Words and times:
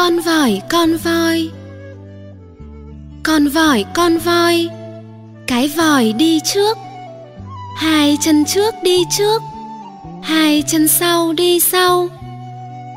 con 0.00 0.20
vòi 0.20 0.60
con 0.70 0.96
voi. 0.96 1.50
Con 3.22 3.48
vòi 3.48 3.84
con 3.94 4.18
voi. 4.18 4.68
Cái 5.46 5.68
vòi 5.76 6.12
đi 6.12 6.40
trước. 6.44 6.78
Hai 7.76 8.16
chân 8.20 8.44
trước 8.44 8.74
đi 8.82 8.96
trước. 9.18 9.42
Hai 10.22 10.62
chân 10.66 10.88
sau 10.88 11.32
đi 11.32 11.60
sau. 11.60 12.08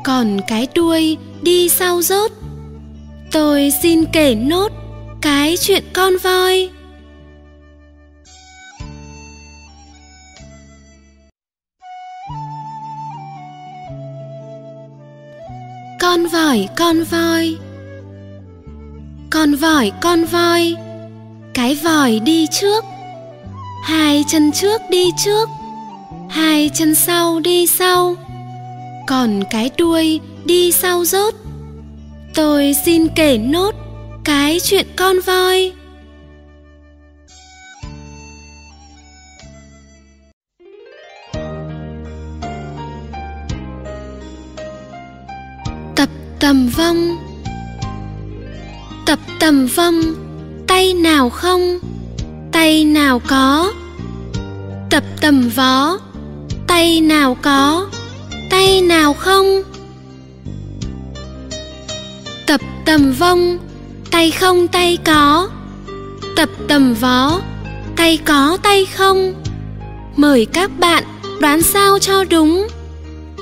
Còn 0.04 0.40
cái 0.48 0.68
đuôi 0.74 1.16
đi 1.42 1.68
sau 1.68 2.02
rốt. 2.02 2.30
Tôi 3.32 3.72
xin 3.82 4.04
kể 4.12 4.34
nốt 4.34 4.72
cái 5.20 5.56
chuyện 5.60 5.84
con 5.92 6.16
voi. 6.22 6.70
Con 16.14 16.26
vòi 16.26 16.68
con 16.76 17.04
voi. 17.04 17.56
Con 19.30 19.54
vòi 19.54 19.92
con 20.02 20.24
voi. 20.24 20.74
Cái 21.54 21.74
vòi 21.84 22.20
đi 22.20 22.46
trước. 22.50 22.84
Hai 23.84 24.24
chân 24.28 24.52
trước 24.52 24.80
đi 24.90 25.04
trước. 25.24 25.48
Hai 26.30 26.70
chân 26.74 26.94
sau 26.94 27.40
đi 27.40 27.66
sau. 27.66 28.16
Còn 29.06 29.42
cái 29.50 29.70
đuôi 29.78 30.20
đi 30.44 30.72
sau 30.72 31.04
rốt. 31.04 31.34
Tôi 32.34 32.74
xin 32.84 33.08
kể 33.16 33.38
nốt 33.38 33.74
cái 34.24 34.58
chuyện 34.64 34.86
con 34.96 35.20
voi. 35.20 35.72
Tầm 46.44 46.68
vong. 46.68 47.16
Tập 49.06 49.18
tầm 49.40 49.66
vong, 49.66 50.02
tay 50.66 50.94
nào 50.94 51.30
không, 51.30 51.78
tay 52.52 52.84
nào 52.84 53.22
có. 53.26 53.72
Tập 54.90 55.04
tầm 55.20 55.48
vó 55.48 55.98
tay 56.66 57.00
nào 57.00 57.36
có, 57.42 57.86
tay 58.50 58.80
nào 58.80 59.14
không. 59.14 59.62
Tập 62.46 62.60
tầm 62.84 63.12
vong, 63.12 63.58
tay 64.10 64.30
không, 64.30 64.68
tay 64.68 64.98
có. 65.04 65.48
Tập 66.36 66.48
tầm 66.68 66.94
vó 66.94 67.40
tay 67.96 68.18
có, 68.24 68.58
tay 68.62 68.86
không. 68.86 69.34
Mời 70.16 70.46
các 70.52 70.70
bạn 70.78 71.04
đoán 71.40 71.62
sao 71.62 71.98
cho 71.98 72.24
đúng. 72.24 72.68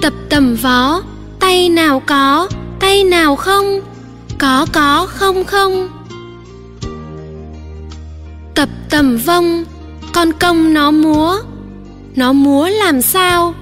Tập 0.02 0.12
tầm 0.28 0.54
vó 0.54 1.02
tay 1.40 1.68
nào 1.68 2.02
có 2.06 2.48
tay 2.82 3.04
nào 3.04 3.36
không? 3.36 3.80
Có 4.38 4.66
có, 4.72 5.06
không 5.10 5.44
không. 5.44 5.88
Tập 8.54 8.68
tầm 8.90 9.16
vông 9.16 9.64
con 10.12 10.32
công 10.32 10.74
nó 10.74 10.90
múa. 10.90 11.38
Nó 12.16 12.32
múa 12.32 12.68
làm 12.68 13.02
sao? 13.02 13.54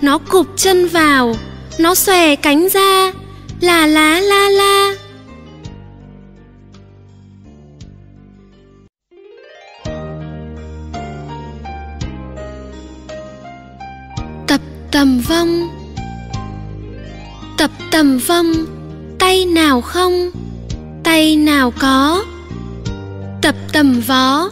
Nó 0.00 0.18
cụp 0.18 0.46
chân 0.56 0.88
vào, 0.88 1.34
nó 1.78 1.94
xòe 1.94 2.36
cánh 2.36 2.68
ra. 2.68 3.12
Là 3.60 3.86
lá 3.86 4.20
la 4.20 4.48
la. 4.48 4.94
Tập 14.46 14.60
tầm 14.90 15.20
vong 15.28 15.79
tập 17.60 17.70
tầm 17.90 18.18
vong, 18.18 18.52
tay 19.18 19.46
nào 19.46 19.80
không, 19.80 20.30
tay 21.04 21.36
nào 21.36 21.72
có. 21.78 22.24
Tập 23.42 23.54
tầm 23.72 24.00
vó, 24.00 24.50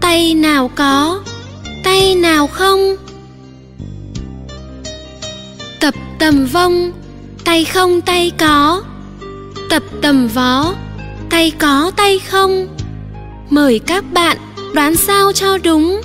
tay 0.00 0.34
nào 0.34 0.70
có, 0.74 1.20
tay 1.84 2.14
nào 2.14 2.46
không. 2.46 2.96
Tập 5.80 5.94
tầm 6.18 6.46
vong, 6.46 6.92
tay 7.44 7.64
không, 7.64 8.00
tay 8.00 8.32
có. 8.38 8.82
Tập 9.70 9.82
tầm 10.02 10.28
vó, 10.28 10.74
tay 11.30 11.52
có, 11.58 11.90
tay 11.96 12.18
không. 12.18 12.66
Mời 13.50 13.78
các 13.78 14.04
bạn 14.12 14.36
đoán 14.74 14.96
sao 14.96 15.32
cho 15.32 15.58
đúng. 15.58 16.00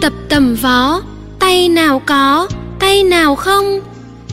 Tập 0.00 0.12
tầm 0.28 0.54
vó, 0.54 1.00
tay 1.38 1.68
nào 1.68 2.02
có, 2.06 2.48
tay 2.78 3.04
nào 3.04 3.36
không 3.36 3.80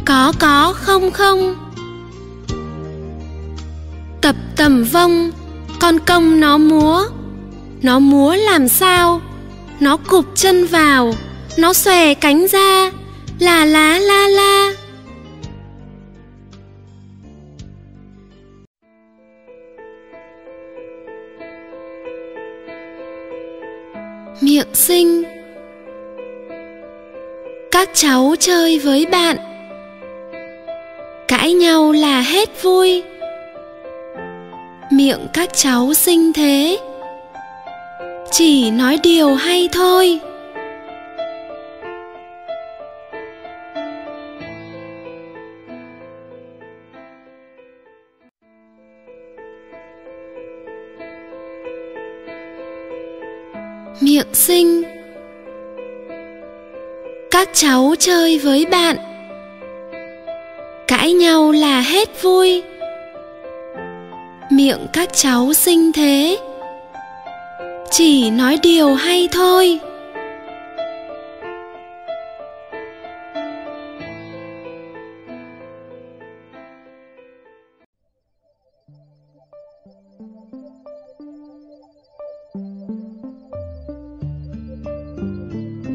có 0.06 0.34
có, 0.40 0.74
không 0.76 1.12
không. 1.12 1.56
Tập 4.22 4.36
tầm 4.56 4.84
vông 4.84 5.32
con 5.80 6.00
công 6.00 6.40
nó 6.40 6.58
múa. 6.58 7.04
Nó 7.82 8.00
múa 8.00 8.36
làm 8.36 8.68
sao? 8.68 9.22
Nó 9.80 9.98
cụp 9.98 10.26
chân 10.36 10.66
vào, 10.66 11.14
nó 11.58 11.74
xòe 11.74 12.14
cánh 12.14 12.48
ra. 12.48 12.92
Là 13.40 13.66
lá 13.66 14.00
la 14.00 14.28
la. 14.28 14.74
Miệng 24.42 24.74
xinh. 24.74 25.24
Các 27.72 27.90
cháu 27.94 28.36
chơi 28.40 28.80
với 28.80 29.06
bạn 29.06 29.53
nhau 31.64 31.92
là 31.92 32.22
hết 32.22 32.64
vui. 32.64 33.04
Miệng 34.92 35.28
các 35.34 35.50
cháu 35.54 35.94
xinh 35.94 36.34
thế. 36.34 36.78
Chỉ 38.32 38.72
nói 38.72 39.00
điều 39.04 39.34
hay 39.36 39.70
thôi. 39.72 40.20
Miệng 54.02 54.34
xinh. 54.34 54.84
Các 57.32 57.50
cháu 57.54 57.96
chơi 58.00 58.40
với 58.40 58.66
bạn 58.66 59.13
cãi 61.04 61.14
nhau 61.14 61.52
là 61.52 61.82
hết 61.82 62.22
vui. 62.22 62.64
Miệng 64.52 64.88
các 64.94 65.10
cháu 65.14 65.54
xinh 65.54 65.92
thế. 65.92 66.38
Chỉ 67.92 68.30
nói 68.30 68.60
điều 68.64 68.94
hay 68.94 69.28
thôi. 69.32 69.80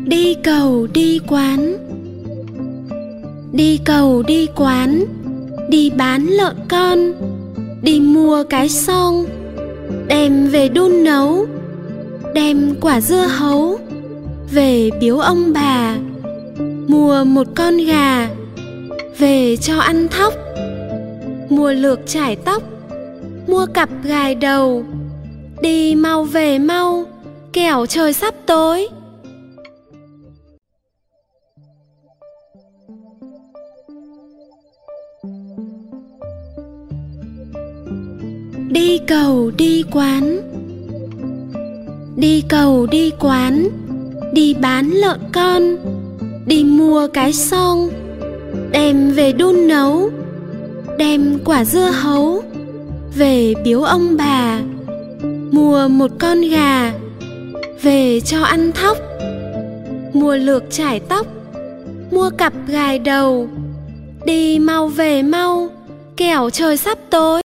Đi 0.07 0.37
cầu, 0.45 0.87
đi 0.93 1.21
quán 1.29 1.88
đi 3.59 3.81
cầu, 3.85 4.23
đi 4.23 4.49
quán, 4.57 5.05
đi 5.69 5.91
bán 5.91 6.27
lợn 6.27 6.57
con, 6.69 7.13
đi 7.83 8.01
mua 8.01 8.45
cái 8.45 8.69
xong 8.69 9.27
đem 10.09 10.47
về 10.47 10.69
đun 10.69 11.05
nấu, 11.05 11.47
đem 12.35 12.75
quả 12.81 13.01
dưa 13.01 13.27
hấu 13.27 13.79
về 14.53 14.91
biếu 15.01 15.19
ông 15.19 15.53
bà, 15.53 15.97
mua 16.89 17.25
một 17.25 17.47
con 17.55 17.77
gà 17.77 18.29
về 19.19 19.57
cho 19.57 19.79
ăn 19.79 20.09
thóc, 20.09 20.35
mua 21.49 21.73
lược 21.73 22.01
trải 22.07 22.37
tóc, 22.37 22.63
mua 23.47 23.67
cặp 23.67 23.89
gài 24.05 24.35
đầu, 24.35 24.85
đi 25.63 25.95
mau 25.95 26.25
về 26.25 26.59
mau, 26.59 27.05
kẻo 27.53 27.87
trời 27.87 28.13
sắp 28.13 28.35
tối. 28.47 28.89
Đi 38.79 38.99
cầu 38.99 39.51
đi 39.57 39.85
quán. 39.91 40.41
Đi 42.17 42.43
cầu 42.49 42.87
đi 42.87 43.11
quán. 43.21 43.69
Đi 44.33 44.55
bán 44.55 44.91
lợn 44.91 45.21
con. 45.33 45.77
Đi 46.47 46.65
mua 46.65 47.09
cái 47.09 47.33
son, 47.33 47.89
đem 48.71 49.11
về 49.11 49.33
đun 49.33 49.69
nấu. 49.69 50.11
Đem 50.99 51.39
quả 51.45 51.65
dưa 51.65 51.91
hấu. 51.91 52.43
Về 53.17 53.55
biếu 53.65 53.83
ông 53.83 54.17
bà. 54.17 54.61
Mua 55.51 55.89
một 55.89 56.11
con 56.19 56.41
gà. 56.41 56.93
Về 57.83 58.21
cho 58.21 58.43
ăn 58.43 58.73
thóc. 58.73 58.99
Mua 60.13 60.37
lược 60.37 60.63
trải 60.71 61.01
tóc. 61.01 61.27
Mua 62.11 62.31
cặp 62.31 62.53
gài 62.69 62.99
đầu. 62.99 63.49
Đi 64.25 64.59
mau 64.59 64.89
về 64.89 65.23
mau. 65.23 65.69
Kẻo 66.17 66.51
trời 66.51 66.77
sắp 66.77 66.99
tối. 67.11 67.43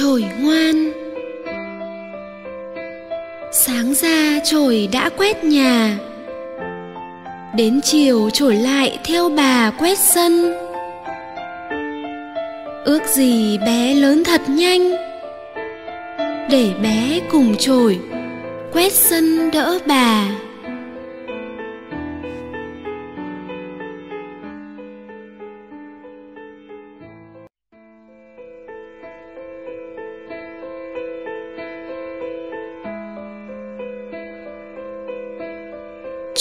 Trồi 0.00 0.24
ngoan. 0.38 0.92
Sáng 3.52 3.94
ra 3.94 4.38
trồi 4.44 4.88
đã 4.92 5.10
quét 5.16 5.44
nhà. 5.44 5.98
Đến 7.56 7.80
chiều 7.80 8.30
trồi 8.30 8.56
lại 8.56 8.98
theo 9.04 9.28
bà 9.28 9.70
quét 9.70 9.98
sân. 9.98 10.52
Ước 12.84 13.02
gì 13.06 13.58
bé 13.58 13.94
lớn 13.94 14.24
thật 14.24 14.40
nhanh. 14.48 14.90
Để 16.50 16.70
bé 16.82 17.20
cùng 17.30 17.56
trồi 17.58 17.98
quét 18.72 18.92
sân 18.92 19.50
đỡ 19.50 19.78
bà. 19.86 20.28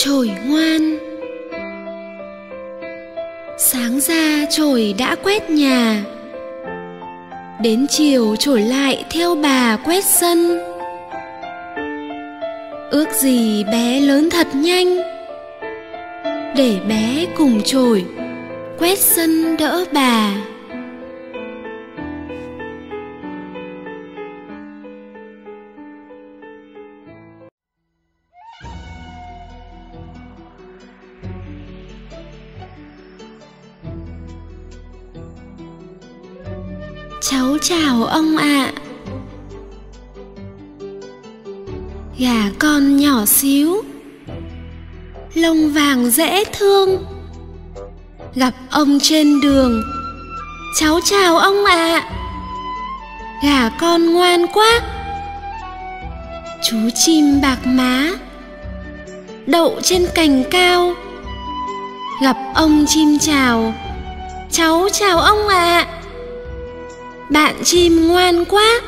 Trồi 0.06 0.32
ngoan. 0.46 0.98
Sáng 3.58 4.00
ra 4.00 4.46
trồi 4.50 4.96
đã 4.98 5.16
quét 5.24 5.50
nhà. 5.50 6.04
Đến 7.62 7.86
chiều 7.90 8.36
trổi 8.36 8.62
lại 8.62 9.06
theo 9.10 9.36
bà 9.36 9.78
quét 9.86 10.04
sân. 10.06 10.60
Ước 12.92 13.10
gì 13.14 13.64
bé 13.64 14.00
lớn 14.00 14.30
thật 14.30 14.48
nhanh. 14.54 14.98
Để 16.56 16.76
bé 16.90 17.26
cùng 17.38 17.62
trổi 17.66 18.06
quét 18.78 19.00
sân 19.00 19.58
đỡ 19.58 19.86
bà. 19.92 20.34
Chào 37.70 38.04
ông 38.04 38.38
ạ. 38.38 38.46
À. 38.46 38.74
gà 42.18 42.52
con 42.60 42.98
nhỏ 42.98 43.26
xíu. 43.26 43.84
Lông 45.34 45.74
vàng 45.74 46.12
dễ 46.12 46.44
thương. 46.44 47.06
Gặp 48.36 48.54
ông 48.72 49.00
trên 49.00 49.42
đường. 49.42 49.84
Cháu 50.80 51.00
chào 51.06 51.38
ông 51.38 51.66
ạ. 51.66 52.00
À. 52.00 52.10
gà 53.44 53.70
con 53.80 54.14
ngoan 54.14 54.46
quá. 54.54 54.82
Chú 56.64 56.78
chim 56.96 57.42
bạc 57.42 57.60
má. 57.64 58.12
Đậu 59.46 59.80
trên 59.84 60.08
cành 60.16 60.44
cao. 60.52 60.94
Gặp 62.22 62.38
ông 62.56 62.86
chim 62.88 63.20
chào. 63.20 63.74
Cháu 64.52 64.88
chào 64.92 65.20
ông 65.20 65.48
ạ. 65.48 65.88
à 65.90 65.99
bạn 67.30 67.64
chim 67.64 68.08
ngoan 68.08 68.46
quá 68.46 68.82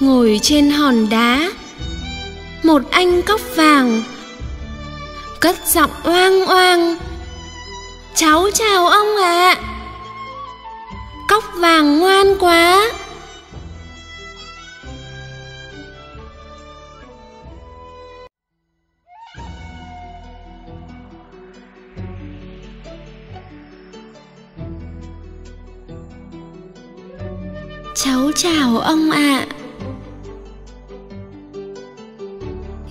ngồi 0.00 0.40
trên 0.42 0.70
hòn 0.70 1.08
đá, 1.10 1.50
một 2.62 2.82
anh 2.90 3.22
cóc 3.22 3.40
vàng, 3.56 4.02
cất 5.40 5.56
giọng 5.66 5.90
oang 6.04 6.46
oang, 6.46 6.96
cháu 8.14 8.48
chào 8.54 8.86
ông 8.86 9.16
ạ 9.16 9.54
à. 9.54 9.60
cóc 11.28 11.44
vàng 11.54 11.98
ngoan 11.98 12.38
quá 12.38 12.90
cháu 28.36 28.52
chào 28.52 28.78
ông 28.78 29.10
ạ. 29.10 29.18
À. 29.18 29.46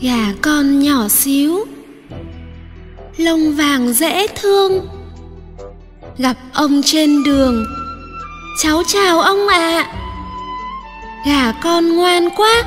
gà 0.02 0.34
con 0.42 0.80
nhỏ 0.80 1.08
xíu. 1.08 1.66
Lông 3.18 3.56
vàng 3.56 3.94
dễ 3.94 4.28
thương. 4.28 4.88
Gặp 6.18 6.38
ông 6.54 6.82
trên 6.86 7.24
đường. 7.24 7.66
Cháu 8.64 8.84
chào 8.88 9.22
ông 9.22 9.48
ạ. 9.48 9.58
À. 9.58 9.94
gà 11.26 11.52
con 11.64 11.96
ngoan 11.96 12.30
quá. 12.30 12.64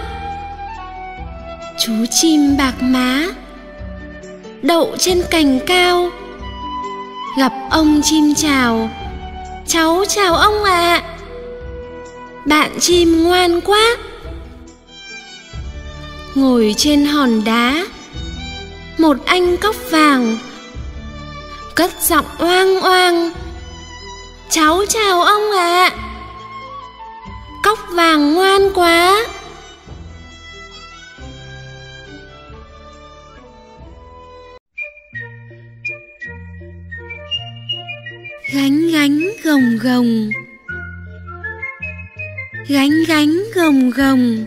Chú 1.79 1.93
chim 2.11 2.57
bạc 2.57 2.75
má. 2.81 3.27
Đậu 4.63 4.97
trên 4.99 5.23
cành 5.31 5.59
cao. 5.67 6.11
Gặp 7.39 7.53
ông 7.71 8.01
chim 8.03 8.35
chào. 8.35 8.91
Cháu 9.67 10.05
chào 10.09 10.35
ông 10.35 10.65
ạ. 10.65 11.03
à 11.07 11.12
bạn 12.47 12.71
chim 12.81 13.25
ngoan 13.25 13.61
quá 13.61 13.97
ngồi 16.35 16.75
trên 16.77 17.05
hòn 17.05 17.45
đá, 17.45 17.87
một 18.99 19.17
anh 19.27 19.57
cóc 19.57 19.77
vàng, 19.91 20.39
cất 21.75 21.91
giọng 22.03 22.25
oang 22.39 22.81
oang, 22.81 23.31
cháu 24.51 24.85
chào 24.89 25.23
ông 25.23 25.51
ạ 25.51 25.91
à. 25.91 25.97
cóc 27.65 27.79
vàng 27.91 28.35
ngoan 28.35 28.73
quá 28.75 29.27
gánh 38.55 38.89
gánh 38.93 39.21
gồng 39.45 39.79
gồng 39.83 40.31
gánh 42.69 43.05
gánh 43.09 43.43
gồng 43.55 43.91
gồng. 43.91 44.47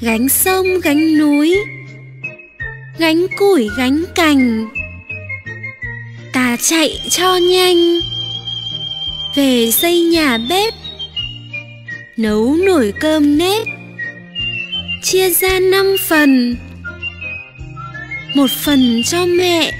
Gánh 0.00 0.28
sông, 0.28 0.66
gánh 0.82 1.18
núi. 1.18 1.58
Gánh 2.98 3.26
củi, 3.38 3.68
gánh 3.78 4.04
cành. 4.14 4.68
Ta 6.32 6.56
chạy 6.62 7.00
cho 7.10 7.36
nhanh. 7.36 8.00
Về 9.34 9.70
xây 9.70 10.00
nhà 10.00 10.38
bếp. 10.48 10.74
Nấu 12.16 12.56
nồi 12.66 12.92
cơm 13.00 13.38
nếp. 13.38 13.66
Chia 15.02 15.30
ra 15.30 15.58
năm 15.60 15.96
phần. 16.08 16.56
Một 18.34 18.50
phần 18.50 19.02
cho 19.04 19.26
mẹ. 19.26 19.72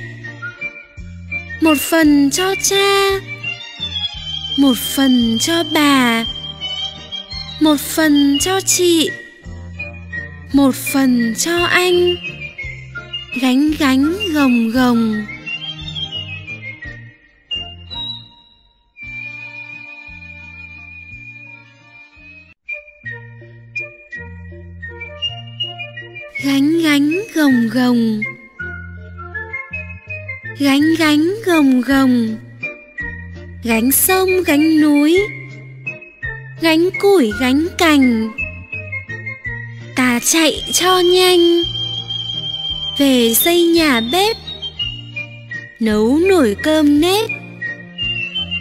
Một 1.60 1.78
phần 1.80 2.30
cho 2.30 2.54
cha. 2.62 3.10
Một 4.56 4.76
phần 4.78 5.38
cho 5.40 5.64
bà 5.72 6.24
một 7.60 7.80
phần 7.80 8.38
cho 8.40 8.60
chị, 8.60 9.10
một 10.52 10.74
phần 10.74 11.34
cho 11.36 11.64
anh. 11.64 12.14
Gánh 13.40 13.70
gánh, 13.78 14.16
gồng 14.34 14.70
gồng. 14.70 15.24
Gánh 26.44 26.78
gánh, 26.82 27.20
gồng 27.34 27.68
gồng. 27.72 28.20
Gánh 30.58 30.94
gánh, 30.98 31.34
gồng 31.46 31.80
gồng. 31.80 32.36
Gánh 33.64 33.92
sông, 33.92 34.28
gánh 34.46 34.80
núi 34.80 35.20
gánh 36.60 36.90
củi, 37.00 37.32
gánh 37.40 37.66
cành. 37.78 38.30
Ta 39.96 40.20
chạy 40.24 40.62
cho 40.72 40.98
nhanh. 40.98 41.62
Về 42.98 43.34
xây 43.34 43.62
nhà 43.62 44.00
bếp. 44.12 44.36
Nấu 45.80 46.18
nồi 46.18 46.56
cơm 46.62 47.00
nếp. 47.00 47.30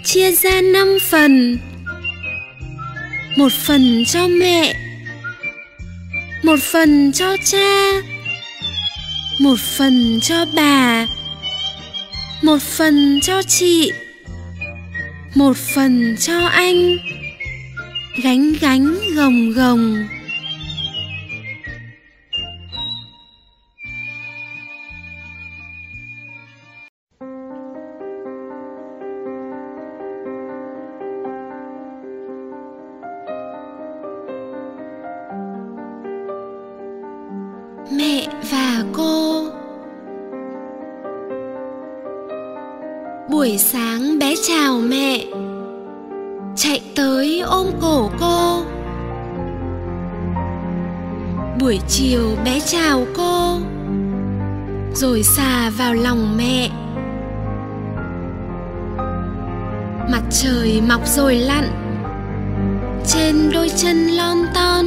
Chia 0.05 0.31
ra 0.31 0.61
năm 0.61 0.97
phần. 1.09 1.57
Một 3.35 3.51
phần 3.51 4.03
cho 4.05 4.27
mẹ. 4.27 4.73
Một 6.43 6.59
phần 6.61 7.11
cho 7.11 7.37
cha. 7.45 8.01
Một 9.39 9.59
phần 9.59 10.19
cho 10.21 10.45
bà. 10.55 11.07
Một 12.41 12.61
phần 12.61 13.19
cho 13.21 13.41
chị. 13.43 13.91
Một 15.35 15.57
phần 15.57 16.15
cho 16.19 16.39
anh 16.47 16.97
gánh 18.15 18.53
gánh 18.61 18.95
gồng 19.15 19.51
gồng. 19.51 19.95
Mẹ 37.91 38.27
và 38.51 38.83
cô. 38.93 39.45
Buổi 43.29 43.57
sáng 43.57 44.19
bé 44.19 44.35
chào 44.47 44.79
mẹ 44.79 45.28
cổ 47.81 48.09
cô. 48.19 48.63
Buổi 51.59 51.79
chiều 51.87 52.35
bé 52.45 52.59
chào 52.59 53.05
cô. 53.17 53.57
Rồi 54.93 55.23
xà 55.23 55.69
vào 55.69 55.93
lòng 55.93 56.37
mẹ. 56.37 56.69
Mặt 60.11 60.21
trời 60.29 60.81
mọc 60.87 61.07
rồi 61.07 61.35
lặn. 61.35 61.65
Trên 63.07 63.51
đôi 63.53 63.69
chân 63.77 64.07
lon 64.07 64.37
ton. 64.55 64.85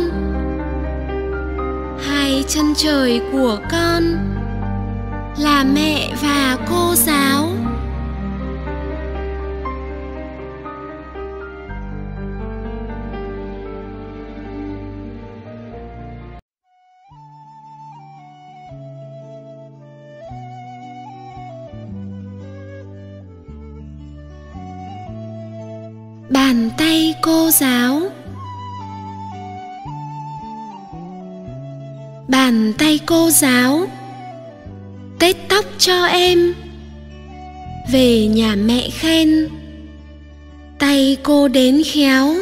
Hai 2.08 2.44
chân 2.48 2.74
trời 2.76 3.20
của 3.32 3.58
con 3.70 4.02
là 5.38 5.64
mẹ 5.74 6.10
và 6.22 6.58
cô 6.70 6.94
giáo. 6.94 7.48
Giáo. 27.52 28.02
Bàn 32.28 32.72
tay 32.78 33.00
cô 33.06 33.30
giáo, 33.30 33.86
tết 35.18 35.36
tóc 35.48 35.64
cho 35.78 36.04
em. 36.04 36.54
Về 37.92 38.26
nhà 38.26 38.54
mẹ 38.54 38.90
khen, 38.90 39.48
tay 40.78 41.16
cô 41.22 41.48
đến 41.48 41.82
khéo. 41.86 42.34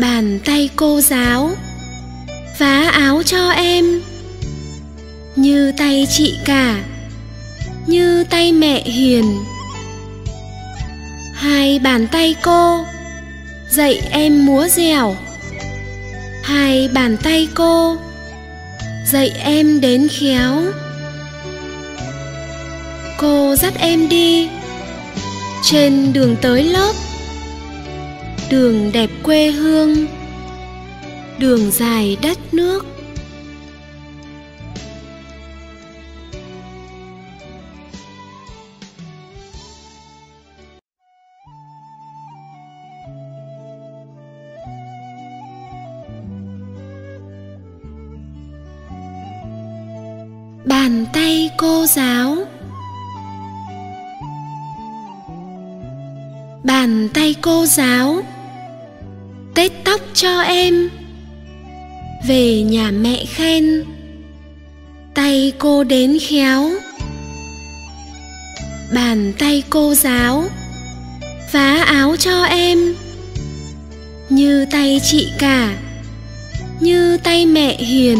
Bàn 0.00 0.38
tay 0.44 0.70
cô 0.76 1.00
giáo, 1.00 1.50
vá 2.58 2.90
áo 2.92 3.22
cho 3.22 3.50
em. 3.50 4.00
Như 5.36 5.72
tay 5.76 6.06
chị 6.10 6.34
cả, 6.44 6.84
như 7.86 8.24
tay 8.24 8.52
mẹ 8.52 8.82
hiền 8.82 9.24
hai 11.44 11.78
bàn 11.78 12.06
tay 12.06 12.36
cô. 12.42 12.86
Dạy 13.68 14.02
em 14.10 14.46
múa 14.46 14.68
dẻo. 14.68 15.16
Hai 16.42 16.88
bàn 16.94 17.16
tay 17.22 17.48
cô. 17.54 17.96
Dạy 19.06 19.32
em 19.38 19.80
đến 19.80 20.08
khéo. 20.08 20.62
Cô 23.18 23.56
dắt 23.56 23.74
em 23.78 24.08
đi. 24.08 24.48
Trên 25.62 26.12
đường 26.12 26.36
tới 26.42 26.64
lớp. 26.64 26.92
Đường 28.50 28.92
đẹp 28.92 29.10
quê 29.22 29.50
hương. 29.50 30.06
Đường 31.38 31.70
dài 31.70 32.16
đất 32.22 32.54
nước. 32.54 32.86
Tay 57.14 57.34
cô 57.40 57.66
giáo. 57.66 58.22
Tết 59.54 59.72
tóc 59.84 60.00
cho 60.14 60.40
em. 60.40 60.90
Về 62.26 62.62
nhà 62.62 62.90
mẹ 62.90 63.24
khen. 63.24 63.84
Tay 65.14 65.52
cô 65.58 65.84
đến 65.84 66.18
khéo. 66.28 66.70
Bàn 68.94 69.32
tay 69.38 69.62
cô 69.70 69.94
giáo. 69.94 70.44
Vá 71.52 71.82
áo 71.86 72.16
cho 72.16 72.42
em. 72.42 72.94
Như 74.28 74.66
tay 74.70 75.00
chị 75.04 75.28
cả. 75.38 75.76
Như 76.80 77.16
tay 77.16 77.46
mẹ 77.46 77.76
hiền. 77.76 78.18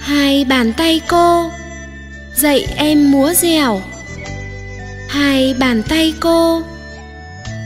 Hai 0.00 0.44
bàn 0.44 0.72
tay 0.72 1.00
cô. 1.08 1.50
Dạy 2.36 2.66
em 2.76 3.10
múa 3.10 3.34
dẻo. 3.34 3.82
Hai 5.08 5.54
bàn 5.58 5.82
tay 5.88 6.14
cô 6.20 6.62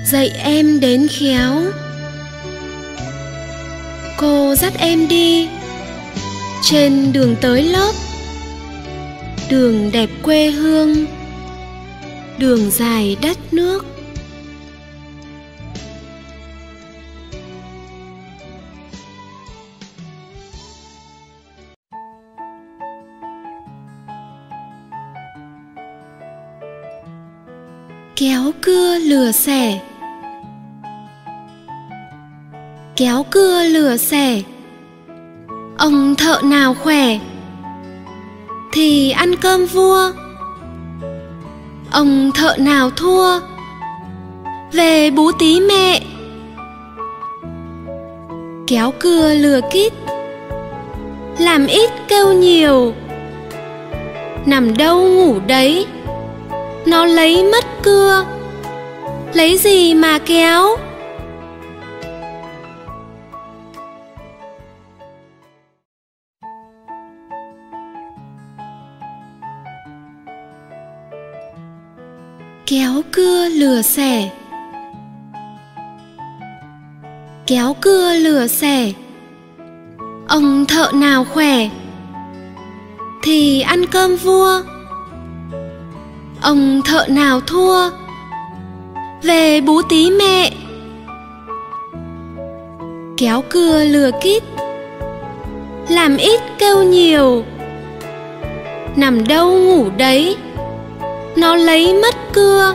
dạy 0.05 0.29
em 0.29 0.81
đến 0.81 1.09
khéo. 1.11 1.63
Cô 4.17 4.55
dắt 4.55 4.73
em 4.79 5.09
đi. 5.09 5.49
Trên 6.63 7.13
đường 7.13 7.37
tới 7.41 7.63
lớp. 7.63 7.93
Đường 9.51 9.91
đẹp 9.93 10.11
quê 10.23 10.51
hương. 10.51 11.07
Đường 12.39 12.71
dài 12.71 13.17
đất 13.23 13.39
nước. 13.53 13.87
Kéo 28.17 28.53
cưa 28.63 28.99
lừa 28.99 29.33
xẻ. 29.33 29.81
Kéo 33.01 33.27
cưa 33.31 33.65
lửa 33.65 33.97
xẻ. 33.97 34.43
Ông 35.79 36.15
thợ 36.15 36.41
nào 36.45 36.75
khỏe? 36.75 37.19
Thì 38.73 39.11
ăn 39.11 39.37
cơm 39.37 39.67
vua. 39.67 40.13
Ông 41.91 42.31
thợ 42.35 42.57
nào 42.59 42.91
thua? 42.91 43.41
Về 44.73 45.11
bú 45.11 45.33
tí 45.39 45.61
mẹ. 45.61 46.03
Kéo 48.67 48.93
cưa 48.99 49.35
lừa 49.35 49.61
kít. 49.73 49.93
Làm 51.39 51.67
ít 51.67 51.91
kêu 52.09 52.33
nhiều. 52.33 52.95
Nằm 54.47 54.77
đâu 54.77 55.03
ngủ 55.03 55.35
đấy? 55.47 55.87
Nó 56.87 57.05
lấy 57.05 57.45
mất 57.53 57.65
cưa. 57.83 58.25
Lấy 59.35 59.59
gì 59.59 59.95
mà 59.95 60.19
kéo? 60.19 60.77
Kéo 72.71 73.03
cưa 73.13 73.49
lừa 73.49 73.83
xẻ. 73.83 74.31
Kéo 77.47 77.77
cưa 77.81 78.15
lừa 78.15 78.47
xẻ. 78.47 78.93
Ông 80.29 80.67
thợ 80.67 80.91
nào 80.95 81.25
khỏe? 81.25 81.69
Thì 83.23 83.61
ăn 83.61 83.87
cơm 83.87 84.17
vua. 84.17 84.63
Ông 86.43 86.83
thợ 86.85 87.07
nào 87.09 87.41
thua? 87.41 87.91
Về 89.23 89.61
bú 89.61 89.83
tí 89.89 90.11
mẹ. 90.11 90.53
Kéo 93.17 93.43
cưa 93.51 93.85
lừa 93.85 94.11
kít. 94.23 94.43
Làm 95.89 96.17
ít 96.17 96.41
kêu 96.59 96.83
nhiều. 96.83 97.45
Nằm 98.97 99.27
đâu 99.29 99.53
ngủ 99.53 99.91
đấy? 99.99 100.37
Nó 101.37 101.57
lấy 101.57 101.95
mất 101.95 102.15
cưa. 102.33 102.75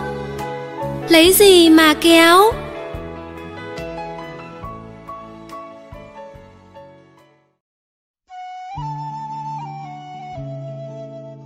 Lấy 1.09 1.33
gì 1.33 1.69
mà 1.69 1.93
kéo? 1.93 2.51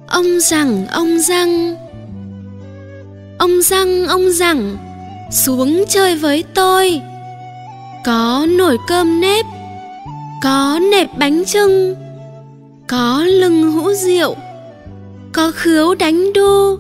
Ông 0.08 0.40
rằng, 0.40 0.88
ông 0.92 1.20
răng 1.20 1.76
ông 3.40 3.62
răng 3.62 4.08
ông 4.08 4.32
rằng, 4.32 4.78
xuống 5.32 5.84
chơi 5.90 6.16
với 6.16 6.44
tôi. 6.54 7.02
Có 8.06 8.48
nồi 8.50 8.78
cơm 8.88 9.22
nếp, 9.22 9.46
có 10.44 10.80
nệp 10.92 11.08
bánh 11.18 11.44
trưng 11.46 11.96
có 12.88 13.24
lưng 13.28 13.72
hũ 13.72 13.94
rượu, 13.94 14.36
có 15.34 15.52
khứu 15.56 15.96
đánh 15.96 16.34
đu 16.34 16.78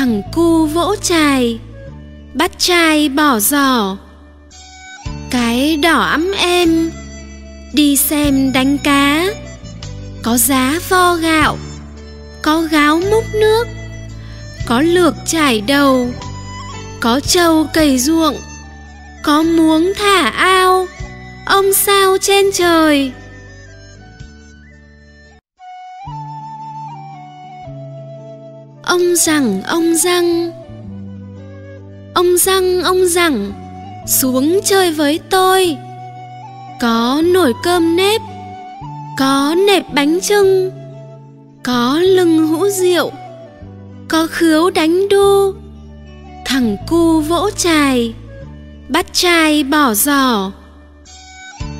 thằng 0.00 0.22
cu 0.32 0.66
vỗ 0.66 0.96
chài 1.02 1.58
bắt 2.34 2.50
chai 2.58 3.08
bỏ 3.08 3.38
giỏ 3.38 3.96
cái 5.30 5.76
đỏ 5.76 6.00
ấm 6.00 6.32
em 6.32 6.90
đi 7.72 7.96
xem 7.96 8.52
đánh 8.52 8.78
cá. 8.78 9.26
Có 10.22 10.36
giá 10.36 10.80
vo 10.88 11.14
gạo, 11.14 11.58
có 12.42 12.60
gáo 12.60 13.00
múc 13.10 13.24
nước, 13.34 13.66
có 14.66 14.80
lược 14.80 15.14
trải 15.26 15.60
đầu, 15.60 16.08
có 17.00 17.20
trâu 17.20 17.66
cày 17.74 17.98
ruộng, 17.98 18.36
có 19.22 19.42
muống 19.42 19.92
thả 19.98 20.28
ao. 20.28 20.86
Ông 21.46 21.72
sao 21.72 22.16
trên 22.20 22.46
trời? 22.54 23.12
Ông 28.90 29.16
rằng, 29.16 29.62
ông 29.62 29.94
răng 29.96 30.50
ông 32.14 32.36
răng 32.38 32.82
ông 32.82 33.08
rằng, 33.08 33.52
xuống 34.06 34.60
chơi 34.64 34.92
với 34.92 35.20
tôi. 35.30 35.76
Có 36.80 37.22
nồi 37.24 37.54
cơm 37.62 37.96
nếp, 37.96 38.20
có 39.18 39.54
nệp 39.66 39.82
bánh 39.94 40.18
trưng, 40.20 40.70
có 41.64 42.00
lưng 42.02 42.46
hũ 42.46 42.68
rượu, 42.68 43.12
có 44.08 44.26
khứu 44.30 44.70
đánh 44.70 45.08
đu, 45.08 45.54
thằng 46.44 46.76
cu 46.88 47.20
vỗ 47.20 47.50
chài, 47.56 48.14
bắt 48.88 49.06
chai 49.12 49.64
bỏ 49.64 49.94
giỏ 49.94 50.50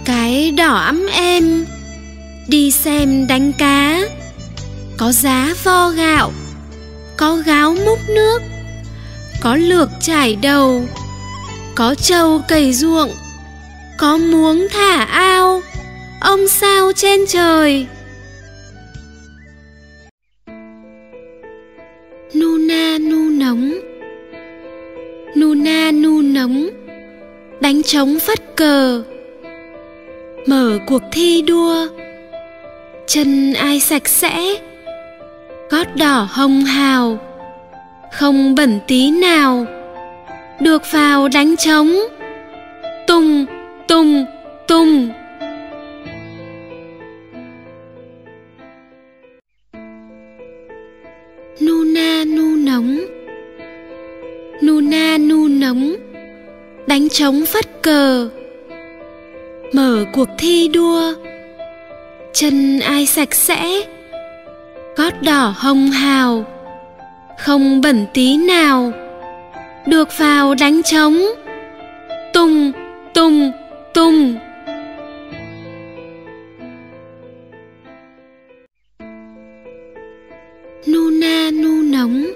cái 0.05 0.50
đỏ 0.50 0.75
ấm 0.75 1.07
em 1.12 1.64
đi 2.49 2.71
xem 2.71 3.26
đánh 3.26 3.52
cá, 3.52 4.00
có 4.97 5.12
giá 5.12 5.55
vo 5.64 5.90
gạo 5.90 6.33
có 7.21 7.37
gáo 7.37 7.77
múc 7.87 7.99
nước, 8.09 8.43
có 9.41 9.57
lược 9.57 9.89
trải 10.00 10.37
đầu, 10.43 10.85
có 11.75 11.95
trâu 11.95 12.41
cày 12.49 12.73
ruộng, 12.73 13.11
có 13.99 14.19
muống 14.19 14.67
thả 14.71 15.05
ao, 15.05 15.62
ông 16.21 16.49
sao 16.49 16.93
trên 16.97 17.27
trời. 17.29 17.87
Nu 22.35 22.59
na 22.59 22.99
nu 23.00 23.31
nóng, 23.31 23.75
nu 25.37 25.55
na 25.55 25.91
nu 25.93 26.23
nóng, 26.23 26.69
đánh 27.61 27.83
trống 27.83 28.19
phất 28.21 28.57
cờ, 28.57 29.03
mở 30.47 30.79
cuộc 30.87 31.03
thi 31.12 31.43
đua, 31.43 31.87
chân 33.07 33.53
ai 33.53 33.81
sạch 33.81 34.09
sẽ 34.09 34.57
gót 35.71 35.97
đỏ 35.97 36.29
hồng 36.31 36.61
hào. 36.61 37.19
Không 38.12 38.55
bẩn 38.55 38.79
tí 38.87 39.11
nào, 39.11 39.67
được 40.61 40.83
vào 40.93 41.29
đánh 41.29 41.57
trống. 41.57 41.93
Tung 43.07 43.47
tung 43.89 44.25
tung 44.69 45.09
nu 51.61 51.85
na 51.85 52.25
nu 52.27 52.57
nóng. 52.57 53.00
Nu 54.62 54.81
na 54.81 55.19
nu 55.19 55.49
nóng. 55.49 55.95
Đánh 56.87 57.09
trống 57.09 57.45
phất 57.47 57.83
cờ. 57.83 58.29
Mở 59.73 60.05
cuộc 60.12 60.29
thi 60.38 60.68
đua. 60.68 61.14
Chân 62.33 62.81
ai 62.81 63.07
sạch 63.07 63.35
sẽ 63.35 63.83
gót 64.96 65.22
đỏ 65.22 65.55
hồng 65.57 65.90
hào, 65.90 66.44
không 67.38 67.81
bẩn 67.81 68.07
tí 68.14 68.37
nào, 68.37 68.92
được 69.87 70.09
vào 70.18 70.55
đánh 70.55 70.83
trống. 70.83 71.22
Tung 72.33 72.72
tung 73.14 73.50
tung 73.94 74.35
nu 80.87 81.11
na 81.11 81.50
nu 81.50 81.83
nóng, 81.83 82.26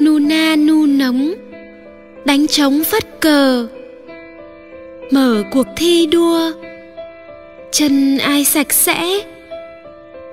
nu 0.00 0.18
na 0.18 0.56
nu 0.56 0.86
nóng, 0.86 1.34
đánh 2.24 2.46
trống 2.46 2.84
phất 2.84 3.20
cờ. 3.20 3.66
Mở 5.10 5.42
cuộc 5.50 5.66
thi 5.76 6.06
đua, 6.06 6.52
chân 7.70 8.18
ai 8.18 8.44
sạch 8.44 8.72
sẽ 8.72 9.20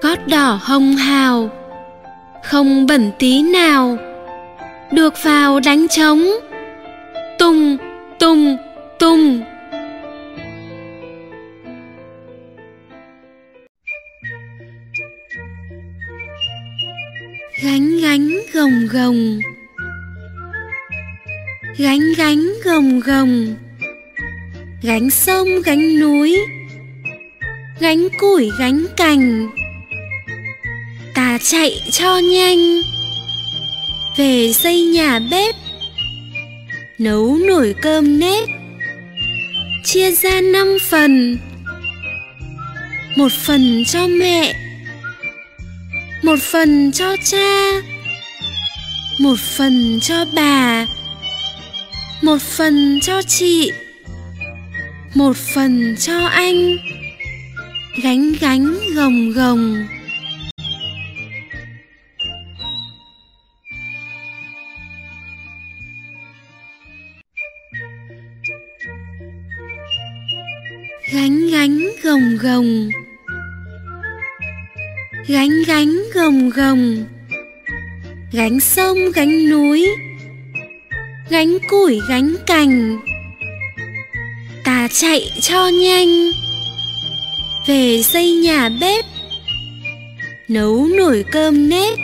gót 0.02 0.28
đỏ 0.28 0.60
hồng 0.62 0.96
hào, 0.96 1.50
không 2.44 2.88
bẩn 2.88 3.12
tí 3.20 3.44
nào, 3.44 3.98
được 4.92 5.14
vào 5.24 5.60
đánh 5.60 5.88
trống. 5.88 6.24
Tung 7.40 7.78
tung 8.20 8.58
tung 9.00 9.42
gánh 17.64 17.98
gánh 18.02 18.30
gồng 18.54 18.88
gồng, 18.92 19.40
gánh 21.78 22.14
gánh 22.18 22.48
gồng 22.64 23.00
gồng. 23.00 23.56
Gánh 24.84 25.10
sông, 25.10 25.48
gánh 25.66 26.00
núi, 26.00 26.38
gánh 27.80 28.08
củi, 28.20 28.52
gánh 28.60 28.86
cành 28.98 29.50
chạy 31.44 31.82
cho 31.92 32.18
nhanh. 32.18 32.82
Về 34.18 34.54
xây 34.54 34.82
nhà 34.82 35.20
bếp, 35.20 35.56
nấu 36.98 37.38
nồi 37.48 37.76
cơm 37.82 38.20
nếp, 38.20 38.50
chia 39.84 40.12
ra 40.12 40.42
năm 40.42 40.78
phần. 40.90 41.38
Một 43.16 43.32
phần 43.32 43.84
cho 43.88 44.08
mẹ, 44.08 44.54
một 46.24 46.40
phần 46.42 46.92
cho 46.92 47.16
cha, 47.26 47.82
một 49.20 49.40
phần 49.40 50.00
cho 50.02 50.26
bà, 50.36 50.88
một 52.22 52.42
phần 52.42 53.00
cho 53.02 53.22
chị, 53.22 53.72
một 55.16 55.38
phần 55.38 55.96
cho 56.00 56.26
anh. 56.26 56.78
Gánh 58.04 58.32
gánh 58.40 58.78
gồng 58.96 59.32
gồng. 59.32 59.88
Gồng. 72.42 72.90
Gánh 75.28 75.64
gánh 75.68 76.04
gồng 76.14 76.50
gồng. 76.50 77.06
Gánh 78.32 78.60
sông, 78.60 78.98
gánh 79.16 79.50
núi. 79.50 79.88
Gánh 81.30 81.58
củi, 81.70 82.02
gánh 82.10 82.36
cành. 82.48 83.00
Ta 84.64 84.88
chạy 84.92 85.32
cho 85.42 85.68
nhanh. 85.68 86.32
Về 87.68 88.02
xây 88.04 88.32
nhà 88.32 88.70
bếp. 88.82 89.06
Nấu 90.48 90.88
nồi 90.98 91.26
cơm 91.32 91.70
nếp. 91.70 92.00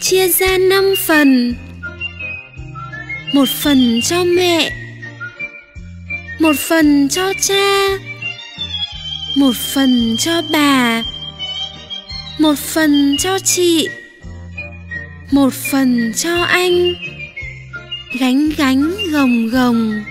Chia 0.00 0.28
ra 0.28 0.58
năm 0.58 0.94
phần. 1.06 1.54
Một 3.32 3.48
phần 3.48 4.00
cho 4.02 4.24
mẹ. 4.24 4.70
Một 6.38 6.56
phần 6.58 7.08
cho 7.08 7.32
cha 7.40 7.98
một 9.36 9.56
phần 9.56 10.16
cho 10.18 10.42
bà. 10.52 11.02
Một 12.38 12.58
phần 12.58 13.16
cho 13.18 13.38
chị. 13.38 13.88
Một 15.30 15.52
phần 15.52 16.12
cho 16.16 16.42
anh. 16.42 16.94
Gánh 18.20 18.48
gánh 18.56 18.94
gồng 19.12 19.48
gồng. 19.48 20.04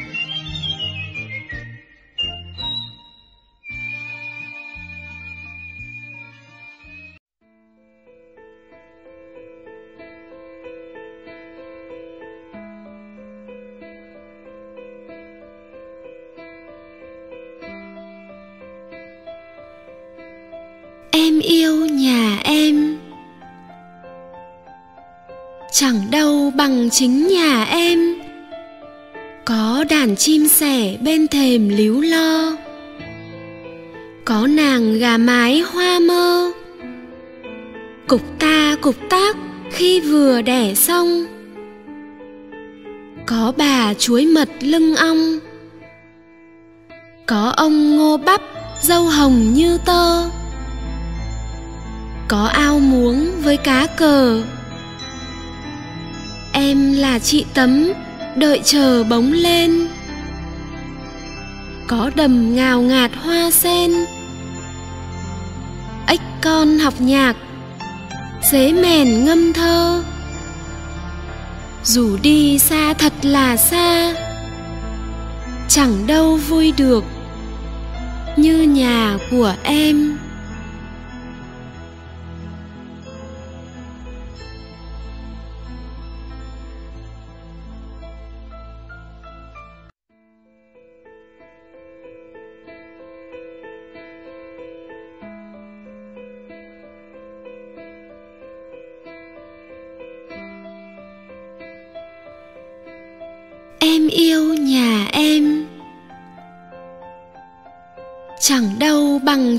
Chính 26.98 27.28
nhà 27.28 27.64
em. 27.64 28.16
Có 29.46 29.86
đàn 29.90 30.16
chim 30.16 30.48
sẻ 30.48 30.98
bên 31.02 31.28
thềm 31.28 31.70
líu 31.70 32.02
lo. 32.02 32.58
Có 34.26 34.48
nàng 34.48 35.00
gà 35.00 35.18
mái 35.18 35.60
hoa 35.60 36.00
mơ. 36.00 36.52
Cục 38.08 38.22
ta 38.40 38.76
cục 38.82 38.96
tác 39.10 39.36
khi 39.72 40.00
vừa 40.00 40.42
đẻ 40.42 40.74
xong. 40.74 41.26
Có 43.26 43.54
bà 43.58 43.94
chuối 43.94 44.26
mật 44.26 44.50
lưng 44.60 44.96
ong. 44.96 45.40
Có 47.26 47.54
ông 47.58 47.98
ngô 47.98 48.18
bắp 48.18 48.42
dâu 48.82 49.04
hồng 49.04 49.54
như 49.54 49.78
tơ. 49.86 50.30
Có 52.28 52.46
ao 52.46 52.80
muống 52.80 53.32
với 53.44 53.58
cá 53.58 53.88
cờ 53.88 54.42
em 56.56 56.94
là 56.94 57.20
chị 57.20 57.46
tấm, 57.54 57.92
đợi 58.36 58.62
chờ 58.64 59.04
bóng 59.04 59.32
lên. 59.32 59.88
Có 61.88 62.12
đầm 62.16 62.56
ngào 62.56 62.82
ngạt 62.82 63.12
hoa 63.24 63.52
sen. 63.52 63.92
Ếch 66.08 66.22
con 66.42 66.80
học 66.80 66.94
nhạc, 67.00 67.36
dế 68.52 68.72
mèn 68.72 69.26
ngâm 69.26 69.54
thơ. 69.54 70.04
Dù 71.84 72.18
đi 72.22 72.60
xa 72.60 72.94
thật 72.94 73.14
là 73.22 73.58
xa, 73.58 74.16
chẳng 75.68 76.08
đâu 76.08 76.36
vui 76.38 76.74
được 76.78 77.04
như 78.36 78.62
nhà 78.62 79.18
của 79.32 79.54
em. 79.64 80.18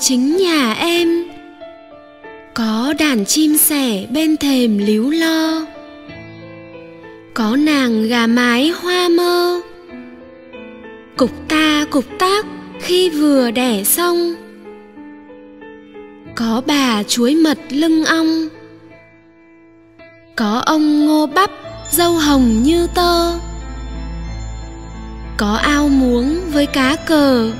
Chính 0.09 0.37
nhà 0.37 0.73
em. 0.73 1.25
Có 2.55 2.95
đàn 2.99 3.25
chim 3.25 3.57
sẻ 3.57 4.07
bên 4.11 4.37
thềm 4.37 4.79
líu 4.79 5.11
lo. 5.11 5.66
Có 7.35 7.57
nàng 7.57 8.09
gà 8.09 8.27
mái 8.27 8.69
hoa 8.69 9.09
mơ. 9.09 9.61
Cục 11.16 11.31
ta 11.49 11.87
cục 11.90 12.05
tác 12.19 12.47
khi 12.81 13.11
vừa 13.11 13.51
đẻ 13.51 13.85
xong. 13.85 14.35
Có 16.35 16.62
bà 16.66 17.03
chuối 17.03 17.35
mật 17.35 17.59
lưng 17.71 18.05
ong. 18.05 18.49
Có 20.37 20.62
ông 20.66 21.07
ngô 21.07 21.27
bắp 21.27 21.51
dâu 21.90 22.12
hồng 22.12 22.62
như 22.62 22.87
tơ. 22.95 23.33
Có 25.37 25.55
ao 25.55 25.88
muống 25.88 26.40
với 26.53 26.66
cá 26.66 26.97
cờ 26.97 27.53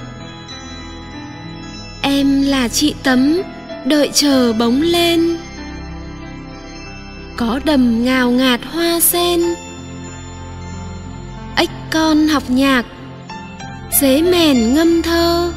em 2.07 2.43
là 2.43 2.69
chị 2.69 2.95
tấm, 3.03 3.43
đợi 3.85 4.11
chờ 4.15 4.53
bóng 4.53 4.83
lên. 4.83 5.37
Có 7.37 7.61
đầm 7.65 8.05
ngào 8.05 8.31
ngạt 8.31 8.61
hoa 8.73 9.01
sen. 9.01 9.41
Ếch 11.57 11.71
con 11.91 12.29
học 12.29 12.43
nhạc, 12.49 12.87
dế 14.01 14.23
mèn 14.23 14.75
ngâm 14.75 15.03
thơ. 15.03 15.53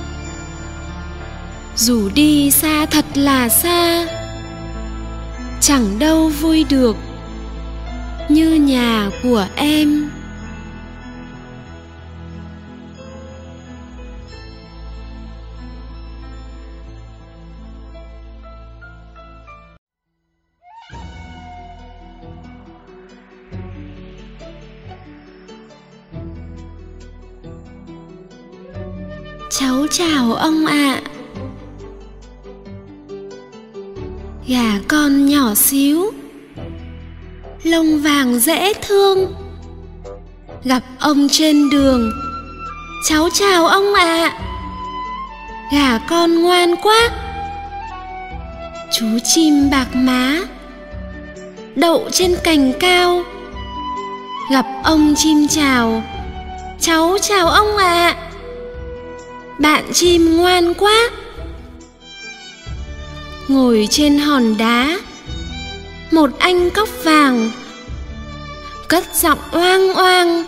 Dù 1.76 2.10
đi 2.10 2.52
xa 2.52 2.86
thật 2.86 3.06
là 3.16 3.50
xa, 3.50 4.08
chẳng 5.62 6.00
đâu 6.00 6.30
vui 6.30 6.66
được 6.70 6.96
như 8.30 8.54
nhà 8.54 9.10
của 9.24 9.46
em. 9.56 10.10
Chào 30.00 30.34
ông 30.34 30.66
ạ. 30.66 30.74
À. 30.74 31.02
gà 34.48 34.80
con 34.88 35.26
nhỏ 35.26 35.56
xíu. 35.56 36.12
Lông 37.64 38.02
vàng 38.02 38.40
dễ 38.40 38.74
thương. 38.74 39.34
Gặp 40.64 40.84
ông 41.00 41.28
trên 41.32 41.70
đường. 41.70 42.12
Cháu 43.10 43.30
chào 43.34 43.68
ông 43.68 43.94
ạ. 43.94 44.04
À. 44.04 44.40
gà 45.74 46.00
con 46.10 46.42
ngoan 46.42 46.76
quá. 46.76 47.10
Chú 48.92 49.06
chim 49.24 49.70
bạc 49.70 49.88
má. 49.94 50.40
Đậu 51.76 52.10
trên 52.12 52.36
cành 52.44 52.74
cao. 52.80 53.24
Gặp 54.52 54.66
ông 54.84 55.14
chim 55.18 55.48
chào. 55.48 56.04
Cháu 56.80 57.18
chào 57.22 57.50
ông 57.50 57.78
ạ. 57.78 58.16
à 58.18 58.29
bạn 59.60 59.84
chim 59.94 60.38
ngoan 60.38 60.74
quá 60.74 61.10
ngồi 63.48 63.88
trên 63.92 64.18
hòn 64.18 64.58
đá, 64.58 65.00
một 66.12 66.30
anh 66.40 66.70
cóc 66.70 66.90
vàng, 67.04 67.52
cất 68.88 69.16
giọng 69.16 69.40
oang 69.52 69.94
oang, 69.94 70.44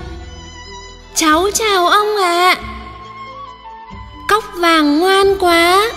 cháu 1.15 1.49
chào 1.53 1.87
ông 1.87 2.17
ạ 2.17 2.55
à. 2.55 2.61
cóc 4.29 4.43
vàng 4.55 4.99
ngoan 4.99 5.37
quá 5.39 5.91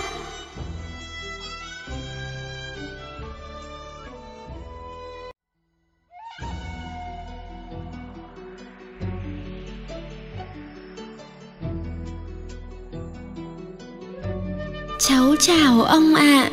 cháu 15.07 15.35
chào 15.39 15.81
ông 15.81 16.15
ạ. 16.15 16.23
À. 16.23 16.49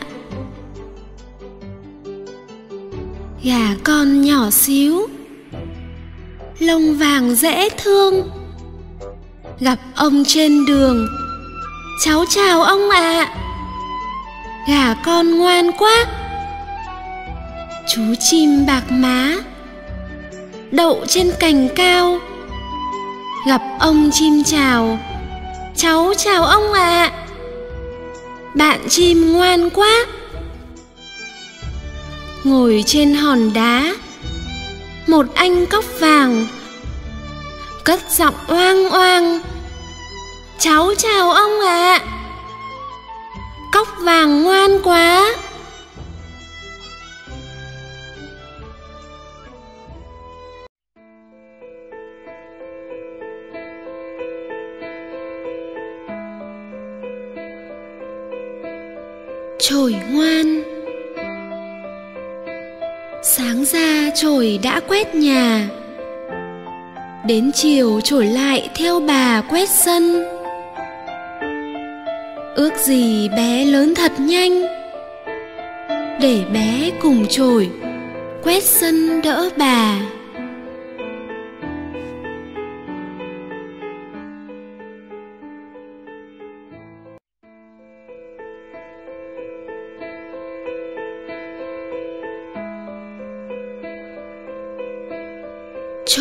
gà 3.42 3.74
con 3.84 4.22
nhỏ 4.22 4.50
xíu. 4.50 5.06
Lông 6.58 6.98
vàng 6.98 7.34
dễ 7.34 7.68
thương. 7.68 8.30
Gặp 9.60 9.78
ông 9.96 10.24
trên 10.26 10.66
đường. 10.66 11.06
Cháu 12.04 12.24
chào 12.28 12.62
ông 12.62 12.90
ạ. 12.90 13.24
À. 13.24 13.34
gà 14.68 14.94
con 15.04 15.38
ngoan 15.38 15.70
quá. 15.78 16.04
Chú 17.88 18.02
chim 18.20 18.66
bạc 18.66 18.84
má. 18.90 19.34
Đậu 20.70 21.04
trên 21.08 21.32
cành 21.40 21.68
cao. 21.76 22.18
Gặp 23.46 23.62
ông 23.80 24.10
chim 24.12 24.42
chào. 24.44 24.98
Cháu 25.76 26.12
chào 26.16 26.44
ông 26.44 26.72
ạ. 26.72 27.10
à 27.12 27.21
bạn 28.54 28.88
chim 28.88 29.32
ngoan 29.32 29.70
quá 29.70 30.06
ngồi 32.44 32.84
trên 32.86 33.14
hòn 33.14 33.52
đá, 33.52 33.94
một 35.06 35.26
anh 35.34 35.66
cóc 35.66 35.84
vàng, 36.00 36.46
cất 37.84 38.00
giọng 38.10 38.34
oang 38.46 38.90
oang, 38.90 39.40
cháu 40.58 40.94
chào 40.98 41.30
ông 41.30 41.60
ạ 41.60 41.98
à. 41.98 42.04
cóc 43.72 43.88
vàng 44.00 44.42
ngoan 44.42 44.82
quá 44.82 45.34
trồi 59.82 59.96
ngoan. 60.10 60.62
Sáng 63.22 63.64
ra 63.64 64.10
trồi 64.14 64.58
đã 64.62 64.80
quét 64.88 65.14
nhà. 65.14 65.68
Đến 67.26 67.50
chiều 67.54 68.00
trổi 68.00 68.26
lại 68.26 68.70
theo 68.74 69.00
bà 69.00 69.40
quét 69.40 69.68
sân. 69.68 70.24
Ước 72.54 72.72
gì 72.78 73.28
bé 73.28 73.64
lớn 73.64 73.94
thật 73.94 74.12
nhanh. 74.18 74.62
Để 76.20 76.38
bé 76.52 76.90
cùng 77.00 77.26
trổi 77.26 77.70
quét 78.42 78.62
sân 78.62 79.22
đỡ 79.22 79.50
bà. 79.56 79.98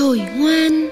Trồi 0.02 0.22
ngoan. 0.38 0.90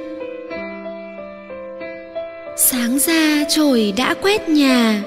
Sáng 2.58 3.00
ra 3.00 3.43
trồi 3.50 3.93
đã 3.98 4.13
quét 4.22 4.50
nhà. 4.50 5.04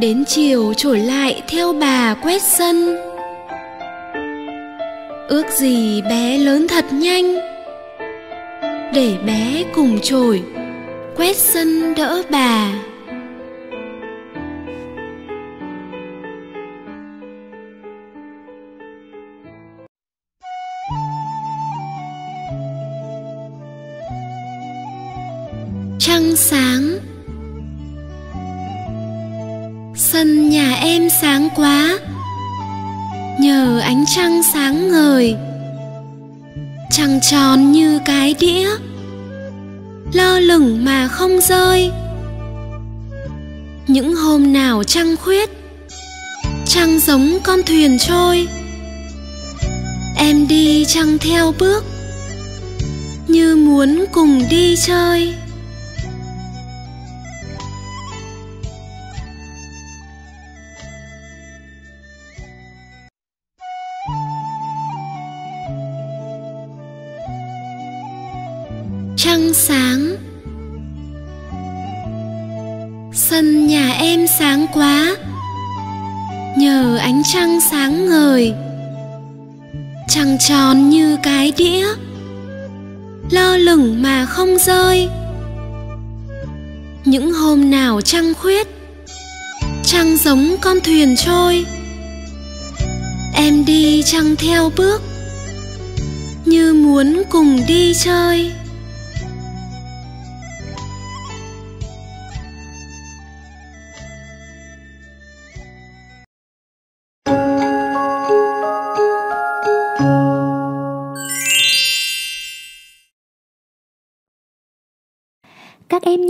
Đến 0.00 0.24
chiều 0.26 0.74
trổi 0.76 0.98
lại 0.98 1.42
theo 1.48 1.72
bà 1.72 2.14
quét 2.14 2.42
sân. 2.42 2.96
Ước 5.28 5.46
gì 5.50 6.02
bé 6.02 6.38
lớn 6.38 6.68
thật 6.68 6.84
nhanh. 6.92 7.34
Để 8.94 9.16
bé 9.26 9.64
cùng 9.74 9.98
trổi 10.02 10.42
quét 11.16 11.36
sân 11.36 11.94
đỡ 11.94 12.22
bà. 12.30 12.72
Sáng. 26.38 26.98
Sân 29.96 30.48
nhà 30.48 30.74
em 30.74 31.08
sáng 31.22 31.48
quá. 31.56 31.98
Nhờ 33.40 33.80
ánh 33.80 34.04
trăng 34.16 34.42
sáng 34.42 34.88
ngời. 34.88 35.36
Trăng 36.90 37.20
tròn 37.20 37.72
như 37.72 38.00
cái 38.04 38.34
đĩa. 38.40 38.68
Lơ 40.12 40.38
lửng 40.38 40.84
mà 40.84 41.08
không 41.08 41.40
rơi. 41.40 41.90
Những 43.86 44.14
hôm 44.14 44.52
nào 44.52 44.84
trăng 44.84 45.16
khuyết, 45.16 45.50
trăng 46.66 46.98
giống 46.98 47.38
con 47.42 47.62
thuyền 47.66 47.98
trôi. 47.98 48.48
Em 50.16 50.48
đi 50.48 50.84
trăng 50.84 51.18
theo 51.18 51.54
bước, 51.58 51.84
như 53.28 53.56
muốn 53.56 54.04
cùng 54.12 54.42
đi 54.50 54.76
chơi. 54.76 55.34
Sáng 74.38 74.66
quá. 74.72 75.16
Nhờ 76.58 76.96
ánh 76.96 77.22
trăng 77.32 77.60
sáng 77.70 78.08
ngời, 78.08 78.54
trăng 80.08 80.38
tròn 80.38 80.90
như 80.90 81.16
cái 81.22 81.52
đĩa 81.56 81.86
lơ 83.30 83.56
lửng 83.56 84.02
mà 84.02 84.26
không 84.26 84.58
rơi. 84.58 85.08
Những 87.04 87.32
hôm 87.32 87.70
nào 87.70 88.00
trăng 88.00 88.34
khuyết, 88.34 88.66
trăng 89.84 90.16
giống 90.16 90.56
con 90.60 90.80
thuyền 90.84 91.16
trôi. 91.16 91.64
Em 93.34 93.64
đi 93.64 94.02
trăng 94.02 94.36
theo 94.36 94.70
bước, 94.76 95.02
như 96.44 96.74
muốn 96.74 97.22
cùng 97.30 97.60
đi 97.68 97.94
chơi. 97.94 98.52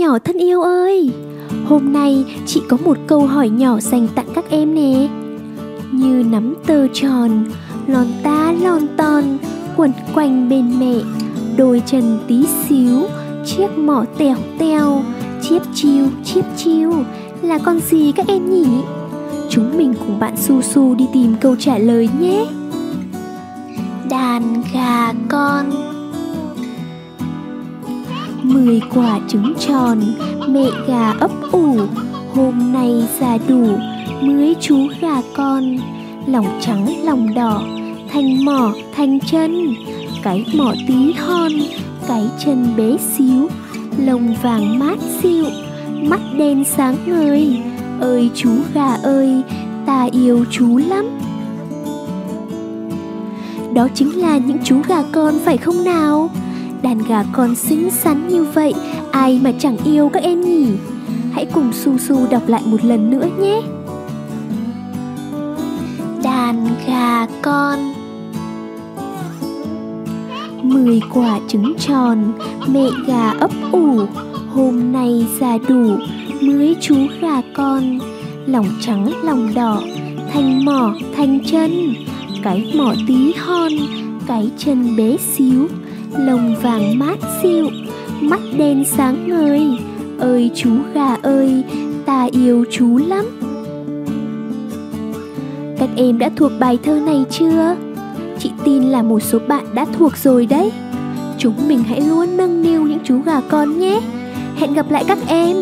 Nhỏ 0.09 0.19
thân 0.19 0.37
yêu 0.37 0.61
ơi, 0.61 1.11
hôm 1.65 1.93
nay 1.93 2.25
chị 2.45 2.61
có 2.69 2.77
một 2.85 2.97
câu 3.07 3.27
hỏi 3.27 3.49
nhỏ 3.49 3.79
dành 3.79 4.07
tặng 4.15 4.25
các 4.35 4.49
em 4.49 4.75
nè. 4.75 5.07
Như 5.91 6.23
nắm 6.29 6.55
tơ 6.65 6.87
tròn, 6.93 7.45
lon 7.87 8.07
ta 8.23 8.53
lon 8.61 8.87
ton, 8.97 9.23
quẩn 9.77 9.91
quanh 10.13 10.49
bên 10.49 10.79
mẹ, 10.79 10.95
đôi 11.57 11.81
chân 11.85 12.19
tí 12.27 12.45
xíu, 12.45 13.01
chiếc 13.45 13.77
mỏ 13.77 14.05
tèo 14.17 14.35
teo, 14.59 15.03
chiếp 15.41 15.61
chiêu 15.73 16.07
chiếp 16.23 16.45
chiêu 16.57 16.93
là 17.41 17.57
con 17.57 17.79
gì 17.79 18.11
các 18.11 18.27
em 18.27 18.49
nhỉ? 18.49 18.67
Chúng 19.49 19.77
mình 19.77 19.93
cùng 19.99 20.19
bạn 20.19 20.37
Su 20.37 20.61
Su 20.61 20.95
đi 20.95 21.05
tìm 21.13 21.35
câu 21.41 21.55
trả 21.59 21.77
lời 21.77 22.09
nhé. 22.19 22.45
Đàn 24.09 24.63
gà 24.73 25.13
con 25.29 25.65
mười 28.43 28.81
quả 28.95 29.19
trứng 29.27 29.53
tròn, 29.59 29.99
mẹ 30.47 30.65
gà 30.87 31.13
ấp 31.19 31.31
ủ. 31.51 31.77
Hôm 32.33 32.73
nay 32.73 33.03
già 33.19 33.37
đủ, 33.47 33.67
mới 34.21 34.55
chú 34.61 34.87
gà 35.01 35.21
con. 35.35 35.77
Lòng 36.27 36.59
trắng, 36.61 37.03
lòng 37.03 37.33
đỏ, 37.33 37.61
thành 38.13 38.45
mỏ, 38.45 38.71
thành 38.95 39.19
chân. 39.19 39.73
Cái 40.23 40.45
mỏ 40.57 40.73
tí 40.87 41.13
hon, 41.13 41.51
cái 42.07 42.23
chân 42.45 42.67
bé 42.77 42.97
xíu. 43.17 43.49
Lông 43.97 44.35
vàng 44.41 44.79
mát 44.79 44.97
xịu, 45.21 45.45
mắt 46.01 46.21
đen 46.37 46.63
sáng 46.63 46.95
ngời. 47.05 47.61
Ơi 47.99 48.29
chú 48.35 48.49
gà 48.73 48.93
ơi, 49.03 49.41
ta 49.85 50.07
yêu 50.11 50.45
chú 50.51 50.77
lắm. 50.77 51.05
Đó 53.73 53.87
chính 53.93 54.19
là 54.19 54.37
những 54.37 54.57
chú 54.63 54.81
gà 54.87 55.03
con, 55.11 55.33
phải 55.45 55.57
không 55.57 55.83
nào? 55.83 56.29
Đàn 56.81 56.97
gà 57.07 57.23
con 57.31 57.55
xinh 57.55 57.91
xắn 57.91 58.27
như 58.27 58.43
vậy, 58.43 58.73
ai 59.11 59.39
mà 59.43 59.51
chẳng 59.59 59.77
yêu 59.85 60.09
các 60.13 60.23
em 60.23 60.41
nhỉ? 60.41 60.67
Hãy 61.31 61.45
cùng 61.45 61.73
su 61.73 61.97
su 61.97 62.27
đọc 62.31 62.47
lại 62.47 62.61
một 62.65 62.85
lần 62.85 63.09
nữa 63.09 63.27
nhé. 63.39 63.61
Đàn 66.23 66.67
gà 66.87 67.27
con. 67.41 67.79
Mười 70.63 71.01
quả 71.13 71.39
trứng 71.47 71.73
tròn, 71.79 72.33
mẹ 72.67 72.89
gà 73.07 73.29
ấp 73.29 73.51
ủ. 73.71 73.99
Hôm 74.53 74.91
nay 74.91 75.25
già 75.39 75.57
đủ, 75.67 75.97
mới 76.41 76.75
chú 76.81 76.95
gà 77.21 77.41
con. 77.53 77.99
Lòng 78.45 78.65
trắng, 78.81 79.13
lòng 79.23 79.53
đỏ 79.53 79.81
thành 80.33 80.65
mỏ 80.65 80.93
thành 81.17 81.39
chân. 81.51 81.93
Cái 82.43 82.73
mỏ 82.77 82.93
tí 83.07 83.33
hon, 83.33 83.71
cái 84.27 84.49
chân 84.57 84.95
bé 84.95 85.17
xíu 85.17 85.67
lông 86.17 86.55
vàng 86.61 86.99
mát 86.99 87.17
xịu, 87.41 87.69
mắt 88.21 88.39
đen 88.57 88.83
sáng 88.85 89.29
ngời. 89.29 89.67
Ơi 90.19 90.51
chú 90.55 90.69
gà 90.93 91.15
ơi, 91.21 91.63
ta 92.05 92.27
yêu 92.31 92.65
chú 92.71 92.97
lắm. 92.97 93.25
Các 95.79 95.89
em 95.95 96.17
đã 96.19 96.29
thuộc 96.35 96.51
bài 96.59 96.79
thơ 96.83 96.99
này 96.99 97.25
chưa? 97.31 97.75
Chị 98.39 98.51
tin 98.65 98.83
là 98.83 99.01
một 99.01 99.19
số 99.19 99.39
bạn 99.47 99.65
đã 99.73 99.85
thuộc 99.97 100.17
rồi 100.17 100.45
đấy. 100.45 100.71
Chúng 101.37 101.67
mình 101.67 101.83
hãy 101.83 102.01
luôn 102.01 102.37
nâng 102.37 102.61
niu 102.61 102.81
những 102.81 102.99
chú 103.03 103.21
gà 103.25 103.41
con 103.49 103.79
nhé. 103.79 104.01
Hẹn 104.55 104.73
gặp 104.73 104.91
lại 104.91 105.03
các 105.07 105.17
em. 105.27 105.55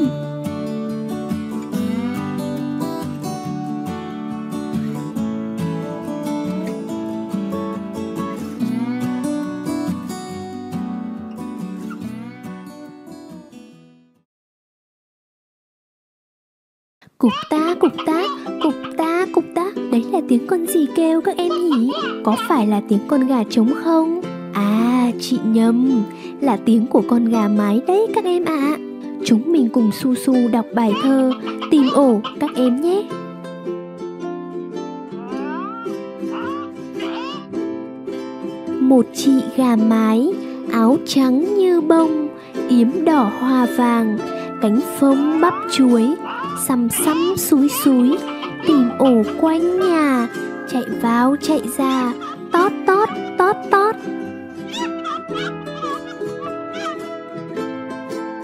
Cục 17.18 17.34
ta, 17.50 17.76
cục 17.80 17.92
ta, 18.06 18.24
cục 18.64 18.74
ta, 18.98 19.26
cục 19.34 19.44
ta 19.56 19.66
Đấy 19.92 20.06
là 20.12 20.22
tiếng 20.28 20.48
con 20.48 20.68
gì 20.68 20.88
kêu 20.96 21.22
các 21.22 21.38
em 21.38 21.50
nhỉ? 21.50 21.92
Có 22.24 22.36
phải 22.48 22.68
là 22.68 22.82
tiếng 22.90 23.00
con 23.08 23.28
gà 23.28 23.44
trống 23.50 23.74
không? 23.84 24.22
À, 24.54 25.12
chị 25.20 25.40
nhầm 25.46 26.04
Là 26.42 26.58
tiếng 26.66 26.88
của 26.88 27.04
con 27.10 27.26
gà 27.26 27.48
mái 27.48 27.82
đấy 27.88 28.08
các 28.16 28.24
em 28.24 28.46
ạ 28.46 28.54
à. 28.56 28.78
Chúng 29.26 29.42
mình 29.46 29.70
cùng 29.70 29.92
Su 29.92 30.16
Su 30.16 30.34
đọc 30.52 30.66
bài 30.74 30.94
thơ 31.04 31.32
Tìm 31.72 31.84
ổ 31.94 32.22
các 32.40 32.52
em 32.56 32.82
nhé 32.82 33.04
Một 38.80 39.06
chị 39.14 39.32
gà 39.56 39.76
mái 39.76 40.34
Áo 40.72 40.98
trắng 41.06 41.56
như 41.58 41.82
bông 41.82 42.28
Yếm 42.70 43.06
đỏ 43.06 43.32
hoa 43.40 43.68
vàng 43.78 44.18
Cánh 44.62 44.80
phông 45.00 45.42
bắp 45.42 45.54
chuối 45.72 46.16
xăm 46.66 46.90
xăm 46.90 47.34
suối 47.38 47.70
suối 47.84 48.18
tìm 48.68 48.90
ổ 49.00 49.24
quanh 49.42 49.80
nhà, 49.80 50.28
chạy 50.70 50.84
vào, 51.02 51.36
chạy 51.42 51.62
ra, 51.78 52.14
tót 52.52 52.72
tót 52.88 53.10
tót 53.38 53.56
tót. 53.72 53.96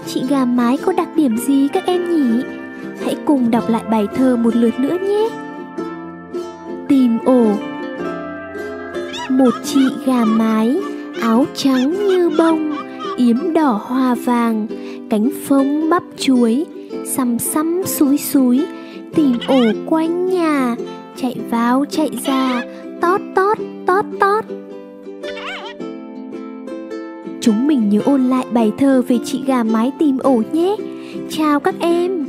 Chị 0.06 0.22
gà 0.28 0.44
mái 0.44 0.76
có 0.76 0.92
đặc 0.92 1.08
điểm 1.16 1.36
gì 1.36 1.68
các 1.72 1.86
em 1.86 2.10
nhỉ? 2.10 2.42
Hãy 3.04 3.16
cùng 3.24 3.50
đọc 3.50 3.68
lại 3.68 3.82
bài 3.90 4.06
thơ 4.16 4.36
một 4.36 4.56
lượt 4.56 4.80
nữa 4.80 4.96
nhé. 5.02 5.28
Tìm 6.88 7.18
ổ. 7.24 7.46
Một 9.30 9.54
chị 9.64 9.80
gà 10.06 10.24
mái, 10.24 10.76
áo 11.20 11.46
trắng 11.54 11.92
như 12.08 12.30
bông, 12.38 12.76
yếm 13.16 13.52
đỏ 13.52 13.80
hoa 13.84 14.14
vàng, 14.14 14.66
cánh 15.10 15.30
phông 15.48 15.90
bắp 15.90 16.02
chuối 16.18 16.66
sắm 17.04 17.38
sắm 17.38 17.82
suối 17.86 18.18
suối 18.18 18.64
tìm 19.14 19.32
ổ 19.48 19.62
quanh 19.86 20.26
nhà. 20.26 20.76
Chạy 21.16 21.36
vào, 21.50 21.84
chạy 21.90 22.10
ra, 22.24 22.62
tót 23.00 23.20
tót 23.34 23.58
tót 23.86 24.04
tót. 24.20 24.44
Chúng 27.40 27.66
mình 27.66 27.88
nhớ 27.88 28.00
ôn 28.04 28.24
lại 28.24 28.46
bài 28.52 28.72
thơ 28.78 29.02
về 29.08 29.18
chị 29.24 29.42
gà 29.46 29.62
mái 29.62 29.92
tìm 29.98 30.18
ổ 30.18 30.42
nhé. 30.52 30.76
Chào 31.30 31.60
các 31.60 31.74
em. 31.78 32.26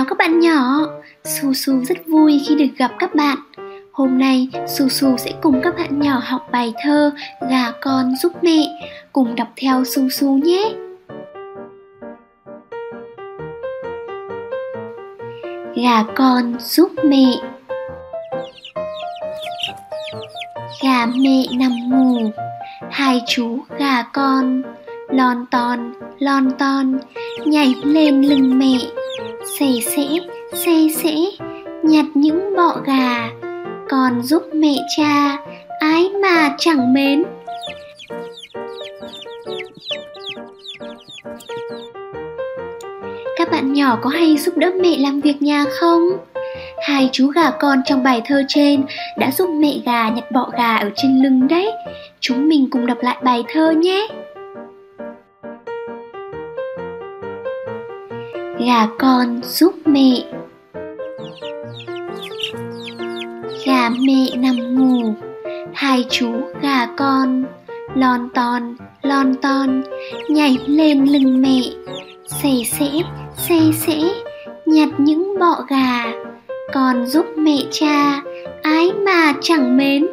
Chào 0.00 0.06
các 0.08 0.18
bạn 0.18 0.40
nhỏ, 0.40 0.86
Su 1.24 1.52
Su 1.54 1.84
rất 1.84 1.98
vui 2.06 2.40
khi 2.46 2.54
được 2.54 2.76
gặp 2.76 2.92
các 2.98 3.14
bạn. 3.14 3.38
Hôm 3.92 4.18
nay 4.18 4.48
Su 4.66 4.88
Su 4.88 5.16
sẽ 5.16 5.32
cùng 5.42 5.60
các 5.64 5.74
bạn 5.76 6.00
nhỏ 6.00 6.22
học 6.24 6.48
bài 6.52 6.72
thơ 6.82 7.10
Gà 7.50 7.72
con 7.80 8.16
giúp 8.16 8.32
mẹ, 8.42 8.88
cùng 9.12 9.34
đọc 9.34 9.48
theo 9.56 9.84
Su 9.84 10.08
Su 10.08 10.38
nhé. 10.38 10.74
Gà 15.74 16.02
con 16.14 16.54
giúp 16.60 16.90
mẹ. 17.04 17.32
Gà 20.82 21.06
mẹ 21.06 21.44
nằm 21.58 21.72
ngủ, 21.88 22.30
hai 22.90 23.20
chú 23.26 23.58
gà 23.78 24.02
con 24.02 24.62
lon 25.08 25.46
ton 25.50 25.92
lon 26.18 26.50
ton 26.58 26.98
nhảy 27.46 27.74
lên 27.84 28.22
lưng 28.22 28.58
mẹ 28.58 28.78
xè 29.44 29.66
xẽ 29.86 30.06
xe 30.52 30.72
xẽ 31.02 31.14
nhặt 31.82 32.04
những 32.14 32.56
bọ 32.56 32.76
gà, 32.86 33.28
còn 33.88 34.22
giúp 34.22 34.42
mẹ 34.54 34.74
cha, 34.96 35.36
ái 35.80 36.08
mà 36.22 36.54
chẳng 36.58 36.92
mến. 36.92 37.22
Các 43.36 43.50
bạn 43.50 43.72
nhỏ 43.72 43.98
có 44.02 44.10
hay 44.10 44.36
giúp 44.36 44.56
đỡ 44.56 44.70
mẹ 44.80 44.96
làm 44.98 45.20
việc 45.20 45.42
nhà 45.42 45.64
không? 45.70 46.02
Hai 46.88 47.08
chú 47.12 47.26
gà 47.26 47.50
con 47.50 47.78
trong 47.84 48.02
bài 48.02 48.22
thơ 48.24 48.42
trên 48.48 48.82
đã 49.18 49.30
giúp 49.30 49.50
mẹ 49.50 49.74
gà 49.86 50.08
nhặt 50.08 50.30
bọ 50.32 50.50
gà 50.56 50.76
ở 50.76 50.90
trên 50.96 51.22
lưng 51.22 51.48
đấy. 51.48 51.72
Chúng 52.20 52.48
mình 52.48 52.68
cùng 52.70 52.86
đọc 52.86 52.98
lại 53.00 53.16
bài 53.22 53.44
thơ 53.48 53.70
nhé. 53.70 54.08
Gà 58.66 58.86
con 58.98 59.42
giúp 59.42 59.74
mẹ. 59.84 60.24
Gà 63.66 63.88
mẹ 63.88 64.36
nằm 64.36 64.74
ngủ. 64.74 65.14
Hai 65.74 66.04
chú 66.10 66.32
gà 66.62 66.86
con, 66.96 67.44
lon 67.94 68.28
ton 68.34 68.76
lon 69.02 69.34
ton, 69.34 69.82
nhảy 70.28 70.58
lên 70.66 71.04
lưng 71.04 71.42
mẹ. 71.42 71.60
Xè 72.26 72.50
xẽ 72.78 72.90
xê 73.48 73.58
xẽ, 73.72 74.00
nhặt 74.66 74.88
những 74.98 75.38
bọ 75.38 75.64
gà. 75.68 76.04
Còn 76.72 77.06
giúp 77.06 77.26
mẹ 77.36 77.56
cha, 77.70 78.22
ái 78.62 78.92
mà 78.92 79.32
chẳng 79.40 79.76
mến 79.76 80.06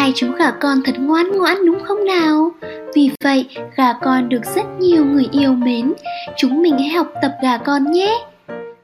hai 0.00 0.12
chú 0.14 0.32
gà 0.38 0.50
con 0.50 0.82
thật 0.84 0.94
ngoan 0.98 1.30
ngoãn 1.32 1.66
đúng 1.66 1.78
không 1.84 2.04
nào? 2.04 2.50
Vì 2.94 3.10
vậy 3.24 3.46
gà 3.76 3.92
con 3.92 4.28
được 4.28 4.44
rất 4.54 4.62
nhiều 4.78 5.04
người 5.04 5.28
yêu 5.32 5.52
mến. 5.52 5.92
Chúng 6.36 6.62
mình 6.62 6.78
hãy 6.78 6.88
học 6.88 7.12
tập 7.22 7.32
gà 7.42 7.56
con 7.58 7.92
nhé. 7.92 8.18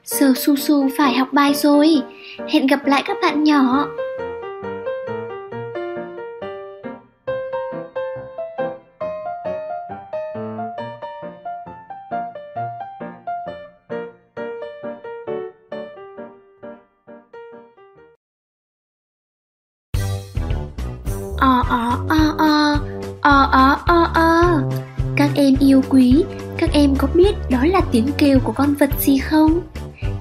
Giờ 0.05 0.33
su 0.35 0.55
su 0.55 0.89
phải 0.97 1.13
học 1.13 1.27
bài 1.31 1.53
rồi. 1.53 2.01
Hẹn 2.49 2.67
gặp 2.67 2.85
lại 2.85 3.03
các 3.05 3.17
bạn 3.21 3.43
nhỏ. 3.43 3.87
O 21.37 21.63
o 21.69 21.97
o 22.09 22.35
o 22.37 22.77
o 23.21 23.49
o 23.51 23.77
o 23.85 24.07
o 24.13 24.61
các 25.15 25.29
em 25.35 25.55
yêu 25.59 25.81
quý, 25.89 26.23
các 26.57 26.69
em 26.73 26.95
có 26.95 27.07
biết 27.13 27.35
đó 27.49 27.59
là 27.63 27.81
tiếng 27.91 28.07
kêu 28.17 28.39
của 28.43 28.51
con 28.51 28.73
vật 28.73 28.89
gì 28.99 29.17
không? 29.17 29.61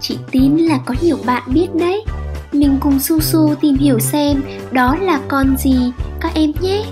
Chị 0.01 0.19
tin 0.31 0.57
là 0.57 0.79
có 0.87 0.95
nhiều 1.03 1.19
bạn 1.27 1.43
biết 1.47 1.75
đấy. 1.75 2.05
Mình 2.53 2.79
cùng 2.81 3.01
su 3.01 3.21
su 3.21 3.55
tìm 3.61 3.77
hiểu 3.77 3.99
xem 3.99 4.43
đó 4.73 4.97
là 5.01 5.21
con 5.29 5.57
gì. 5.57 5.93
Các 6.21 6.35
em 6.35 6.53
nhé. 6.61 6.85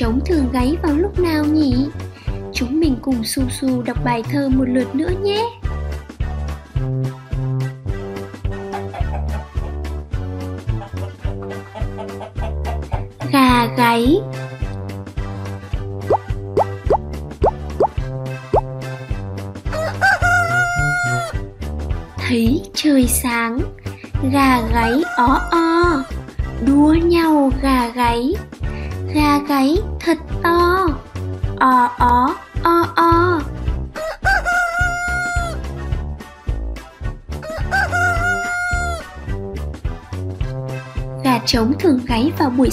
Trống 0.00 0.20
thường 0.26 0.48
gáy 0.52 0.76
vào 0.82 0.96
lúc 0.96 1.18
nào 1.18 1.44
nhỉ? 1.44 1.86
Chúng 2.52 2.80
mình 2.80 2.96
cùng 3.02 3.24
su 3.24 3.42
su 3.50 3.82
đọc 3.82 3.96
bài 4.04 4.22
thơ 4.30 4.48
một 4.48 4.64
lượt 4.68 4.94
nữa 4.94 5.10
nhé. 5.22 5.49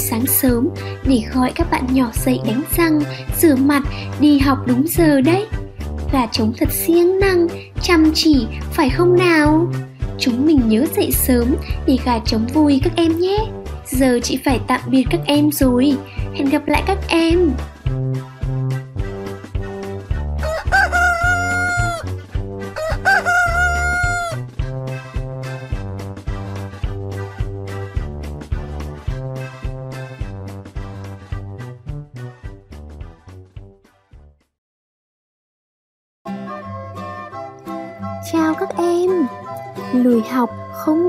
Sáng 0.10 0.26
sớm 0.26 0.70
để 1.03 1.24
gọi 1.34 1.51
các 1.55 1.72
bạn 1.72 1.84
nhỏ 1.93 2.12
dậy 2.26 2.39
đánh 2.47 2.62
răng, 2.78 3.01
rửa 3.38 3.55
mặt, 3.55 3.84
đi 4.20 4.39
học 4.39 4.58
đúng 4.66 4.86
giờ 4.88 5.22
đấy. 5.22 5.45
Gà 6.14 6.26
trống 6.32 6.53
thật 6.58 6.72
siêng 6.72 7.20
năng, 7.20 7.47
chăm 7.82 8.12
chỉ, 8.14 8.47
phải 8.74 8.89
không 8.89 9.18
nào? 9.18 9.72
Chúng 10.20 10.45
mình 10.45 10.62
nhớ 10.68 10.86
dậy 10.95 11.12
sớm 11.12 11.55
để 11.88 11.97
gà 12.05 12.20
trống 12.26 12.47
vui 12.53 12.82
các 12.84 12.93
em 12.95 13.20
nhé. 13.20 13.38
Giờ 13.86 14.20
chị 14.24 14.39
phải 14.45 14.60
tạm 14.68 14.82
biệt 14.88 15.03
các 15.10 15.20
em 15.26 15.51
rồi. 15.51 15.93
Hẹn 16.34 16.49
gặp 16.49 16.68
lại 16.68 16.84
các 16.88 16.97
em. 17.08 17.51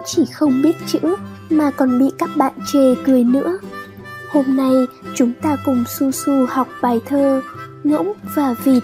Chỉ 0.09 0.25
không 0.35 0.63
biết 0.63 0.77
chữ 0.87 0.99
mà 1.51 1.71
còn 1.71 1.99
bị 1.99 2.11
các 2.19 2.31
bạn 2.37 2.53
chê 2.73 2.95
cười 3.07 3.25
nữa. 3.25 3.59
Hôm 4.33 4.57
nay 4.57 4.73
chúng 5.15 5.33
ta 5.43 5.57
cùng 5.65 5.85
Su 5.99 6.11
Su 6.11 6.47
học 6.47 6.69
bài 6.83 7.01
thơ 7.07 7.43
Ngỗng 7.85 8.13
và 8.35 8.55
vịt 8.65 8.83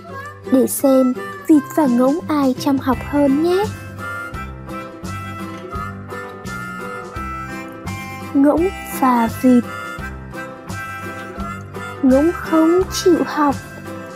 để 0.52 0.66
xem 0.66 1.14
vịt 1.46 1.62
và 1.76 1.86
ngỗng 1.86 2.18
ai 2.28 2.54
chăm 2.58 2.78
học 2.78 2.98
hơn 3.10 3.42
nhé. 3.42 3.64
Ngỗng 8.34 8.68
và 9.00 9.28
vịt. 9.42 9.64
Ngỗng 12.02 12.30
không 12.34 12.80
chịu 13.04 13.18
học, 13.26 13.54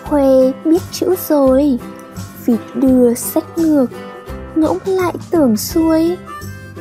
khoe 0.04 0.26
biết 0.64 0.82
chữ 0.92 1.14
rồi. 1.28 1.78
Vịt 2.46 2.60
đưa 2.74 3.14
sách 3.14 3.58
ngược, 3.58 3.86
ngỗng 4.54 4.78
lại 4.86 5.14
tưởng 5.30 5.56
xuôi 5.56 6.16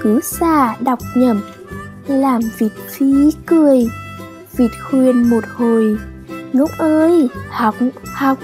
cứ 0.07 0.19
xả 0.21 0.75
đọc 0.79 0.99
nhầm 1.15 1.41
làm 2.07 2.41
vịt 2.57 2.71
phí 2.89 3.31
cười 3.45 3.89
vịt 4.57 4.71
khuyên 4.89 5.29
một 5.29 5.43
hồi. 5.55 5.97
Ngỗng 6.53 6.69
ơi 6.77 7.29
học 7.49 7.75
học. 8.13 8.37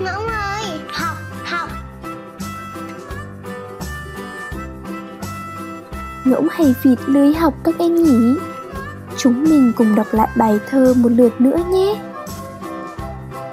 Ngỗng 0.00 0.28
ơi 0.28 0.64
học 0.92 1.16
học. 1.44 1.68
Ngỗng 6.24 6.48
hay 6.50 6.74
vịt 6.82 6.98
lười 7.06 7.34
học 7.34 7.54
các 7.64 7.74
em 7.78 7.94
nhỉ? 7.94 8.34
Chúng 9.16 9.44
mình 9.44 9.72
cùng 9.76 9.94
đọc 9.94 10.06
lại 10.12 10.28
bài 10.36 10.58
thơ 10.70 10.94
một 10.96 11.12
lượt 11.12 11.40
nữa 11.40 11.58
nhé. 11.70 12.00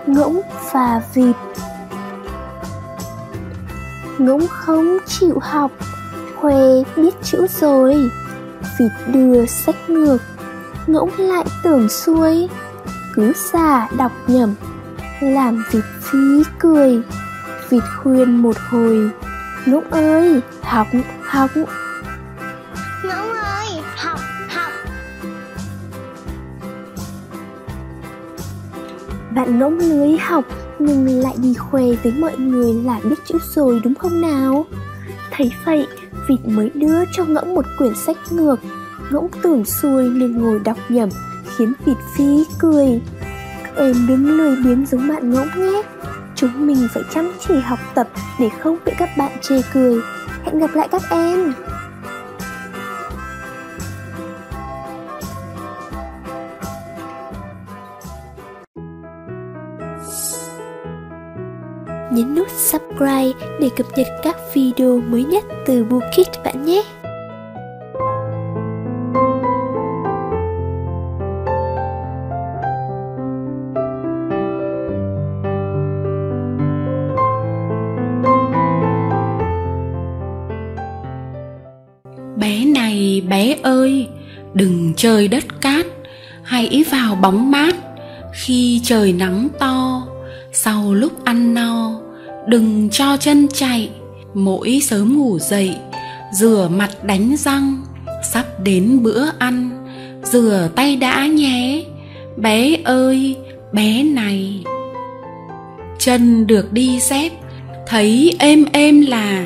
Ngỗng 0.08 0.42
và 0.72 1.02
vịt. 1.14 1.36
Ngỗng 4.18 4.48
không 4.48 4.98
chịu 5.08 5.40
học 5.42 5.72
khoe 6.44 6.84
biết 6.96 7.14
chữ 7.24 7.48
rồi. 7.62 8.10
Vịt 8.80 8.92
đưa 9.08 9.46
sách 9.46 9.90
ngược 9.90 10.18
ngỗng 10.88 11.10
lại 11.18 11.46
tưởng 11.64 11.90
xuôi. 11.90 12.50
Cứ 13.16 13.34
xả 13.34 13.88
đọc 13.98 14.12
nhầm 14.28 14.56
làm 15.22 15.64
vịt 15.72 15.84
phí 16.02 16.44
cười. 16.60 17.02
Vịt 17.70 17.84
khuyên 17.98 18.38
một 18.38 18.56
hồi 18.70 19.10
ngỗng 19.66 19.92
ơi 19.92 20.42
học 20.62 20.88
học. 21.22 21.50
Ngỗng 23.04 23.34
ơi 23.34 23.68
học 23.98 24.20
học. 24.50 24.72
Bạn 29.36 29.60
ngỗng 29.60 29.78
lưới 29.78 30.18
học 30.18 30.46
nhưng 30.80 31.06
lại 31.22 31.36
đi 31.38 31.54
khoe 31.54 31.84
với 32.04 32.12
mọi 32.12 32.38
người 32.38 32.74
là 32.74 33.00
biết 33.04 33.16
chữ 33.26 33.38
rồi 33.56 33.82
đúng 33.84 33.96
không 33.96 34.22
nào? 34.22 34.66
Thấy 35.32 35.52
vậy 35.66 35.88
vịt 36.28 36.40
mới 36.46 36.72
đưa 36.74 37.06
cho 37.12 37.26
ngỗng 37.26 37.56
một 37.56 37.66
quyển 37.78 37.96
sách 37.96 38.18
ngược. 38.32 38.60
Ngỗng 39.12 39.28
tưởng 39.42 39.66
xuôi 39.66 40.10
nên 40.10 40.38
ngồi 40.38 40.60
đọc 40.60 40.78
nhầm 40.90 41.10
khiến 41.58 41.74
vịt 41.86 41.98
phí 42.18 42.44
cười. 42.60 43.02
Các 43.64 43.76
em 43.76 44.08
đứng 44.08 44.38
lười 44.38 44.56
biếng 44.56 44.86
giống 44.86 45.08
bạn 45.08 45.30
ngỗng 45.30 45.50
nhé. 45.58 45.82
Chúng 46.36 46.68
mình 46.68 46.88
phải 46.94 47.04
chăm 47.14 47.32
chỉ 47.48 47.54
học 47.60 47.80
tập 47.96 48.08
để 48.40 48.50
không 48.60 48.78
bị 48.86 48.92
các 48.98 49.10
bạn 49.18 49.32
chê 49.42 49.62
cười. 49.74 50.00
Hẹn 50.44 50.60
gặp 50.60 50.76
lại 50.76 50.88
các 50.92 51.02
em! 51.10 51.54
Nhấn 62.14 62.36
nút 62.36 62.48
subscribe 62.58 63.48
để 63.60 63.70
cập 63.78 63.86
nhật 63.96 64.08
các 64.24 64.36
video 64.54 65.02
mới 65.08 65.24
nhất 65.24 65.44
từ 65.66 65.84
Bookit 65.84 66.28
bạn 66.46 66.66
nhé. 66.66 66.84
Bé 82.38 82.66
này 82.66 83.24
bé 83.30 83.56
ơi, 83.64 84.08
đừng 84.54 84.94
chơi 84.98 85.28
đất 85.28 85.44
cát, 85.62 85.86
hãy 86.44 86.86
vào 86.92 87.16
bóng 87.16 87.52
mát 87.52 87.76
khi 88.34 88.82
trời 88.84 89.14
nắng 89.14 89.48
to 89.60 90.02
sau 90.56 90.94
lúc 90.94 91.26
ăn 91.26 91.54
no 91.54 91.73
đừng 92.48 92.90
cho 92.90 93.18
chân 93.18 93.48
chạy, 93.54 93.90
mỗi 94.34 94.80
sớm 94.84 95.18
ngủ 95.18 95.40
dậy, 95.40 95.76
rửa 96.34 96.70
mặt 96.72 97.04
đánh 97.04 97.36
răng, 97.38 97.82
sắp 98.32 98.46
đến 98.64 99.04
bữa 99.04 99.26
ăn, 99.40 99.70
rửa 100.24 100.70
tay 100.76 100.96
đã 100.96 101.28
nhé, 101.28 101.84
bé 102.38 102.78
ơi, 102.84 103.38
bé 103.74 104.04
này. 104.04 104.64
Chân 106.00 106.48
được 106.48 106.74
đi 106.74 107.00
dép 107.00 107.32
thấy 107.88 108.36
êm 108.40 108.66
êm 108.72 109.02
là, 109.02 109.46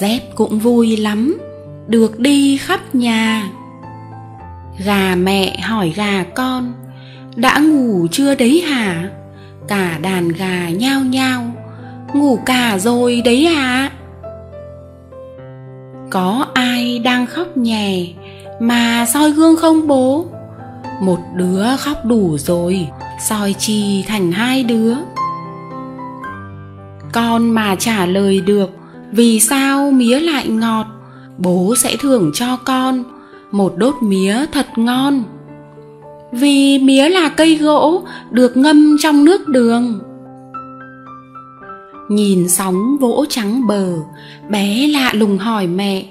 dép 0.00 0.20
cũng 0.34 0.58
vui 0.58 0.96
lắm, 0.96 1.38
được 1.86 2.18
đi 2.18 2.56
khắp 2.56 2.94
nhà. 2.94 3.50
Gà 4.84 5.14
mẹ 5.14 5.60
hỏi 5.60 5.92
gà 5.96 6.24
con, 6.34 6.72
đã 7.36 7.58
ngủ 7.58 8.06
chưa 8.10 8.34
đấy 8.34 8.60
hả? 8.60 9.10
Cả 9.68 9.98
đàn 10.02 10.28
gà 10.28 10.68
nhao 10.68 11.00
nhao 11.00 11.44
ngủ 12.14 12.38
cả 12.46 12.78
rồi 12.78 13.22
đấy 13.24 13.46
à 13.46 13.90
có 16.12 16.46
ai 16.54 16.98
đang 16.98 17.26
khóc 17.26 17.56
nhè 17.56 18.06
mà 18.60 19.06
soi 19.14 19.30
gương 19.30 19.56
không 19.56 19.86
bố? 19.86 20.24
Một 21.00 21.18
đứa 21.34 21.64
khóc 21.78 22.04
đủ 22.04 22.38
rồi, 22.38 22.88
soi 23.28 23.54
chi 23.58 24.04
thành 24.08 24.32
hai 24.32 24.64
đứa. 24.64 24.94
Con 27.12 27.50
mà 27.50 27.74
trả 27.78 28.06
lời 28.06 28.40
được, 28.40 28.70
vì 29.12 29.40
sao 29.40 29.90
mía 29.90 30.20
lại 30.20 30.48
ngọt? 30.48 30.86
Bố 31.38 31.74
sẽ 31.76 31.96
thưởng 31.96 32.30
cho 32.34 32.56
con 32.56 33.04
một 33.50 33.74
đốt 33.76 33.94
mía 34.02 34.36
thật 34.52 34.66
ngon. 34.76 35.22
Vì 36.32 36.78
mía 36.78 37.08
là 37.08 37.28
cây 37.28 37.56
gỗ 37.56 38.02
được 38.30 38.56
ngâm 38.56 38.96
trong 39.00 39.24
nước 39.24 39.48
đường 39.48 40.00
nhìn 42.14 42.48
sóng 42.48 42.96
vỗ 43.00 43.24
trắng 43.28 43.66
bờ, 43.66 43.96
bé 44.48 44.86
lạ 44.88 45.10
lùng 45.14 45.38
hỏi 45.38 45.66
mẹ, 45.66 46.04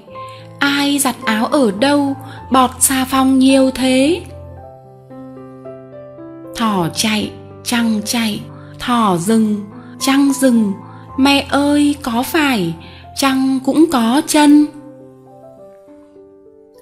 ai 0.58 0.98
giặt 0.98 1.16
áo 1.24 1.46
ở 1.46 1.70
đâu? 1.70 2.16
Bọt 2.50 2.70
xà 2.80 3.04
phòng 3.04 3.38
nhiều 3.38 3.70
thế. 3.74 4.22
Thỏ 6.56 6.88
chạy, 6.94 7.30
trăng 7.64 8.00
chạy, 8.04 8.40
thỏ 8.78 9.16
rừng, 9.16 9.64
trăng 10.00 10.32
rừng. 10.32 10.72
Mẹ 11.18 11.46
ơi, 11.50 11.94
có 12.02 12.22
phải 12.22 12.74
trăng 13.16 13.58
cũng 13.64 13.84
có 13.92 14.22
chân? 14.26 14.66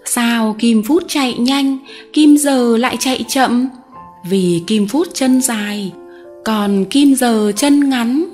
Sao 0.04 0.56
kim 0.58 0.82
phút 0.82 1.02
chạy 1.08 1.38
nhanh, 1.38 1.78
kim 2.12 2.36
giờ 2.36 2.76
lại 2.76 2.96
chạy 3.00 3.24
chậm? 3.28 3.68
Vì 4.28 4.62
kim 4.66 4.88
phút 4.88 5.08
chân 5.14 5.40
dài, 5.40 5.92
còn 6.44 6.84
kim 6.84 7.14
giờ 7.14 7.52
chân 7.56 7.90
ngắn 7.90 8.24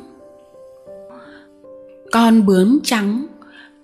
con 2.17 2.47
bướm 2.47 2.79
trắng, 2.85 3.27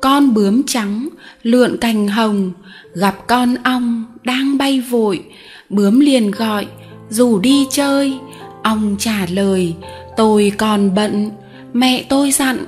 con 0.01 0.35
bướm 0.35 0.62
trắng 0.66 1.09
lượn 1.43 1.76
cành 1.80 2.09
hồng, 2.09 2.53
gặp 2.95 3.26
con 3.26 3.55
ong 3.62 4.05
đang 4.24 4.59
bay 4.59 4.80
vội. 4.80 5.24
Bướm 5.68 6.01
liền 6.01 6.30
gọi, 6.30 6.66
rủ 7.09 7.39
đi 7.39 7.66
chơi. 7.70 8.18
Ong 8.62 8.97
trả 8.99 9.26
lời, 9.30 9.74
tôi 10.16 10.53
còn 10.59 10.95
bận, 10.95 11.30
mẹ 11.72 12.05
tôi 12.09 12.30
dặn. 12.30 12.59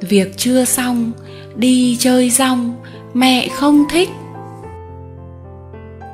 Việc 0.00 0.36
chưa 0.36 0.64
xong, 0.64 1.12
đi 1.56 1.96
chơi 2.00 2.30
rong, 2.30 2.74
mẹ 3.14 3.48
không 3.48 3.84
thích. 3.90 4.08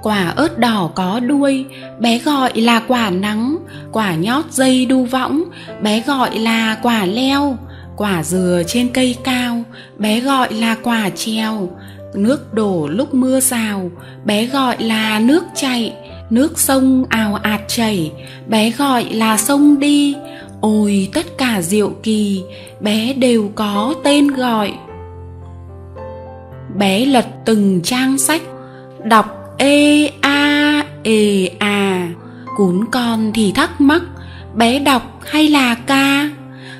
Quả 0.02 0.32
ớt 0.36 0.58
đỏ 0.58 0.90
có 0.94 1.20
đuôi, 1.20 1.64
bé 2.00 2.18
gọi 2.18 2.60
là 2.60 2.80
quả 2.80 3.10
nắng, 3.10 3.56
quả 3.92 4.14
nhót 4.14 4.44
dây 4.50 4.86
đu 4.86 5.04
võng, 5.04 5.44
bé 5.82 6.02
gọi 6.06 6.38
là 6.38 6.78
quả 6.82 7.06
leo 7.06 7.56
quả 7.96 8.22
dừa 8.24 8.62
trên 8.66 8.88
cây 8.88 9.16
cao, 9.24 9.62
bé 9.98 10.20
gọi 10.20 10.54
là 10.54 10.76
quả 10.82 11.10
treo 11.14 11.70
nước 12.14 12.54
đổ 12.54 12.86
lúc 12.86 13.14
mưa 13.14 13.40
rào 13.40 13.90
bé 14.24 14.46
gọi 14.46 14.76
là 14.82 15.20
nước 15.20 15.44
chảy. 15.54 15.92
Nước 16.30 16.58
sông 16.58 17.04
ào 17.08 17.34
ạt 17.34 17.60
chảy, 17.68 18.12
bé 18.48 18.70
gọi 18.70 19.04
là 19.04 19.36
sông 19.36 19.78
đi. 19.78 20.16
Ôi, 20.60 21.08
tất 21.14 21.26
cả 21.38 21.62
diệu 21.62 21.90
kỳ, 22.02 22.42
bé 22.80 23.12
đều 23.12 23.50
có 23.54 23.94
tên 24.04 24.28
gọi. 24.28 24.74
Bé 26.78 27.04
lật 27.04 27.26
từng 27.44 27.80
trang 27.82 28.18
sách, 28.18 28.42
đọc 29.04 29.54
ê 29.58 30.10
a 30.20 30.82
ê 31.02 31.50
à. 31.58 32.08
Cún 32.56 32.84
con 32.92 33.32
thì 33.34 33.52
thắc 33.52 33.80
mắc, 33.80 34.02
bé 34.54 34.78
đọc 34.78 35.20
hay 35.24 35.48
là 35.48 35.74
ca? 35.74 36.30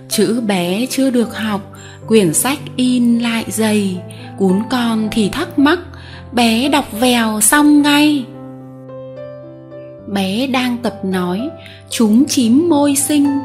Chữ 0.08 0.40
bé 0.40 0.86
chưa 0.90 1.10
được 1.10 1.36
học, 1.36 1.72
quyển 2.06 2.34
sách 2.34 2.58
in 2.76 3.18
lại 3.18 3.44
dày 3.48 4.00
cún 4.38 4.62
con 4.70 5.08
thì 5.12 5.28
thắc 5.28 5.58
mắc, 5.58 5.78
bé 6.32 6.68
đọc 6.68 6.84
vèo 7.00 7.40
xong 7.40 7.82
ngay. 7.82 8.24
Bé 10.06 10.46
đang 10.46 10.78
tập 10.82 10.98
nói 11.04 11.48
chúng 11.90 12.24
chím 12.24 12.68
môi 12.68 12.96
xinh 12.96 13.38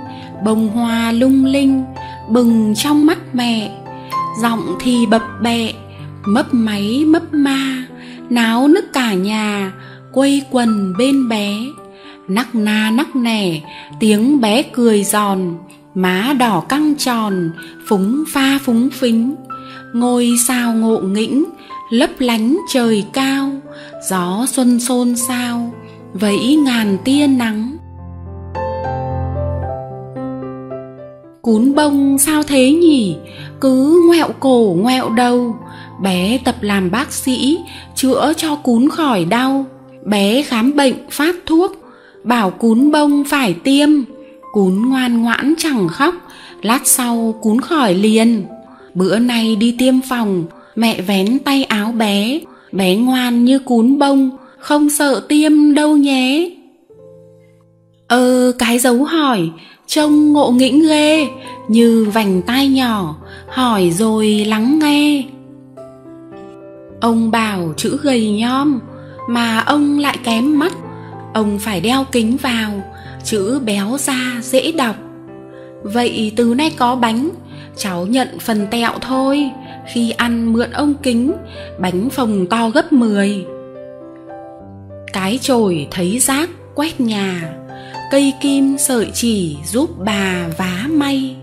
bông 0.43 0.68
hoa 0.68 1.12
lung 1.12 1.45
linh, 1.45 1.84
bừng 2.30 2.74
trong 2.76 3.05
mắt 3.05 3.20
mẹ. 3.34 3.72
Giọng 4.41 4.76
thì 4.80 5.05
bập 5.05 5.24
bẹ, 5.41 5.74
mấp 6.26 6.53
máy 6.53 7.03
mấp 7.07 7.34
ma, 7.34 7.86
náo 8.30 8.68
nức 8.68 8.93
cả 8.93 9.14
nhà, 9.14 9.74
quây 10.12 10.41
quần 10.51 10.93
bên 10.97 11.30
bé. 11.30 11.55
Nắc 12.28 12.55
na 12.55 12.91
nắc 12.91 13.16
nẻ, 13.16 13.62
tiếng 13.99 14.41
bé 14.41 14.64
cười 14.64 15.03
giòn 15.03 15.57
má 15.95 16.33
đỏ 16.39 16.63
căng 16.69 16.95
tròn, 16.95 17.51
phúng 17.87 18.23
pha 18.27 18.59
phúng 18.63 18.89
phính. 18.89 19.35
Ngôi 19.93 20.29
sao 20.47 20.73
ngộ 20.73 20.99
nghĩnh, 20.99 21.45
lấp 21.89 22.09
lánh 22.19 22.57
trời 22.69 23.05
cao. 23.13 23.51
Gió 24.09 24.45
xuân 24.47 24.79
xôn 24.79 25.15
xao, 25.15 25.73
vẫy 26.13 26.55
ngàn 26.55 26.97
tia 27.03 27.27
nắng. 27.27 27.77
Cún 31.41 31.75
bông 31.75 32.17
sao 32.17 32.43
thế 32.43 32.71
nhỉ? 32.71 33.15
Cứ 33.61 34.01
ngoẹo 34.07 34.29
cổ 34.39 34.75
ngoẹo 34.79 35.09
đầu. 35.09 35.55
Bé 36.01 36.39
tập 36.45 36.55
làm 36.61 36.91
bác 36.91 37.11
sĩ, 37.11 37.59
chữa 37.95 38.33
cho 38.37 38.55
cún 38.55 38.89
khỏi 38.89 39.25
đau. 39.25 39.65
Bé 40.05 40.43
khám 40.43 40.75
bệnh 40.75 40.93
phát 41.11 41.35
thuốc, 41.45 41.71
bảo 42.23 42.51
cún 42.51 42.91
bông 42.91 43.23
phải 43.29 43.53
tiêm 43.53 43.89
cún 44.52 44.89
ngoan 44.89 45.22
ngoãn 45.22 45.54
chẳng 45.58 45.88
khóc, 45.88 46.16
lát 46.62 46.82
sau 46.84 47.36
cún 47.41 47.62
khỏi 47.62 47.93
liền. 47.93 48.45
Bữa 48.93 49.20
nay 49.20 49.56
đi 49.56 49.76
tiêm 49.80 50.02
phòng, 50.10 50.45
mẹ 50.76 51.02
vén 51.02 51.39
tay 51.39 51.64
áo 51.64 51.91
bé 51.91 52.39
bé 52.72 52.95
ngoan 52.95 53.45
như 53.45 53.60
cún 53.60 53.99
bông, 53.99 54.30
không 54.60 54.89
sợ 54.89 55.26
tiêm 55.30 55.74
đâu 55.74 55.97
nhé. 55.97 56.52
Ơ 58.08 58.52
cái 58.60 58.80
dấu 58.80 59.04
hỏi, 59.04 59.49
trông 59.88 60.34
ngộ 60.34 60.52
nghĩnh 60.52 60.88
ghê, 60.88 61.28
như 61.68 62.08
vành 62.14 62.41
tai 62.41 62.68
nhỏ, 62.68 63.16
hỏi 63.47 63.91
rồi 63.91 64.28
lắng 64.28 64.80
nghe. 64.80 65.24
Ông 67.02 67.32
bảo 67.32 67.74
chữ 67.78 67.97
gầy 68.04 68.32
nhom, 68.32 68.80
mà 69.30 69.60
ông 69.60 69.99
lại 69.99 70.18
kém 70.24 70.60
mắt. 70.60 70.74
Ông 71.34 71.60
phải 71.60 71.82
đeo 71.82 72.06
kính 72.12 72.38
vào 72.38 72.72
chữ 73.24 73.59
béo 73.59 73.97
ra 73.97 74.39
dễ 74.41 74.72
đọc. 74.72 74.95
Vậy 75.84 76.34
từ 76.36 76.53
nay 76.53 76.72
có 76.78 76.95
bánh, 76.95 77.30
cháu 77.78 78.05
nhận 78.05 78.39
phần 78.39 78.67
tẹo 78.72 78.91
thôi. 79.01 79.49
Khi 79.93 80.11
ăn 80.11 80.53
mượn 80.53 80.72
ông 80.72 80.93
kính, 81.03 81.34
bánh 81.80 82.09
phồng 82.09 82.47
to 82.47 82.69
gấp 82.69 82.93
10 82.93 83.45
cái 85.13 85.39
chổi 85.41 85.88
thấy 85.91 86.19
rác 86.19 86.49
quét 86.76 87.01
nhà, 87.01 87.53
cây 88.11 88.34
kim 88.41 88.78
sợi 88.78 89.11
chỉ 89.13 89.57
giúp 89.65 89.89
bà 89.99 90.47
vá 90.57 90.88
may. 90.89 91.36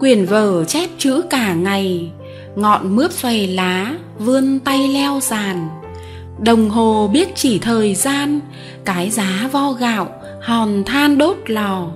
Quyển 0.00 0.24
vở 0.24 0.64
chép 0.64 0.90
chữ 0.98 1.22
cả 1.30 1.54
ngày, 1.54 2.10
ngọn 2.56 2.96
mướp 2.96 3.12
xoay 3.12 3.46
lá 3.46 3.94
vươn 4.18 4.58
tay 4.58 4.88
leo 4.88 5.20
giàn 5.22 5.68
đồng 6.38 6.70
hồ 6.70 7.08
biết 7.12 7.28
chỉ 7.34 7.58
thời 7.58 7.94
gian, 7.94 8.40
cái 8.84 9.10
giá 9.10 9.48
vo 9.52 9.72
gạo 9.72 10.08
hòn 10.44 10.84
than 10.84 11.18
đốt 11.18 11.36
lò, 11.46 11.86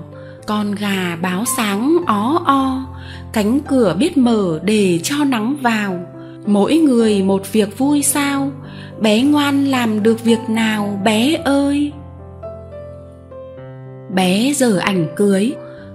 con 0.46 0.74
gà 0.74 1.16
báo 1.22 1.44
sáng 1.56 1.96
ó 2.06 2.42
o. 2.46 2.86
Cánh 3.32 3.60
cửa 3.60 3.96
biết 3.98 4.16
mở 4.16 4.60
để 4.62 5.00
cho 5.02 5.24
nắng 5.24 5.56
vào. 5.62 6.00
Mỗi 6.46 6.76
người 6.76 7.22
một 7.22 7.52
việc 7.52 7.78
vui 7.78 8.02
sao, 8.02 8.50
bé 9.00 9.22
ngoan 9.22 9.64
làm 9.64 10.02
được 10.02 10.24
việc 10.24 10.38
nào 10.48 11.00
bé 11.04 11.38
ơi. 11.44 11.92
Bé 14.14 14.52
giờ 14.56 14.78
ảnh 14.78 15.06
cưới, 15.16 15.54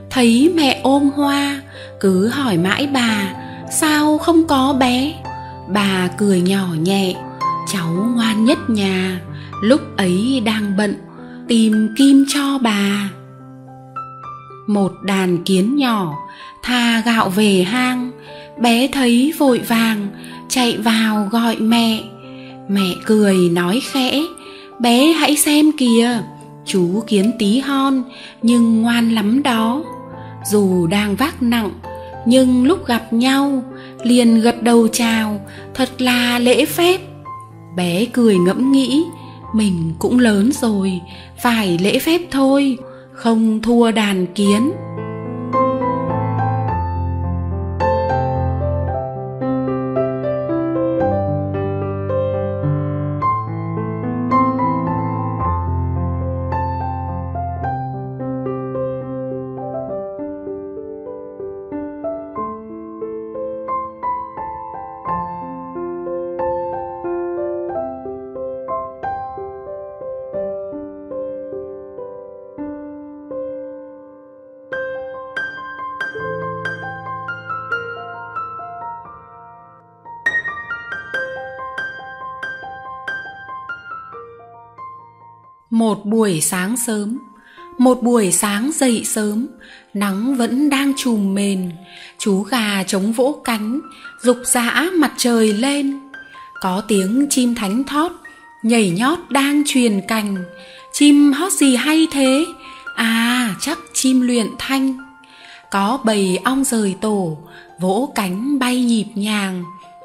thấy 0.09 0.53
mẹ 0.55 0.79
ôm 0.83 1.09
hoa, 1.15 1.61
cứ 1.99 2.27
hỏi 2.27 2.57
mãi 2.57 2.87
bà, 2.93 3.33
sao 3.71 4.17
không 4.17 4.47
có 4.47 4.75
bé? 4.79 5.13
Bà 5.67 6.09
cười 6.17 6.41
nhỏ 6.41 6.67
nhẹ, 6.79 7.15
cháu 7.73 7.87
ngoan 8.15 8.45
nhất 8.45 8.57
nhà, 8.69 9.21
lúc 9.61 9.81
ấy 9.97 10.41
đang 10.45 10.77
bận 10.77 10.95
tìm 11.53 11.89
kim 11.95 12.25
cho 12.27 12.59
bà. 12.61 13.09
Một 14.67 14.91
đàn 15.03 15.43
kiến 15.43 15.75
nhỏ 15.75 16.13
tha 16.63 17.01
gạo 17.05 17.29
về 17.29 17.63
hang, 17.63 18.11
bé 18.61 18.87
thấy 18.87 19.33
vội 19.37 19.59
vàng, 19.59 20.07
chạy 20.49 20.77
vào 20.77 21.27
gọi 21.31 21.55
mẹ. 21.55 22.03
Mẹ 22.69 22.95
cười 23.05 23.35
nói 23.49 23.81
khẽ, 23.91 24.21
bé 24.79 25.05
hãy 25.05 25.35
xem 25.35 25.71
kìa, 25.77 26.09
chú 26.65 27.03
kiến 27.07 27.31
tí 27.39 27.59
hon, 27.59 28.03
nhưng 28.41 28.81
ngoan 28.81 29.11
lắm 29.11 29.43
đó. 29.43 29.83
Dù 30.51 30.87
đang 30.87 31.15
vác 31.15 31.43
nặng, 31.43 31.71
nhưng 32.25 32.65
lúc 32.65 32.87
gặp 32.87 33.13
nhau, 33.13 33.63
liền 34.03 34.41
gật 34.41 34.63
đầu 34.63 34.87
chào, 34.87 35.41
thật 35.73 36.01
là 36.01 36.39
lễ 36.39 36.65
phép. 36.65 37.01
Bé 37.75 38.05
cười 38.05 38.37
ngẫm 38.37 38.71
nghĩ 38.71 39.03
mình 39.53 39.93
cũng 39.99 40.19
lớn 40.19 40.51
rồi 40.61 41.01
phải 41.41 41.77
lễ 41.77 41.99
phép 41.99 42.21
thôi 42.31 42.77
không 43.13 43.61
thua 43.61 43.91
đàn 43.91 44.25
kiến. 44.27 44.71
Một 85.93 86.05
buổi 86.05 86.41
sáng 86.41 86.77
sớm, 86.77 87.19
một 87.77 88.03
buổi 88.03 88.31
sáng 88.31 88.71
dậy 88.73 89.03
sớm, 89.05 89.47
nắng 89.93 90.35
vẫn 90.35 90.69
đang 90.69 90.93
trùm 90.97 91.33
mền, 91.33 91.71
chú 92.17 92.41
gà 92.41 92.83
chống 92.83 93.11
vỗ 93.11 93.41
cánh, 93.43 93.81
rục 94.21 94.37
rã 94.45 94.85
mặt 94.93 95.13
trời 95.17 95.53
lên. 95.53 95.99
Có 96.61 96.83
tiếng 96.87 97.27
chim 97.29 97.55
thánh 97.55 97.83
thót 97.83 98.11
nhảy 98.63 98.89
nhót 98.89 99.19
đang 99.29 99.63
truyền 99.65 100.01
cành. 100.07 100.35
Chim 100.93 101.31
hót 101.31 101.51
gì 101.51 101.75
hay 101.75 102.07
thế? 102.11 102.45
À 102.95 103.55
chắc 103.61 103.77
chim 103.93 104.21
luyện 104.21 104.47
thanh. 104.59 104.97
Có 105.71 105.99
bầy 106.03 106.39
ong 106.43 106.63
rời 106.63 106.95
tổ, 107.01 107.37
vỗ 107.79 108.11
cánh 108.15 108.59
bay 108.59 108.83
nhịp 108.83 109.07
nhàng. 109.15 109.63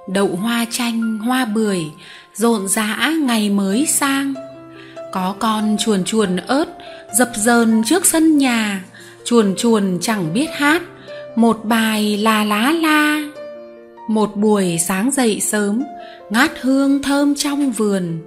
Đậu 0.09 0.36
hoa 0.43 0.66
chanh, 0.70 1.18
hoa 1.18 1.45
bưởi 1.45 1.84
rộn 2.34 2.68
rã 2.68 3.12
ngày 3.20 3.51
mới 3.51 3.86
sang 3.86 4.34
có 5.13 5.35
con 5.39 5.77
chuồn 5.79 6.05
chuồn 6.05 6.37
ớt, 6.37 6.65
dập 7.13 7.31
dờn 7.37 7.83
trước 7.85 8.07
sân 8.07 8.39
nhà, 8.39 8.85
chuồn 9.25 9.55
chuồn 9.57 9.99
chẳng 10.01 10.33
biết 10.33 10.47
hát, 10.53 10.83
một 11.37 11.65
bài 11.65 12.17
là 12.17 12.45
lá 12.45 12.73
la. 12.73 13.23
Một 14.09 14.37
buổi 14.37 14.79
sáng 14.79 15.11
dậy 15.11 15.41
sớm, 15.41 15.83
ngát 16.31 16.51
hương 16.61 17.03
thơm 17.03 17.35
trong 17.35 17.73
vườn, 17.73 18.19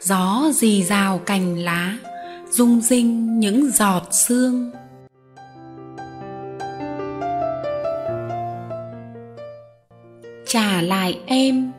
gió 0.00 0.50
rì 0.54 0.82
rào 0.82 1.18
cành 1.18 1.58
lá, 1.58 1.96
rung 2.50 2.80
rinh 2.80 3.40
những 3.40 3.70
giọt 3.70 4.08
sương. 4.10 4.70
Trả 10.46 10.82
lại 10.82 11.18
em, 11.26 11.72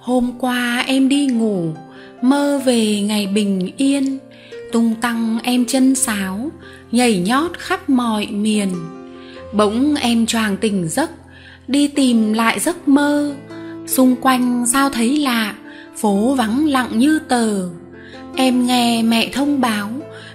hôm 0.00 0.32
qua 0.40 0.84
em 0.86 1.08
đi 1.08 1.26
ngủ 1.26 1.72
mơ 2.24 2.60
về 2.64 3.00
ngày 3.00 3.26
bình 3.26 3.70
yên, 3.76 4.18
tung 4.72 4.94
tăng 5.00 5.38
em 5.42 5.64
chân 5.66 5.94
sáo, 5.94 6.50
nhảy 6.92 7.18
nhót 7.18 7.58
khắp 7.58 7.88
mọi 7.88 8.26
miền. 8.26 8.68
Bỗng 9.52 9.94
em 9.94 10.26
choàng 10.26 10.56
tỉnh 10.56 10.88
giấc, 10.88 11.10
đi 11.68 11.88
tìm 11.88 12.32
lại 12.32 12.60
giấc 12.60 12.88
mơ. 12.88 13.34
Xung 13.86 14.16
quanh 14.16 14.64
sao 14.72 14.90
thấy 14.90 15.16
lạ, 15.16 15.54
phố 15.96 16.34
vắng 16.34 16.66
lặng 16.68 16.98
như 16.98 17.18
tờ. 17.28 17.68
Em 18.36 18.66
nghe 18.66 19.02
mẹ 19.02 19.30
thông 19.32 19.60
báo, 19.60 19.90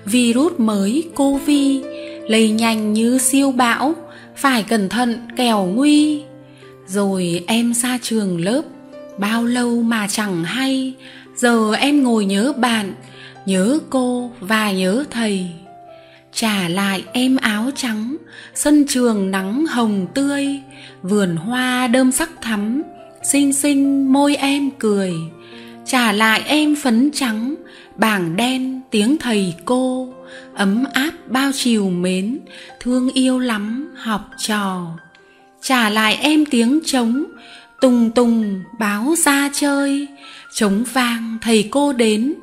virus 0.05 0.53
mới 0.57 1.03
covid, 1.15 1.81
lây 2.27 2.49
nhanh 2.49 2.93
như 2.93 3.17
siêu 3.17 3.51
bão, 3.51 3.95
phải 4.35 4.63
cẩn 4.63 4.89
thận 4.89 5.19
kẻo 5.37 5.65
nguy. 5.75 6.21
Rồi 6.87 7.43
em 7.47 7.73
xa 7.73 7.99
trường 8.01 8.41
lớp, 8.41 8.61
bao 9.17 9.45
lâu 9.45 9.81
mà 9.81 10.07
chẳng 10.07 10.43
hay 10.43 10.93
giờ 11.39 11.73
em 11.73 12.03
ngồi 12.03 12.25
nhớ 12.25 12.53
bạn, 12.57 12.93
nhớ 13.45 13.79
cô 13.89 14.31
và 14.39 14.71
nhớ 14.71 15.03
thầy. 15.09 15.47
Trả 16.33 16.69
lại 16.69 17.03
em 17.13 17.35
áo 17.35 17.69
trắng, 17.75 18.17
sân 18.55 18.85
trường 18.87 19.31
nắng 19.31 19.65
hồng 19.65 20.07
tươi, 20.13 20.47
vườn 21.01 21.35
hoa 21.35 21.87
đơm 21.87 22.11
sắc 22.11 22.29
thắm, 22.41 22.81
xinh 23.23 23.53
xinh 23.53 24.13
môi 24.13 24.35
em 24.35 24.69
cười. 24.79 25.13
Trả 25.85 26.11
lại 26.11 26.41
em 26.45 26.75
phấn 26.75 27.11
trắng, 27.13 27.55
bảng 27.95 28.35
đen 28.35 28.81
tiếng 28.91 29.17
thầy 29.17 29.53
cô, 29.65 30.13
ấm 30.53 30.83
áp 30.93 31.11
bao 31.27 31.51
chiều 31.53 31.89
mến, 31.89 32.39
thương 32.79 33.09
yêu 33.13 33.39
lắm 33.39 33.93
học 33.97 34.21
trò. 34.37 34.85
Trả 35.61 35.89
lại 35.89 36.17
em 36.21 36.45
tiếng 36.45 36.79
trống 36.85 37.23
tùng 37.81 38.11
tùng 38.11 38.63
báo 38.79 39.15
ra 39.25 39.49
chơi, 39.53 40.07
trống 40.53 40.83
vang 40.93 41.37
thầy 41.41 41.67
cô 41.71 41.93
đến. 41.93 42.33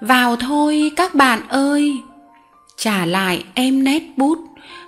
Vào 0.00 0.36
thôi 0.36 0.92
các 0.96 1.14
bạn 1.14 1.48
ơi. 1.48 1.96
Trả 2.76 3.06
lại 3.06 3.44
em 3.54 3.84
nét 3.84 4.02
bút, 4.16 4.38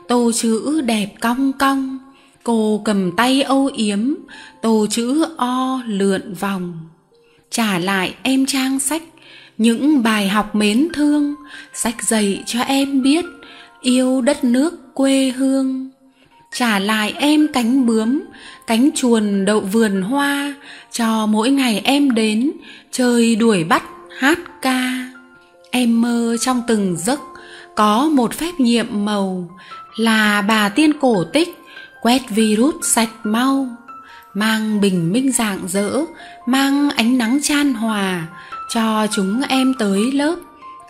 tô 0.09 0.33
chữ 0.35 0.81
đẹp 0.81 1.15
cong 1.21 1.53
cong. 1.53 1.99
Cô 2.43 2.83
cầm 2.85 3.13
tay 3.17 3.43
âu 3.43 3.71
yếm, 3.75 4.15
tô 4.63 4.87
chữ 4.91 5.27
o 5.37 5.83
lượn 5.87 6.35
vòng. 6.35 6.79
Trả 7.51 7.79
lại 7.79 8.15
em 8.23 8.47
trang 8.47 8.79
sách, 8.79 9.03
những 9.59 10.03
bài 10.03 10.29
học 10.29 10.55
mến 10.55 10.89
thương. 10.95 11.35
Sách 11.75 12.03
dạy 12.03 12.43
cho 12.47 12.61
em 12.61 13.03
biết, 13.03 13.25
yêu 13.81 14.21
đất 14.21 14.45
nước 14.45 14.95
quê 14.95 15.33
hương 15.37 15.91
trả 16.59 16.79
lại 16.79 17.15
em 17.19 17.47
cánh 17.53 17.87
bướm, 17.87 18.23
cánh 18.67 18.91
chuồn 18.95 19.45
đậu 19.45 19.61
vườn 19.61 20.03
hoa, 20.03 20.55
cho 20.93 21.27
mỗi 21.27 21.51
ngày 21.51 21.81
em 21.85 22.15
đến, 22.15 22.53
chơi 22.93 23.37
đuổi 23.37 23.65
bắt, 23.65 23.83
hát 24.19 24.39
ca. 24.63 25.09
Em 25.71 26.01
mơ 26.01 26.37
trong 26.41 26.63
từng 26.69 26.97
giấc, 26.97 27.21
có 27.75 28.09
một 28.09 28.35
phép 28.35 28.53
nhiệm 28.59 28.87
màu, 28.91 29.51
là 29.97 30.43
bà 30.43 30.69
tiên 30.69 30.93
cổ 31.01 31.25
tích, 31.25 31.49
quét 32.03 32.23
virus 32.31 32.75
sạch 32.83 33.11
mau. 33.25 33.69
Mang 34.35 34.81
bình 34.81 35.13
minh 35.13 35.33
rạng 35.33 35.69
rỡ, 35.69 36.01
mang 36.47 36.91
ánh 36.91 37.19
nắng 37.19 37.39
chan 37.43 37.75
hòa, 37.75 38.27
cho 38.75 39.07
chúng 39.15 39.43
em 39.49 39.75
tới 39.79 40.13
lớp, 40.13 40.37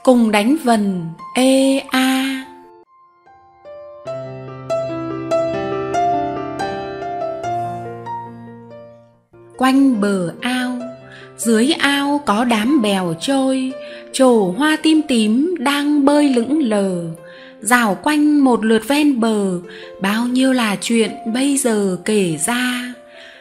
cùng 0.02 0.30
đánh 0.30 0.56
vần, 0.64 1.08
ê 1.34 1.78
a. 1.78 2.15
quanh 9.56 10.00
bờ 10.00 10.32
ao. 10.40 10.78
Dưới 11.38 11.72
ao 11.72 12.20
có 12.26 12.44
đám 12.44 12.82
bèo 12.82 13.14
trôi, 13.20 13.72
trổ 14.12 14.54
hoa 14.58 14.76
tim 14.82 15.02
tím 15.02 15.54
đang 15.58 16.04
bơi 16.04 16.28
lững 16.28 16.62
lờ. 16.62 17.04
Rảo 17.60 17.98
quanh 18.02 18.44
một 18.44 18.64
lượt 18.64 18.88
ven 18.88 19.20
bờ, 19.20 19.60
bao 20.00 20.26
nhiêu 20.26 20.52
là 20.52 20.76
chuyện 20.80 21.10
bây 21.34 21.56
giờ 21.56 21.96
kể 22.04 22.38
ra. 22.46 22.94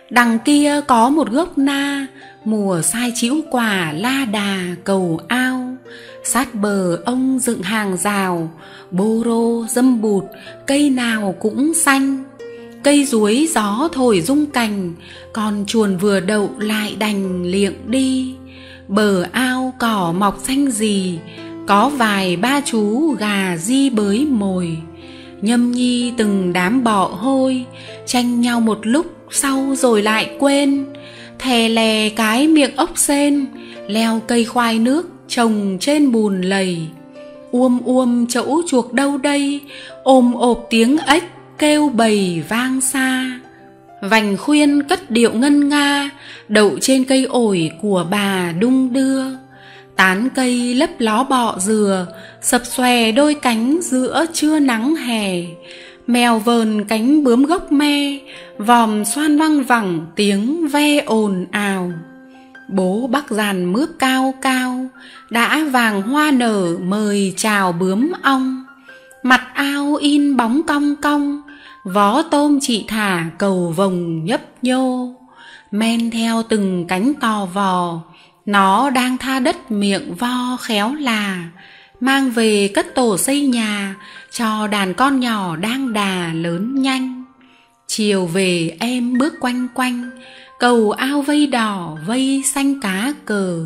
Đằng 0.09 0.39
kia 0.45 0.82
có 0.88 1.09
một 1.09 1.32
gốc 1.32 1.57
na, 1.57 2.07
mùa 2.45 2.82
sai 2.82 3.11
chĩu 3.16 3.36
quả 3.51 3.93
la 3.95 4.26
đà 4.26 4.59
cầu 4.84 5.20
ao. 5.28 5.76
Sát 6.24 6.55
bờ 6.55 6.95
ông 7.05 7.39
dựng 7.39 7.61
hàng 7.61 7.97
rào, 7.97 8.49
bô 8.91 9.22
rô 9.26 9.66
dâm 9.68 10.01
bụt, 10.01 10.24
cây 10.68 10.89
nào 10.89 11.36
cũng 11.39 11.74
xanh 11.74 12.24
cây 12.86 13.06
ruối 13.06 13.48
gió 13.54 13.90
thổi 13.94 14.22
rung 14.22 14.46
cành, 14.46 14.94
con 15.34 15.64
chuồn 15.68 15.98
vừa 15.98 16.20
đậu 16.20 16.50
lại 16.58 16.96
đành 17.00 17.44
liệng 17.44 17.74
đi. 17.88 18.34
Bờ 18.88 19.26
ao 19.32 19.74
cỏ 19.80 20.14
mọc 20.18 20.40
xanh 20.44 20.72
gì 20.72 21.20
có 21.68 21.90
vài 21.90 22.38
ba 22.38 22.62
chú 22.66 23.12
gà 23.12 23.58
di 23.58 23.90
bới 23.90 24.26
mồi. 24.26 24.78
Nhâm 25.42 25.72
nhi 25.72 26.14
từng 26.18 26.54
đám 26.54 26.84
bọ 26.84 27.08
hôi, 27.08 27.66
tranh 28.06 28.42
nhau 28.42 28.60
một 28.60 28.80
lúc 28.82 29.06
sau 29.32 29.76
rồi 29.78 30.02
lại 30.02 30.36
quên. 30.40 30.86
Thè 31.40 31.70
lè 31.70 32.10
cái 32.10 32.48
miệng 32.48 32.76
ốc 32.76 32.92
sen, 32.96 33.46
leo 33.88 34.22
cây 34.28 34.46
khoai 34.46 34.80
nước 34.80 35.10
trồng 35.28 35.78
trên 35.80 36.12
bùn 36.12 36.42
lầy. 36.42 36.78
Uôm 37.52 37.80
uôm 37.86 38.28
chẫu 38.28 38.62
chuộc 38.68 38.94
đâu 38.94 39.18
đây, 39.18 39.62
ôm 40.04 40.34
ộp 40.34 40.68
tiếng 40.70 40.98
ếch 40.98 41.24
kêu 41.58 41.89
bầy 41.89 42.43
vang 42.49 42.82
xa. 42.82 43.39
Vành 44.01 44.38
khuyên 44.38 44.84
cất 44.84 45.12
điệu 45.12 45.34
ngân 45.34 45.70
nga, 45.70 46.10
đậu 46.47 46.78
trên 46.82 47.03
cây 47.03 47.26
ổi 47.26 47.72
của 47.82 48.06
bà 48.12 48.51
đung 48.60 48.93
đưa. 48.93 49.24
Tán 49.95 50.30
cây 50.36 50.74
lấp 50.74 50.89
ló 50.99 51.24
bọ 51.24 51.56
dừa, 51.60 52.08
sập 52.41 52.66
xòe 52.66 53.12
đôi 53.12 53.34
cánh 53.34 53.80
giữa 53.82 54.26
trưa 54.34 54.60
nắng 54.60 54.95
hè. 54.95 55.43
Mèo 56.08 56.39
vờn 56.39 56.84
cánh 56.84 57.24
bướm 57.24 57.43
gốc 57.43 57.72
me, 57.72 58.18
vòm 58.58 59.06
xoan 59.06 59.38
văng 59.38 59.64
vẳng 59.64 60.06
tiếng 60.16 60.68
ve 60.68 60.97
ồn 60.97 61.45
ào. 61.51 61.91
Bố 62.70 63.08
bắc 63.08 63.32
giàn 63.32 63.74
mướp 63.74 63.89
cao 63.99 64.34
cao, 64.41 64.88
đã 65.30 65.64
vàng 65.72 66.01
hoa 66.01 66.32
nở 66.32 66.78
mời 66.84 67.34
chào 67.38 67.72
bướm 67.72 68.12
ong. 68.22 68.66
Mặt 69.24 69.41
ao 69.53 69.95
in 69.95 70.38
bóng 70.38 70.62
cong 70.68 70.95
cong 70.95 71.41
vó 71.86 72.22
tôm 72.22 72.60
chị 72.62 72.86
thả 72.88 73.26
cầu 73.38 73.74
vồng 73.76 74.26
nhấp 74.26 74.42
nhô. 74.62 75.16
Men 75.72 76.12
theo 76.12 76.44
từng 76.50 76.86
cánh 76.88 77.14
tò 77.14 77.46
vò, 77.46 78.02
nó 78.46 78.90
đang 78.90 79.18
tha 79.18 79.40
đất 79.40 79.72
miệng 79.72 80.16
vo 80.16 80.58
khéo 80.62 80.94
là. 80.94 81.50
Mang 82.00 82.32
về 82.32 82.68
cất 82.68 82.96
tổ 82.96 83.18
xây 83.18 83.48
nhà, 83.48 83.96
cho 84.32 84.68
đàn 84.68 84.94
con 84.94 85.20
nhỏ 85.20 85.56
đang 85.56 85.94
đà 85.94 86.34
lớn 86.34 86.82
nhanh. 86.82 87.26
Chiều 87.88 88.26
về 88.26 88.78
em 88.80 89.18
bước 89.18 89.34
quanh 89.40 89.68
quanh, 89.74 90.10
cầu 90.60 90.92
ao 90.92 91.22
vây 91.22 91.48
đỏ, 91.48 91.98
vây 92.08 92.44
xanh 92.46 92.82
cá 92.82 93.14
cờ. 93.26 93.66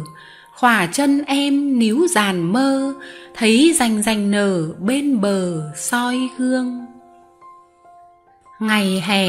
Khỏa 0.56 0.86
chân 0.86 1.22
em 1.26 1.80
níu 1.80 2.08
giàn 2.08 2.54
mơ, 2.54 2.94
thấy 3.36 3.76
rành 3.80 4.04
rành 4.04 4.32
nở 4.32 4.74
bên 4.80 5.22
bờ 5.22 5.62
soi 5.78 6.30
gương 6.38 6.89
ngày 8.60 9.04
hè 9.06 9.28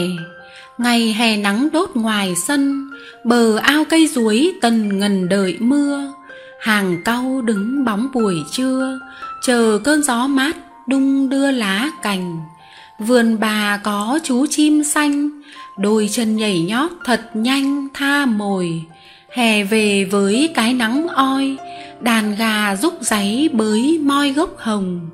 ngày 0.80 1.12
hè 1.12 1.36
nắng 1.36 1.68
đốt 1.72 1.90
ngoài 1.94 2.34
sân, 2.46 2.90
bờ 3.24 3.56
ao 3.56 3.84
cây 3.84 4.06
ruối 4.06 4.54
tần 4.60 4.98
ngần 4.98 5.28
đợi 5.28 5.56
mưa. 5.60 6.12
Hàng 6.60 7.02
cau 7.04 7.42
đứng 7.42 7.84
bóng 7.84 8.08
buổi 8.12 8.36
trưa, 8.50 9.00
chờ 9.42 9.78
cơn 9.84 10.02
gió 10.02 10.26
mát 10.26 10.56
đung 10.86 11.28
đưa 11.28 11.50
lá 11.50 11.90
cành. 12.02 12.40
Vườn 12.98 13.40
bà 13.40 13.80
có 13.84 14.18
chú 14.24 14.46
chim 14.50 14.84
xanh, 14.84 15.42
đôi 15.78 16.08
chân 16.12 16.36
nhảy 16.36 16.60
nhót 16.60 16.90
thật 17.04 17.20
nhanh 17.34 17.88
tha 17.94 18.26
mồi. 18.26 18.84
Hè 19.32 19.64
về 19.64 20.04
với 20.04 20.50
cái 20.54 20.74
nắng 20.74 21.08
oi, 21.08 21.56
đàn 22.00 22.34
gà 22.34 22.76
rúc 22.76 22.94
giấy 23.00 23.50
bới 23.52 24.00
moi 24.02 24.32
gốc 24.32 24.50
hồng. 24.58 25.10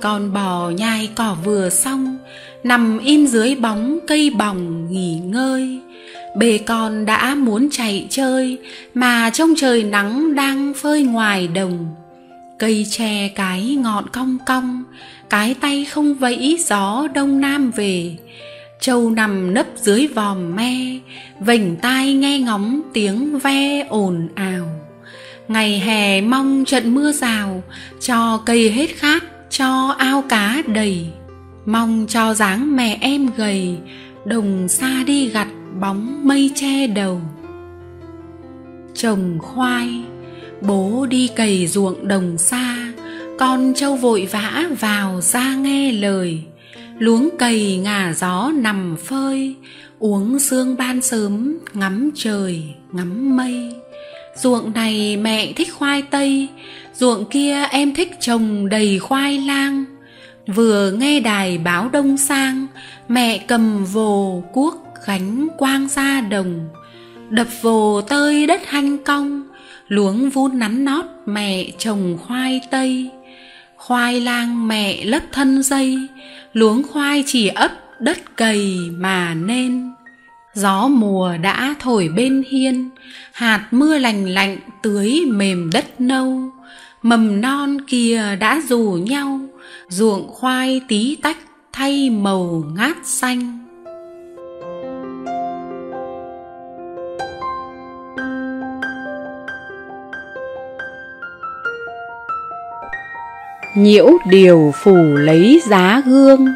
Con 0.00 0.32
bò 0.32 0.70
nhai 0.70 1.10
cỏ 1.14 1.36
vừa 1.44 1.70
xong 1.70 2.18
nằm 2.66 2.98
im 2.98 3.26
dưới 3.26 3.54
bóng 3.54 3.98
cây 4.06 4.30
bòng 4.30 4.92
nghỉ 4.92 5.18
ngơi. 5.24 5.80
Bề 6.36 6.58
con 6.58 7.06
đã 7.06 7.34
muốn 7.34 7.68
chạy 7.70 8.06
chơi, 8.10 8.58
mà 8.94 9.30
trong 9.30 9.54
trời 9.56 9.82
nắng 9.82 10.34
đang 10.34 10.74
phơi 10.74 11.02
ngoài 11.02 11.48
đồng. 11.48 11.94
Cây 12.58 12.86
tre 12.90 13.28
cái 13.28 13.76
ngọn 13.82 14.08
cong 14.08 14.38
cong, 14.46 14.84
cái 15.30 15.54
tay 15.54 15.84
không 15.84 16.14
vẫy 16.14 16.58
gió 16.66 17.08
đông 17.14 17.40
nam 17.40 17.70
về. 17.70 18.16
Trâu 18.80 19.10
nằm 19.10 19.54
nấp 19.54 19.66
dưới 19.76 20.06
vòm 20.06 20.56
me, 20.56 20.76
vểnh 21.40 21.76
tai 21.76 22.14
nghe 22.14 22.38
ngóng 22.38 22.82
tiếng 22.92 23.38
ve 23.38 23.86
ồn 23.88 24.28
ào. 24.34 24.68
Ngày 25.48 25.78
hè 25.78 26.20
mong 26.20 26.64
trận 26.66 26.94
mưa 26.94 27.12
rào, 27.12 27.62
cho 28.00 28.42
cây 28.46 28.70
hết 28.70 28.90
khát, 28.96 29.24
cho 29.50 29.94
ao 29.98 30.22
cá 30.22 30.62
đầy 30.66 31.06
mong 31.66 32.06
cho 32.08 32.34
dáng 32.34 32.76
mẹ 32.76 32.98
em 33.00 33.30
gầy, 33.36 33.76
đồng 34.24 34.68
xa 34.68 35.04
đi 35.06 35.28
gặt 35.28 35.48
bóng 35.80 36.28
mây 36.28 36.50
che 36.54 36.86
đầu. 36.86 37.20
Trồng 38.94 39.38
khoai, 39.38 40.04
bố 40.60 41.06
đi 41.10 41.28
cày 41.36 41.66
ruộng 41.66 42.08
đồng 42.08 42.38
xa 42.38 42.92
con 43.38 43.72
trâu 43.76 43.96
vội 43.96 44.28
vã 44.32 44.64
vào 44.80 45.20
ra 45.20 45.54
nghe 45.54 45.92
lời. 45.92 46.42
Luống 46.98 47.28
cày 47.38 47.76
ngả 47.76 48.14
gió 48.16 48.52
nằm 48.54 48.96
phơi, 49.04 49.54
uống 49.98 50.38
sương 50.38 50.76
ban 50.76 51.02
sớm 51.02 51.58
ngắm 51.74 52.10
trời, 52.14 52.62
ngắm 52.92 53.36
mây. 53.36 53.74
Ruộng 54.36 54.72
này 54.72 55.16
mẹ 55.16 55.52
thích 55.52 55.74
khoai 55.74 56.02
tây, 56.02 56.48
ruộng 56.94 57.24
kia 57.24 57.64
em 57.70 57.94
thích 57.94 58.10
trồng 58.20 58.68
đầy 58.68 58.98
khoai 58.98 59.38
lang 59.38 59.84
vừa 60.46 60.90
nghe 60.90 61.20
đài 61.20 61.58
báo 61.58 61.88
đông 61.88 62.16
sang, 62.16 62.66
mẹ 63.08 63.38
cầm 63.38 63.84
vồ 63.84 64.42
cuốc 64.52 64.74
gánh 65.06 65.48
quang 65.58 65.88
ra 65.88 66.20
đồng. 66.20 66.68
Đập 67.30 67.46
vồ 67.62 68.00
tơi 68.00 68.46
đất 68.46 68.66
hanh 68.66 69.04
cong, 69.04 69.42
luống 69.88 70.30
vun 70.30 70.58
nắn 70.58 70.84
nót 70.84 71.04
mẹ 71.26 71.66
trồng 71.78 72.18
khoai 72.26 72.60
tây. 72.70 73.10
Khoai 73.76 74.20
lang 74.20 74.68
mẹ 74.68 75.04
lấp 75.04 75.22
thân 75.32 75.62
dây, 75.62 75.98
luống 76.52 76.82
khoai 76.82 77.24
chỉ 77.26 77.48
ấp 77.48 77.72
đất 78.00 78.36
cầy 78.36 78.76
mà 78.90 79.34
nên. 79.34 79.92
Gió 80.54 80.88
mùa 80.88 81.36
đã 81.42 81.74
thổi 81.80 82.08
bên 82.16 82.42
hiên, 82.48 82.90
hạt 83.32 83.68
mưa 83.70 83.98
lành 83.98 84.26
lạnh 84.26 84.58
tưới 84.82 85.20
mềm 85.28 85.70
đất 85.72 86.00
nâu. 86.00 86.50
Mầm 87.02 87.40
non 87.40 87.76
kia 87.86 88.36
đã 88.40 88.62
rủ 88.68 88.78
nhau 88.92 89.40
ruộng 89.88 90.28
khoai 90.28 90.80
tí 90.88 91.16
tách 91.22 91.38
thay 91.72 92.10
màu 92.10 92.64
ngát 92.76 92.96
xanh. 93.04 93.58
Nhiễu 103.76 104.06
điều 104.26 104.72
phủ 104.82 104.96
lấy 105.14 105.62
giá 105.68 106.02
gương, 106.06 106.46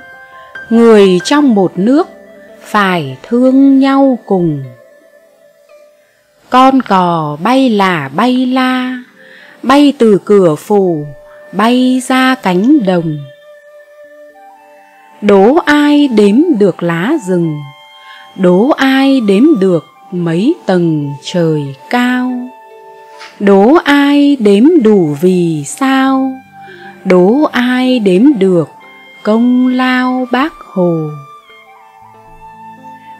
người 0.70 1.20
trong 1.24 1.54
một 1.54 1.72
nước 1.78 2.08
phải 2.60 3.16
thương 3.22 3.78
nhau 3.78 4.18
cùng. 4.26 4.62
Con 6.50 6.82
cò 6.82 7.38
bay 7.42 7.70
là 7.70 8.10
bay 8.16 8.46
la, 8.46 8.98
bay 9.62 9.92
từ 9.98 10.18
cửa 10.24 10.54
phủ 10.54 11.06
bay 11.52 12.02
ra 12.08 12.34
cánh 12.34 12.84
đồng. 12.86 13.18
Đố 15.20 15.56
ai 15.66 16.08
đếm 16.08 16.36
được 16.58 16.82
lá 16.82 17.12
rừng? 17.26 17.56
Đố 18.36 18.70
ai 18.70 19.20
đếm 19.20 19.42
được 19.60 19.84
mấy 20.10 20.54
tầng 20.66 21.14
trời 21.22 21.62
cao? 21.90 22.32
Đố 23.40 23.74
ai 23.84 24.36
đếm 24.36 24.64
đủ 24.82 25.16
vì 25.20 25.64
sao? 25.66 26.32
Đố 27.04 27.44
ai 27.52 27.98
đếm 27.98 28.22
được 28.38 28.68
công 29.22 29.66
lao 29.66 30.26
bác 30.32 30.52
hồ? 30.54 31.08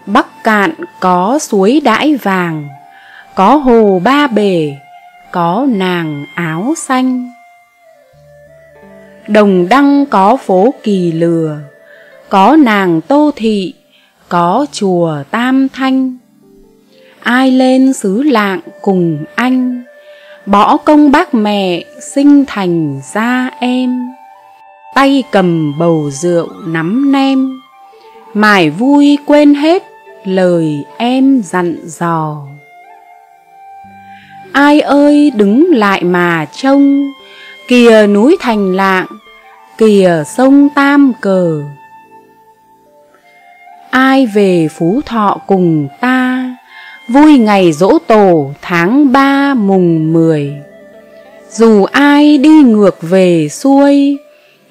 Bắc 0.07 0.45
cạn 0.45 0.75
có 1.01 1.39
suối 1.39 1.81
đãi 1.85 2.17
vàng, 2.17 2.69
có 3.35 3.57
hồ 3.57 4.01
ba 4.05 4.27
bể, 4.27 4.73
có 5.33 5.67
nàng 5.71 6.25
áo 6.35 6.75
xanh 6.77 7.31
đồng 9.29 9.69
đăng 9.69 10.07
có 10.07 10.37
phố 10.37 10.75
kỳ 10.83 11.13
lừa, 11.13 11.59
có 12.29 12.57
nàng 12.57 13.01
tô 13.01 13.31
thị, 13.37 13.75
có 14.29 14.67
chùa 14.73 15.15
tam 15.31 15.69
thanh. 15.73 16.17
Ai 17.23 17.51
lên 17.51 17.93
xứ 17.93 18.23
lạng 18.23 18.61
cùng 18.83 19.25
anh, 19.35 19.83
bỏ 20.47 20.77
công 20.77 21.13
bác 21.13 21.35
mẹ 21.35 21.85
sinh 22.15 22.45
thành 22.47 23.01
ra 23.15 23.51
em. 23.61 24.09
Tay 24.95 25.23
cầm 25.33 25.79
bầu 25.79 26.11
rượu 26.11 26.49
nắm 26.67 27.13
nem, 27.13 27.61
mải 28.35 28.71
vui 28.71 29.19
quên 29.27 29.55
hết 29.55 29.83
lời 30.25 30.85
em 30.97 31.43
dặn 31.45 31.77
dò. 31.85 32.37
Ai 34.53 34.81
ơi 34.81 35.31
đứng 35.37 35.67
lại 35.71 36.05
mà 36.05 36.47
trông 36.53 37.11
kìa 37.71 38.07
núi 38.07 38.37
thành 38.41 38.77
lạng, 38.77 39.07
kìa 39.79 40.25
sông 40.37 40.69
tam 40.75 41.13
cờ. 41.21 41.63
Ai 43.91 44.27
về 44.27 44.69
phú 44.69 45.01
thọ 45.07 45.39
cùng 45.47 45.89
ta, 46.01 46.51
vui 47.09 47.39
ngày 47.39 47.73
dỗ 47.73 47.99
tổ 48.07 48.53
tháng 48.63 49.13
ba 49.13 49.55
mùng 49.55 50.13
mười. 50.13 50.53
Dù 51.51 51.85
ai 51.85 52.39
đi 52.39 52.63
ngược 52.63 52.97
về 53.01 53.49
xuôi, 53.49 54.19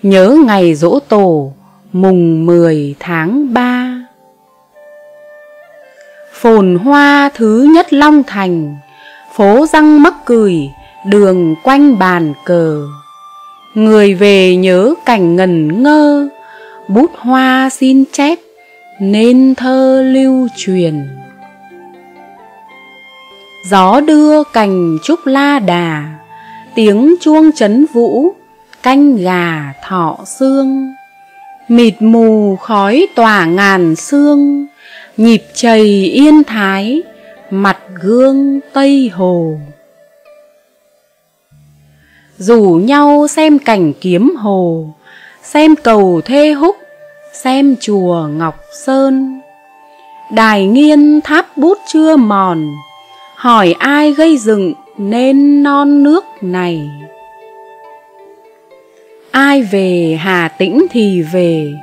nhớ 0.04 0.38
ngày 0.46 0.76
dỗ 0.76 1.00
tổ 1.00 1.52
mùng 1.92 2.46
mười 2.46 2.96
tháng 3.00 3.54
ba. 3.54 4.02
Phồn 6.34 6.76
hoa 6.76 7.30
thứ 7.36 7.68
nhất 7.74 7.94
long 7.94 8.24
thành, 8.24 8.76
phố 9.36 9.66
răng 9.66 10.04
mắc 10.04 10.14
cười 10.26 10.70
đường 11.06 11.56
quanh 11.64 12.00
bàn 12.00 12.34
cờ. 12.46 12.88
Người 13.74 14.14
về 14.14 14.56
nhớ 14.56 14.94
cảnh 15.06 15.36
ngần 15.36 15.84
ngơ, 15.84 16.30
bút 16.88 17.12
hoa 17.18 17.70
xin 17.70 18.04
chép 18.12 18.40
nên 19.00 19.56
thơ 19.56 20.04
lưu 20.06 20.48
truyền. 20.58 21.08
Gió 23.66 24.02
đưa 24.02 24.44
cành 24.44 24.98
trúc 25.04 25.26
la 25.26 25.60
đà, 25.60 26.20
tiếng 26.76 27.16
chuông 27.22 27.52
chấn 27.56 27.86
vũ, 27.94 28.34
canh 28.84 29.18
gà 29.18 29.74
thọ 29.88 30.18
xương. 30.26 30.94
Mịt 31.68 31.94
mù 32.00 32.56
khói 32.56 33.08
tỏa 33.16 33.46
ngàn 33.46 33.96
xương 33.96 34.68
nhịp 35.18 35.44
chầy 35.54 36.06
yên 36.06 36.44
thái, 36.44 37.02
mặt 37.50 37.78
gương 38.02 38.60
tây 38.74 39.12
hồ 39.14 39.58
rủ 42.40 42.62
nhau 42.62 43.28
xem 43.30 43.60
cảnh 43.60 43.94
kiếm 44.02 44.36
hồ, 44.36 44.86
xem 45.44 45.76
cầu 45.76 46.22
thê 46.26 46.52
húc 46.52 46.76
xem 47.34 47.76
chùa 47.82 48.28
ngọc 48.28 48.56
sơn. 48.86 49.42
Đài 50.32 50.66
nghiên 50.66 51.22
tháp 51.22 51.58
bút 51.58 51.78
chưa 51.94 52.16
mòn, 52.16 52.68
hỏi 53.36 53.76
ai 53.80 54.14
gây 54.14 54.38
dựng 54.38 54.74
nên 54.98 55.64
non 55.64 56.04
nước 56.04 56.24
này? 56.42 56.90
Ai 59.32 59.62
về 59.62 60.18
hà 60.22 60.48
tĩnh 60.48 60.86
thì 60.92 61.22
về, 61.22 61.74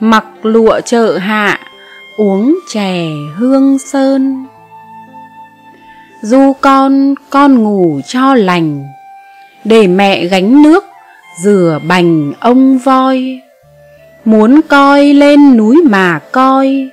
mặc 0.00 0.24
lụa 0.42 0.80
chợ 0.80 1.18
hạ, 1.18 1.60
uống 2.18 2.58
chè 2.68 3.04
hương 3.36 3.78
sơn. 3.78 4.46
Du 6.22 6.52
con 6.60 7.14
con 7.30 7.62
ngủ 7.62 8.00
cho 8.06 8.34
lành 8.34 8.84
để 9.64 9.86
mẹ 9.86 10.26
gánh 10.26 10.62
nước, 10.62 10.84
rửa 11.44 11.78
bành 11.88 12.32
ông 12.40 12.78
voi. 12.78 13.40
Muốn 14.24 14.60
coi 14.68 15.04
lên 15.14 15.56
núi 15.56 15.82
mà 15.84 16.18
coi 16.32 16.88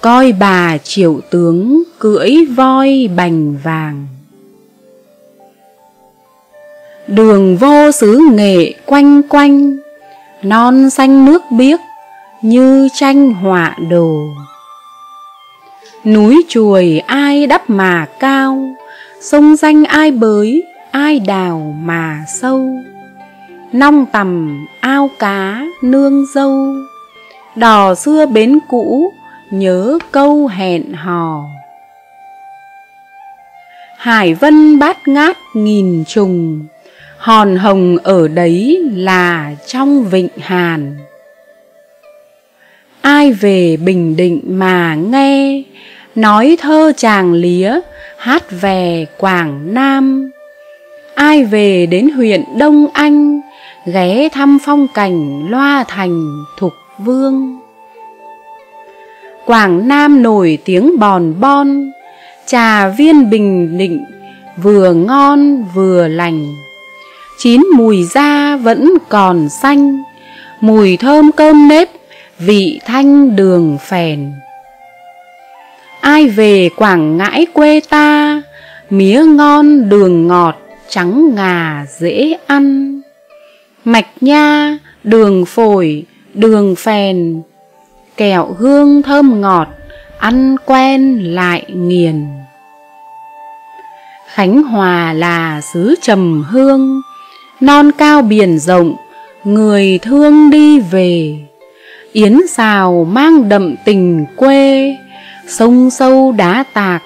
coi 0.00 0.32
bà 0.32 0.78
triệu 0.78 1.20
tướng 1.30 1.82
cưỡi 1.98 2.36
voi 2.56 3.08
bành 3.16 3.56
vàng. 3.64 4.06
Đường 7.06 7.56
vô 7.56 7.90
xứ 7.90 8.20
nghệ 8.32 8.74
quanh 8.86 9.22
quanh, 9.28 9.76
non 10.42 10.90
xanh 10.90 11.24
nước 11.24 11.42
biếc 11.50 11.80
như 12.42 12.88
tranh 12.94 13.34
họa 13.34 13.76
đồ. 13.90 14.16
Núi 16.04 16.42
chuồi 16.48 17.02
ai 17.06 17.46
đắp 17.46 17.70
mà 17.70 18.06
cao, 18.20 18.74
sông 19.20 19.56
danh 19.56 19.84
ai 19.84 20.10
bới 20.10 20.62
ai 20.92 21.20
đào 21.20 21.76
mà 21.82 22.24
sâu? 22.28 22.76
Nong 23.72 24.06
tầm 24.12 24.58
ao 24.80 25.10
cá 25.18 25.64
nương 25.82 26.26
dâu. 26.34 26.74
Đò 27.56 27.94
xưa 27.94 28.26
bến 28.26 28.58
cũ 28.68 29.12
nhớ 29.50 29.98
câu 30.12 30.46
hẹn 30.46 30.92
hò. 30.92 31.44
Hải 33.96 34.34
vân 34.34 34.78
bát 34.78 35.08
ngát 35.08 35.36
nghìn 35.54 36.04
trùng, 36.04 36.66
hòn 37.18 37.56
hồng 37.56 37.98
ở 38.02 38.28
đấy 38.28 38.90
là 38.94 39.54
trong 39.66 40.04
vịnh 40.04 40.28
hàn. 40.40 40.96
Ai 43.00 43.32
về 43.32 43.76
bình 43.76 44.16
định 44.16 44.40
mà 44.46 44.94
nghe, 44.94 45.62
nói 46.14 46.56
thơ 46.60 46.92
chàng 46.96 47.32
lía 47.32 47.80
hát 48.16 48.42
về 48.50 49.06
quảng 49.18 49.74
nam 49.74 50.30
ai 51.22 51.44
về 51.44 51.86
đến 51.86 52.08
huyện 52.08 52.44
đông 52.58 52.86
anh, 52.92 53.40
ghé 53.86 54.28
thăm 54.32 54.58
phong 54.64 54.86
cảnh 54.94 55.46
loa 55.50 55.84
thành 55.88 56.44
thục 56.58 56.72
vương. 56.98 57.58
Quảng 59.46 59.88
nam 59.88 60.22
nổi 60.22 60.58
tiếng 60.64 60.98
bòn 60.98 61.40
bon, 61.40 61.90
trà 62.46 62.88
viên 62.88 63.30
bình 63.30 63.78
định 63.78 64.04
vừa 64.62 64.92
ngon 64.92 65.64
vừa 65.74 66.08
lành. 66.08 66.46
Chín 67.38 67.66
mùi 67.76 68.04
da 68.04 68.56
vẫn 68.56 68.92
còn 69.08 69.48
xanh, 69.48 70.02
mùi 70.60 70.96
thơm 70.96 71.32
cơm 71.32 71.68
nếp, 71.68 71.88
vị 72.38 72.80
thanh 72.86 73.36
đường 73.36 73.78
phèn. 73.88 74.32
Ai 76.00 76.28
về 76.28 76.68
quảng 76.76 77.16
ngãi 77.16 77.46
quê 77.52 77.80
ta, 77.88 78.42
mía 78.90 79.22
ngon 79.26 79.88
đường 79.88 80.26
ngọt 80.26 80.54
trắng 80.92 81.34
ngà 81.34 81.86
dễ 81.98 82.38
ăn. 82.46 83.00
Mạch 83.84 84.06
nha, 84.20 84.78
đường 85.04 85.44
phổi, 85.46 86.04
đường 86.34 86.74
phèn. 86.76 87.42
Kẹo 88.16 88.56
hương 88.58 89.02
thơm 89.02 89.40
ngọt, 89.40 89.68
ăn 90.18 90.56
quen 90.66 91.18
lại 91.34 91.64
nghiền. 91.68 92.26
Khánh 94.34 94.62
hòa 94.62 95.12
là 95.12 95.60
xứ 95.60 95.94
trầm 96.02 96.44
hương. 96.50 97.00
Non 97.60 97.92
cao 97.92 98.22
biển 98.22 98.58
rộng, 98.58 98.96
người 99.44 99.98
thương 100.02 100.50
đi 100.50 100.80
về. 100.80 101.38
Yến 102.12 102.40
xào 102.48 103.06
mang 103.12 103.48
đậm 103.48 103.74
tình 103.84 104.24
quê. 104.36 104.96
Sông 105.48 105.90
sâu 105.90 106.32
đá 106.32 106.64
tạc, 106.74 107.02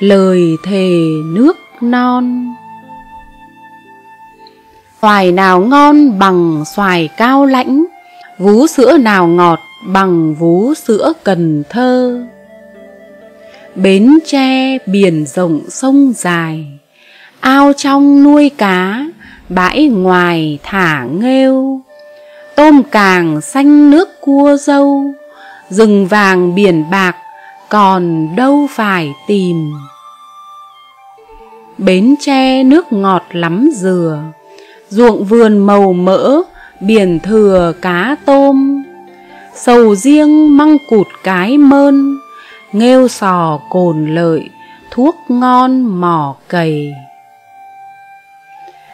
lời 0.00 0.42
thề 0.64 0.90
nước 1.34 1.56
non 1.80 2.54
xoài 5.06 5.32
nào 5.32 5.60
ngon 5.60 6.18
bằng 6.18 6.64
xoài 6.76 7.08
cao 7.16 7.46
lãnh 7.46 7.84
vú 8.38 8.66
sữa 8.66 8.98
nào 8.98 9.26
ngọt 9.26 9.58
bằng 9.86 10.34
vú 10.34 10.74
sữa 10.74 11.12
Cần 11.24 11.62
Thơ. 11.70 12.20
Bến 13.74 14.18
tre 14.26 14.78
biển 14.86 15.26
rộng 15.26 15.60
sông 15.68 16.12
dài, 16.16 16.66
ao 17.40 17.72
trong 17.76 18.24
nuôi 18.24 18.50
cá, 18.58 19.06
bãi 19.48 19.88
ngoài 19.88 20.58
thả 20.62 21.04
nghêu. 21.04 21.80
Tôm 22.56 22.82
càng 22.90 23.40
xanh 23.40 23.90
nước 23.90 24.08
cua 24.20 24.56
dâu, 24.56 25.04
rừng 25.68 26.06
vàng 26.06 26.54
biển 26.54 26.84
bạc 26.90 27.16
còn 27.68 28.28
đâu 28.36 28.66
phải 28.70 29.12
tìm. 29.28 29.72
Bến 31.78 32.14
tre 32.20 32.62
nước 32.62 32.92
ngọt 32.92 33.22
lắm 33.30 33.70
dừa, 33.74 34.22
ruộng 34.88 35.24
vườn 35.24 35.58
màu 35.58 35.92
mỡ, 35.92 36.42
biển 36.80 37.18
thừa 37.22 37.72
cá 37.82 38.16
tôm. 38.24 38.82
Sầu 39.54 39.94
riêng 39.94 40.56
măng 40.56 40.76
cụt 40.90 41.06
cái 41.24 41.58
mơn 41.58 42.18
nghêu 42.72 43.08
sò 43.08 43.60
cồn 43.70 44.14
lợi 44.14 44.50
thuốc 44.90 45.16
ngon 45.28 46.00
mỏ 46.00 46.36
cầy. 46.48 46.92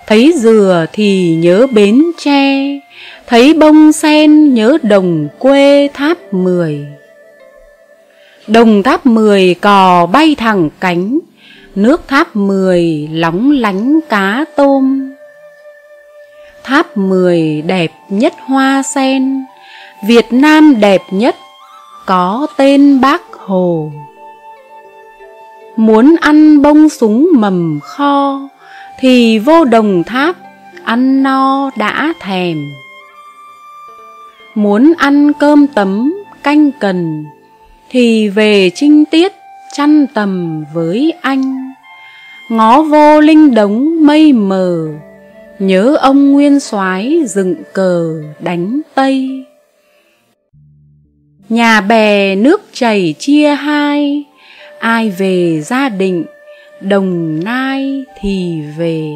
Thấy 0.06 0.34
dừa 0.36 0.86
thì 0.92 1.34
nhớ 1.34 1.66
bến 1.74 2.02
tre 2.18 2.78
thấy 3.26 3.54
bông 3.54 3.92
sen 3.92 4.54
nhớ 4.54 4.78
đồng 4.82 5.28
quê 5.38 5.88
tháp 5.94 6.34
mười. 6.34 6.86
Đồng 8.46 8.82
tháp 8.82 9.06
mười 9.06 9.54
cò 9.54 10.06
bay 10.06 10.34
thẳng 10.38 10.68
cánh 10.80 11.18
nước 11.74 12.08
tháp 12.08 12.36
mười 12.36 13.08
lóng 13.12 13.50
lánh 13.50 14.00
cá 14.08 14.44
tôm 14.56 15.01
tháp 16.64 16.96
mười 16.96 17.62
đẹp 17.66 17.92
nhất 18.08 18.34
hoa 18.46 18.82
sen, 18.82 19.44
Việt 20.06 20.32
Nam 20.32 20.80
đẹp 20.80 21.02
nhất 21.10 21.36
có 22.06 22.46
tên 22.56 23.00
bác 23.00 23.22
Hồ. 23.32 23.92
Muốn 25.76 26.16
ăn 26.20 26.62
bông 26.62 26.88
súng 26.88 27.28
mầm 27.34 27.80
kho, 27.82 28.40
Thì 29.00 29.38
vô 29.38 29.64
đồng 29.64 30.02
tháp 30.04 30.36
ăn 30.84 31.22
no 31.22 31.70
đã 31.76 32.14
thèm. 32.20 32.56
Muốn 34.54 34.92
ăn 34.98 35.32
cơm 35.32 35.66
tấm 35.66 36.14
canh 36.42 36.70
cần, 36.80 37.24
Thì 37.90 38.28
về 38.28 38.70
trinh 38.74 39.04
tiết 39.04 39.32
chăn 39.72 40.06
tầm 40.14 40.64
với 40.74 41.12
anh. 41.20 41.72
Ngó 42.48 42.82
vô 42.82 43.20
linh 43.20 43.54
đống 43.54 44.06
mây 44.06 44.32
mờ 44.32 44.88
Nhớ 45.62 45.96
ông 46.00 46.32
nguyên 46.32 46.60
soái 46.60 47.22
dựng 47.26 47.54
cờ 47.72 48.22
đánh 48.40 48.80
Tây. 48.94 49.44
Nhà 51.48 51.80
bè 51.80 52.36
nước 52.36 52.62
chảy 52.72 53.14
chia 53.18 53.48
hai, 53.48 54.24
Ai 54.78 55.10
về 55.10 55.60
gia 55.60 55.88
định, 55.88 56.24
Đồng 56.80 57.44
Nai 57.44 58.04
thì 58.20 58.62
về. 58.78 59.10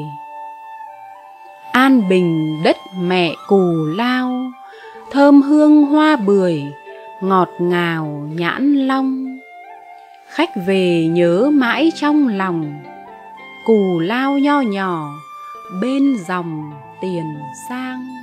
An 1.72 2.08
bình 2.08 2.62
đất 2.64 2.76
mẹ 3.00 3.34
cù 3.48 3.72
lao, 3.96 4.50
Thơm 5.10 5.42
hương 5.42 5.82
hoa 5.82 6.16
bưởi, 6.16 6.62
Ngọt 7.20 7.50
ngào 7.58 8.28
nhãn 8.34 8.74
long. 8.86 9.38
Khách 10.28 10.50
về 10.66 11.06
nhớ 11.10 11.50
mãi 11.52 11.92
trong 11.94 12.28
lòng, 12.28 12.74
Cù 13.66 13.98
lao 13.98 14.38
nho 14.38 14.60
nhỏ 14.60 15.12
Bên 15.70 16.16
dòng 16.28 16.72
tiền 17.00 17.34
sang. 17.68 18.15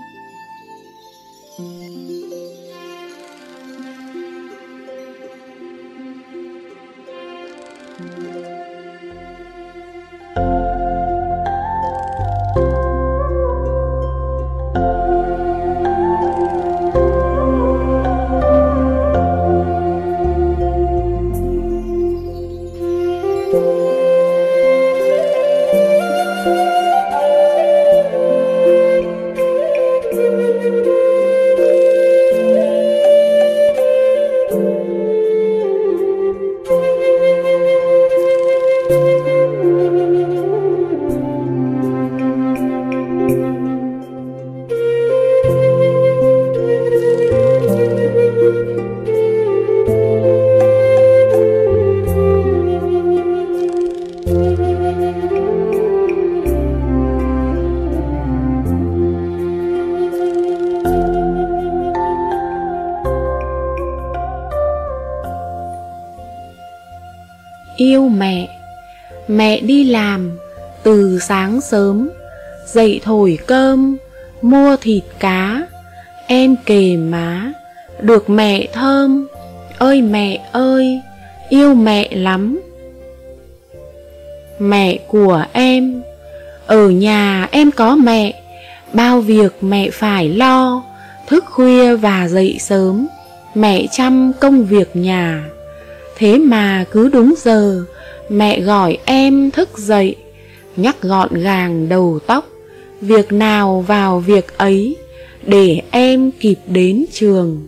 Mẹ 69.44 69.60
đi 69.60 69.84
làm 69.84 70.32
từ 70.84 71.20
sáng 71.20 71.62
sớm 71.62 72.10
Dậy 72.66 73.02
thổi 73.04 73.39
cơm, 73.48 73.98
mua 74.41 74.76
thịt 74.82 75.04
cá 75.20 75.62
Em 76.28 76.56
kề 76.66 76.98
má, 76.98 77.52
được 78.02 78.30
mẹ 78.30 78.68
thơm. 78.74 79.28
Ơi 79.78 80.02
mẹ 80.02 80.50
ơi, 80.52 81.02
yêu 81.50 81.74
mẹ 81.74 82.10
lắm. 82.12 82.62
Mẹ 84.60 84.98
của 85.08 85.44
em 85.54 86.02
Ở 86.66 86.89
nhà 86.89 87.48
em 87.52 87.72
có 87.72 87.96
mẹ 87.96 88.44
Bao 88.94 89.22
việc 89.22 89.54
mẹ 89.62 89.89
phải 89.89 90.30
lo 90.30 90.84
Thức 91.28 91.46
khuya 91.46 91.96
và 91.96 92.28
dậy 92.28 92.58
sớm. 92.60 93.08
Mẹ 93.56 93.86
chăm 93.91 94.32
công 94.39 94.66
việc 94.66 94.96
nhà 94.96 95.44
Thế 96.18 96.38
mà 96.38 96.86
cứ 96.91 97.10
đúng 97.10 97.34
giờ 97.38 97.84
Mẹ 98.30 98.61
gọi 98.61 98.97
em 99.05 99.51
thức 99.51 99.78
dậy, 99.78 100.15
Nhắc 100.76 101.01
gọn 101.01 101.34
gàng 101.34 101.89
đầu 101.89 102.19
tóc, 102.28 102.49
Việc 103.01 103.32
nào 103.32 103.82
vào 103.88 104.19
việc 104.19 104.57
ấy, 104.57 104.97
Để 105.45 105.82
em 105.91 106.32
kịp 106.32 106.57
đến 106.67 107.05
trường. 107.11 107.67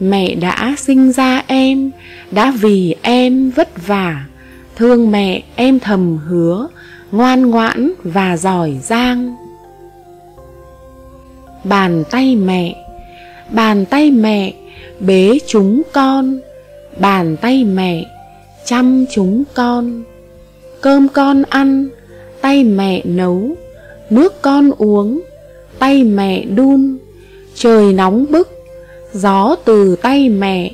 Mẹ 0.00 0.34
đã 0.34 0.74
sinh 0.78 1.12
ra 1.12 1.42
em, 1.46 1.90
Đã 2.30 2.52
vì 2.60 2.94
em 3.02 3.50
vất 3.50 3.86
vả. 3.86 4.24
Thương 4.76 5.10
mẹ 5.10 5.42
em 5.56 5.80
thầm 5.80 6.18
hứa, 6.28 6.68
Ngoan 7.12 7.50
ngoãn 7.50 7.92
và 8.04 8.36
giỏi 8.36 8.78
giang. 8.82 9.36
Bàn 11.64 12.04
tay 12.10 12.36
mẹ, 12.36 12.74
Bàn 13.50 13.84
tay 13.86 14.10
mẹ, 14.10 14.52
bế 15.00 15.38
chúng 15.46 15.82
con. 15.92 16.40
Bàn 16.98 17.36
tay 17.36 17.64
mẹ 17.64 18.04
chăm 18.64 19.04
chúng 19.10 19.44
con. 19.54 20.02
Cơm 20.80 21.08
con 21.08 21.42
ăn, 21.42 21.88
Tay 22.40 22.64
mẹ 22.64 23.02
nấu, 23.04 23.50
Nước 24.10 24.42
con 24.42 24.70
uống, 24.78 25.20
Tay 25.78 26.04
mẹ 26.04 26.44
đun. 26.44 26.96
Trời 27.54 27.92
nóng 27.92 28.26
bức, 28.30 28.48
Gió 29.12 29.56
từ 29.64 29.96
tay 29.96 30.28
mẹ, 30.28 30.70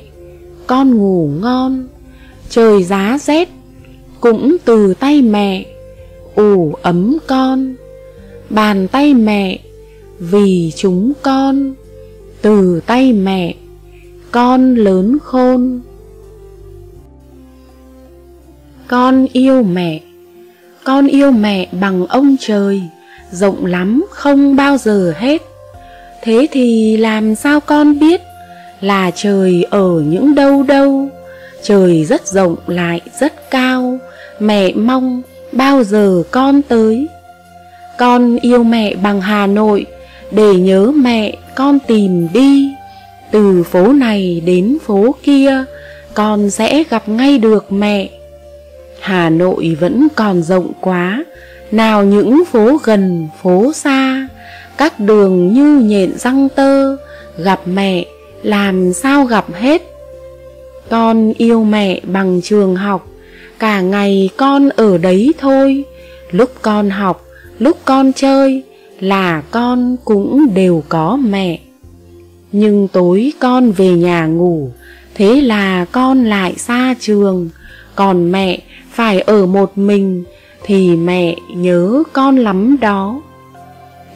Con 0.67 0.97
ngủ 0.97 1.29
ngon. 1.41 1.87
Trời 2.49 2.83
giá 2.83 3.17
rét, 3.21 3.49
Cũng 4.19 4.57
từ 4.65 4.93
tay 4.93 5.21
mẹ, 5.21 5.65
ủ 6.35 6.73
ấm 6.81 7.17
con. 7.27 7.75
Bàn 8.49 8.87
tay 8.87 9.13
mẹ, 9.13 9.59
Vì 10.19 10.71
chúng 10.75 11.13
con. 11.21 11.73
Từ 12.41 12.81
tay 12.85 13.13
mẹ, 13.13 13.55
Con 14.31 14.75
lớn 14.75 15.17
khôn 15.23 15.81
con 18.91 19.27
yêu 19.33 19.63
mẹ 19.63 19.99
Con 20.83 21.07
yêu 21.07 21.31
mẹ 21.31 21.67
bằng 21.71 22.07
ông 22.07 22.35
trời 22.39 22.81
Rộng 23.31 23.65
lắm 23.65 24.05
không 24.09 24.55
bao 24.55 24.77
giờ 24.77 25.13
hết 25.17 25.41
Thế 26.23 26.47
thì 26.51 26.97
làm 26.97 27.35
sao 27.35 27.59
con 27.59 27.99
biết 27.99 28.21
Là 28.81 29.11
trời 29.15 29.65
ở 29.69 30.03
những 30.07 30.35
đâu 30.35 30.63
đâu 30.63 31.09
Trời 31.63 32.05
rất 32.05 32.27
rộng 32.27 32.55
lại 32.67 33.01
rất 33.19 33.51
cao 33.51 33.97
Mẹ 34.39 34.71
mong 34.73 35.21
bao 35.51 35.83
giờ 35.83 36.23
con 36.31 36.61
tới 36.61 37.07
Con 37.97 38.37
yêu 38.41 38.63
mẹ 38.63 38.95
bằng 38.95 39.21
Hà 39.21 39.47
Nội, 39.47 39.85
để 40.31 40.55
nhớ 40.55 40.91
mẹ 40.95 41.37
con 41.55 41.79
tìm 41.87 42.27
đi. 42.33 42.69
Từ 43.31 43.63
phố 43.63 43.93
này 43.93 44.41
đến 44.45 44.77
phố 44.85 45.15
kia, 45.23 45.63
con 46.13 46.49
sẽ 46.49 46.83
gặp 46.89 47.09
ngay 47.09 47.37
được 47.37 47.71
mẹ. 47.71 48.09
Hà 49.01 49.29
Nội 49.29 49.77
vẫn 49.79 50.07
còn 50.15 50.43
rộng 50.43 50.71
quá, 50.81 51.23
nào 51.71 52.05
những 52.05 52.43
phố 52.45 52.77
gần, 52.83 53.27
phố 53.43 53.73
xa, 53.73 54.27
các 54.77 54.99
đường 54.99 55.53
như 55.53 55.79
nhện 55.79 56.17
răng 56.17 56.49
tơ, 56.49 56.97
gặp 57.37 57.61
mẹ 57.65 58.05
làm 58.43 58.93
sao 58.93 59.25
gặp 59.25 59.45
hết. 59.53 59.81
Con 60.89 61.33
yêu 61.37 61.63
mẹ 61.63 61.99
bằng 62.03 62.41
trường 62.43 62.75
học, 62.75 63.07
cả 63.59 63.81
ngày 63.81 64.29
con 64.37 64.69
ở 64.69 64.97
đấy 64.97 65.33
thôi, 65.37 65.83
lúc 66.31 66.51
con 66.61 66.89
học, 66.89 67.25
lúc 67.59 67.77
con 67.85 68.13
chơi 68.13 68.63
là 68.99 69.41
con 69.51 69.95
cũng 70.05 70.53
đều 70.53 70.83
có 70.89 71.15
mẹ. 71.15 71.59
Nhưng 72.51 72.87
tối 72.87 73.33
con 73.39 73.71
về 73.71 73.89
nhà 73.89 74.25
ngủ, 74.25 74.69
thế 75.15 75.41
là 75.41 75.85
con 75.91 76.25
lại 76.25 76.53
xa 76.57 76.95
trường, 76.99 77.49
còn 78.01 78.31
mẹ 78.31 78.59
phải 78.91 79.21
ở 79.21 79.45
một 79.45 79.77
mình 79.77 80.23
thì 80.63 80.95
mẹ 80.95 81.35
nhớ 81.55 82.03
con 82.13 82.37
lắm 82.37 82.77
đó. 82.81 83.21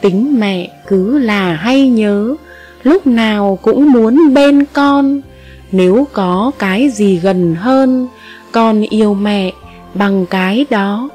Tính 0.02 0.40
mẹ 0.40 0.70
cứ 0.88 1.18
là 1.18 1.54
hay 1.54 1.90
nhớ, 1.90 2.36
lúc 2.84 3.08
nào 3.08 3.60
cũng 3.62 3.92
muốn 3.92 4.34
bên 4.34 4.66
con, 4.74 5.22
nếu 5.72 6.08
có 6.14 6.52
cái 6.60 6.90
gì 6.90 7.20
gần 7.24 7.56
hơn, 7.56 8.08
con 8.52 8.82
yêu 8.82 9.14
mẹ 9.14 9.52
bằng 9.94 10.26
cái 10.26 10.66
đó. 10.70 11.10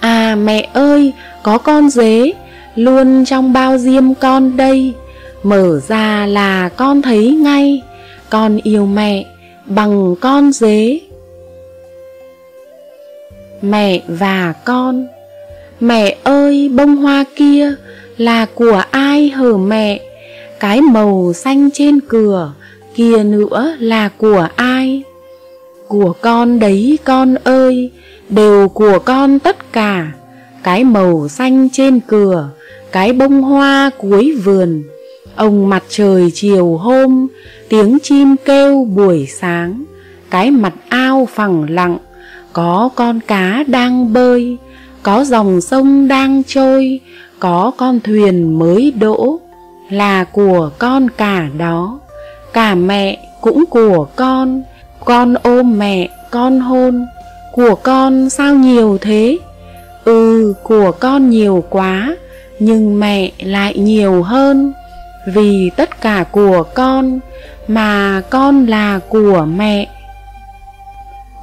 À 0.00 0.36
mẹ 0.36 0.68
ơi, 0.72 1.12
có 1.42 1.58
con 1.58 1.90
dế, 1.90 2.32
luôn 2.74 3.24
trong 3.24 3.52
bao 3.52 3.78
diêm 3.78 4.14
con 4.14 4.56
đây, 4.56 4.94
mở 5.42 5.80
ra 5.88 6.26
là 6.26 6.68
con 6.68 7.02
thấy 7.02 7.30
ngay, 7.30 7.82
con 8.30 8.58
yêu 8.62 8.86
mẹ 8.86 9.24
bằng 9.66 10.14
con 10.20 10.52
dế. 10.52 11.00
Mẹ 13.62 14.02
và 14.08 14.54
con. 14.64 15.06
Mẹ 15.80 16.16
ơi, 16.24 16.70
bông 16.74 16.96
hoa 16.96 17.24
kia 17.36 17.74
là 18.16 18.46
của 18.54 18.82
ai 18.90 19.30
hở 19.30 19.56
mẹ? 19.56 20.00
Cái 20.60 20.80
màu 20.80 21.32
xanh 21.34 21.70
trên 21.70 22.00
cửa 22.00 22.52
kia 22.94 23.24
nữa 23.24 23.76
là 23.78 24.08
của 24.08 24.48
ai? 24.56 25.02
Của 25.88 26.12
con 26.20 26.58
đấy 26.58 26.98
con 27.04 27.34
ơi, 27.44 27.90
Đều 28.28 28.68
của 28.68 28.98
con 29.04 29.38
tất 29.38 29.72
cả. 29.72 30.12
Cái 30.62 30.84
màu 30.84 31.28
xanh 31.28 31.68
trên 31.72 32.00
cửa, 32.00 32.50
Cái 32.92 33.12
bông 33.12 33.42
hoa 33.42 33.90
cuối 33.98 34.32
vườn. 34.44 34.82
Ông 35.36 35.68
mặt 35.68 35.82
trời 35.88 36.30
chiều 36.34 36.76
hôm, 36.76 37.28
Tiếng 37.68 37.98
chim 38.02 38.36
kêu 38.44 38.84
buổi 38.84 39.26
sáng. 39.26 39.84
Cái 40.30 40.50
mặt 40.50 40.74
ao 40.88 41.28
phẳng 41.34 41.70
lặng 41.70 41.98
có 42.56 42.90
con 42.94 43.20
cá 43.20 43.64
đang 43.66 44.12
bơi, 44.12 44.56
có 45.02 45.24
dòng 45.24 45.60
sông 45.60 46.08
đang 46.08 46.42
trôi, 46.44 47.00
có 47.38 47.72
con 47.76 48.00
thuyền 48.00 48.58
mới 48.58 48.92
đỗ, 49.00 49.40
là 49.90 50.24
của 50.24 50.70
con 50.78 51.10
cả 51.10 51.48
đó. 51.58 51.98
Cả 52.52 52.74
mẹ 52.74 53.18
cũng 53.40 53.64
của 53.66 54.06
con, 54.16 54.62
con 55.04 55.34
ôm 55.34 55.78
mẹ, 55.78 56.08
con 56.30 56.60
hôn, 56.60 57.06
của 57.52 57.74
con 57.74 58.30
sao 58.30 58.54
nhiều 58.54 58.98
thế? 59.00 59.38
Ừ, 60.04 60.54
của 60.62 60.92
con 61.00 61.30
nhiều 61.30 61.64
quá, 61.70 62.16
nhưng 62.58 63.00
mẹ 63.00 63.30
lại 63.38 63.78
nhiều 63.78 64.22
hơn, 64.22 64.72
vì 65.34 65.70
tất 65.76 66.00
cả 66.00 66.24
của 66.30 66.62
con, 66.74 67.20
mà 67.68 68.22
con 68.30 68.66
là 68.66 69.00
của 69.08 69.46
mẹ. 69.56 69.88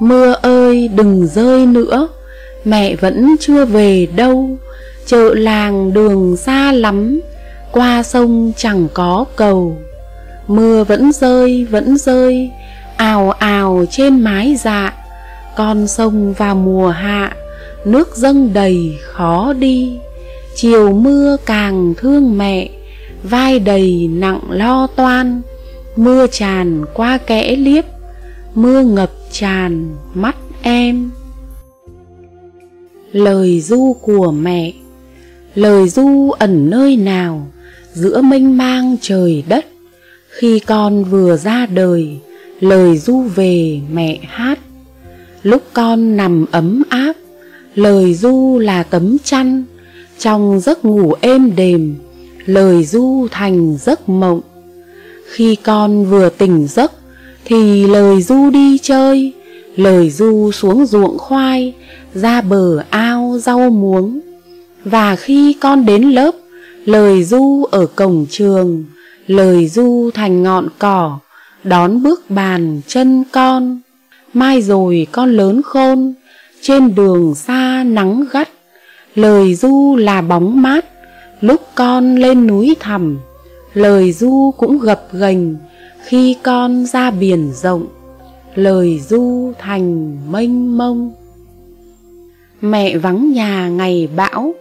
Mưa 0.03 0.35
ơi, 0.41 0.89
đừng 0.95 1.27
rơi 1.27 1.65
nữa. 1.65 2.07
Mẹ 2.65 2.95
vẫn 2.95 3.35
chưa 3.39 3.65
về 3.65 4.07
đâu. 4.15 4.49
Chợ 5.05 5.33
làng 5.33 5.93
đường 5.93 6.37
xa 6.37 6.71
lắm. 6.71 7.19
Qua 7.71 8.03
sông 8.03 8.51
chẳng 8.57 8.87
có 8.93 9.25
cầu. 9.35 9.77
Mưa 10.47 10.83
vẫn 10.83 11.11
rơi 11.11 11.67
vẫn 11.69 11.97
rơi. 11.97 12.49
Ào 12.97 13.31
ào 13.31 13.85
trên 13.91 14.19
mái 14.19 14.55
dạ. 14.55 14.93
Con 15.55 15.87
sông 15.87 16.33
vào 16.33 16.55
mùa 16.55 16.89
hạ. 16.89 17.35
Nước 17.85 18.15
dâng 18.15 18.53
đầy, 18.53 18.97
khó 19.01 19.53
đi. 19.53 19.97
Chiều 20.55 20.93
mưa 20.93 21.37
càng 21.45 21.93
thương 21.97 22.37
mẹ. 22.37 22.69
Vai 23.23 23.59
đầy 23.59 24.09
nặng 24.13 24.41
lo 24.49 24.87
toan. 24.95 25.41
Mưa 25.95 26.27
tràn 26.27 26.85
qua 26.93 27.17
kẽ 27.17 27.55
liếp. 27.55 27.85
Mưa 28.53 28.81
ngập 28.81 29.09
tràn 29.33 29.95
mắt 30.13 30.35
em. 30.61 31.11
Lời 33.11 33.61
du 33.61 33.95
của 34.01 34.31
mẹ, 34.31 34.73
lời 35.55 35.89
du 35.89 36.31
ẩn 36.31 36.69
nơi 36.69 36.97
nào 36.97 37.47
giữa 37.93 38.21
mênh 38.21 38.57
mang 38.57 38.95
trời 39.01 39.43
đất. 39.47 39.65
Khi 40.29 40.59
con 40.59 41.03
vừa 41.03 41.37
ra 41.37 41.65
đời, 41.65 42.17
lời 42.59 42.97
du 42.97 43.21
về 43.21 43.79
mẹ 43.91 44.19
hát. 44.23 44.59
Lúc 45.43 45.63
con 45.73 46.17
nằm 46.17 46.45
ấm 46.51 46.83
áp, 46.89 47.13
lời 47.75 48.13
du 48.13 48.59
là 48.59 48.83
tấm 48.83 49.17
chăn. 49.23 49.63
Trong 50.17 50.59
giấc 50.59 50.85
ngủ 50.85 51.13
êm 51.21 51.55
đềm, 51.55 51.95
lời 52.45 52.83
du 52.83 53.27
thành 53.31 53.77
giấc 53.77 54.09
mộng. 54.09 54.41
Khi 55.31 55.55
con 55.55 56.05
vừa 56.05 56.29
tỉnh 56.29 56.67
giấc 56.67 56.91
thì 57.45 57.87
lời 57.87 58.21
du 58.21 58.49
đi 58.49 58.77
chơi, 58.77 59.33
lời 59.75 60.09
du 60.09 60.51
xuống 60.51 60.85
ruộng 60.85 61.17
khoai, 61.17 61.73
ra 62.13 62.41
bờ 62.41 62.83
ao 62.89 63.37
rau 63.41 63.69
muống. 63.69 64.19
Và 64.85 65.15
khi 65.15 65.53
con 65.53 65.85
đến 65.85 66.03
lớp, 66.03 66.31
lời 66.85 67.23
du 67.23 67.63
ở 67.71 67.85
cổng 67.85 68.25
trường, 68.29 68.83
lời 69.27 69.67
du 69.67 70.09
thành 70.13 70.43
ngọn 70.43 70.67
cỏ, 70.79 71.19
đón 71.63 72.03
bước 72.03 72.29
bàn 72.29 72.81
chân 72.87 73.23
con. 73.31 73.79
Mai 74.33 74.61
rồi 74.61 75.07
con 75.11 75.31
lớn 75.37 75.61
khôn, 75.61 76.13
trên 76.61 76.95
đường 76.95 77.35
xa 77.35 77.83
nắng 77.83 78.25
gắt, 78.31 78.49
lời 79.15 79.55
du 79.55 79.95
là 79.95 80.21
bóng 80.21 80.61
mát. 80.61 80.85
Lúc 81.41 81.61
con 81.75 82.15
lên 82.15 82.47
núi 82.47 82.75
thẳm, 82.79 83.17
lời 83.73 84.11
du 84.11 84.53
cũng 84.57 84.79
gập 84.79 85.07
ghềnh 85.13 85.55
khi 86.05 86.35
con 86.43 86.85
ra 86.85 87.11
biển 87.11 87.51
rộng, 87.53 87.87
lời 88.55 88.99
du 89.09 89.51
thành 89.59 90.17
mênh 90.31 90.77
mông. 90.77 91.11
Mẹ 92.61 92.97
vắng 92.97 93.31
nhà 93.31 93.69
ngày 93.69 94.09
bão, 94.15 94.53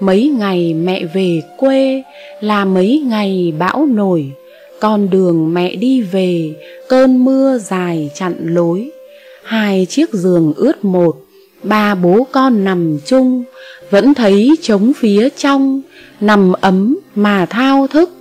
mấy 0.00 0.28
ngày 0.38 0.74
mẹ 0.74 1.04
về 1.04 1.42
quê 1.58 2.02
là 2.40 2.64
mấy 2.64 3.02
ngày 3.06 3.52
bão 3.58 3.86
nổi. 3.86 4.32
Con 4.80 5.10
đường 5.10 5.54
mẹ 5.54 5.76
đi 5.76 6.02
về, 6.02 6.54
cơn 6.88 7.24
mưa 7.24 7.58
dài 7.58 8.10
chặn 8.14 8.34
lối. 8.40 8.90
Hai 9.44 9.86
chiếc 9.86 10.12
giường 10.12 10.52
ướt 10.56 10.84
một, 10.84 11.16
ba 11.62 11.94
bố 11.94 12.26
con 12.32 12.64
nằm 12.64 12.98
chung. 13.06 13.44
Vẫn 13.90 14.14
thấy 14.14 14.50
trống 14.62 14.92
phía 14.96 15.28
trong, 15.36 15.80
nằm 16.20 16.52
ấm 16.52 16.98
mà 17.14 17.46
thao 17.46 17.86
thức. 17.86 18.19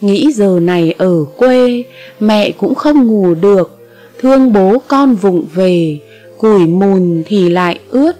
Nghĩ 0.00 0.32
giờ 0.32 0.58
này 0.62 0.94
ở 0.98 1.24
quê, 1.36 1.84
Mẹ 2.20 2.50
cũng 2.50 2.74
không 2.74 3.06
ngủ 3.06 3.34
được. 3.34 3.78
Thương 4.20 4.52
bố 4.52 4.78
con 4.88 5.14
vụng 5.14 5.46
về, 5.54 5.98
Củi 6.38 6.66
mùn 6.66 7.22
thì 7.26 7.48
lại 7.48 7.78
ướt. 7.90 8.12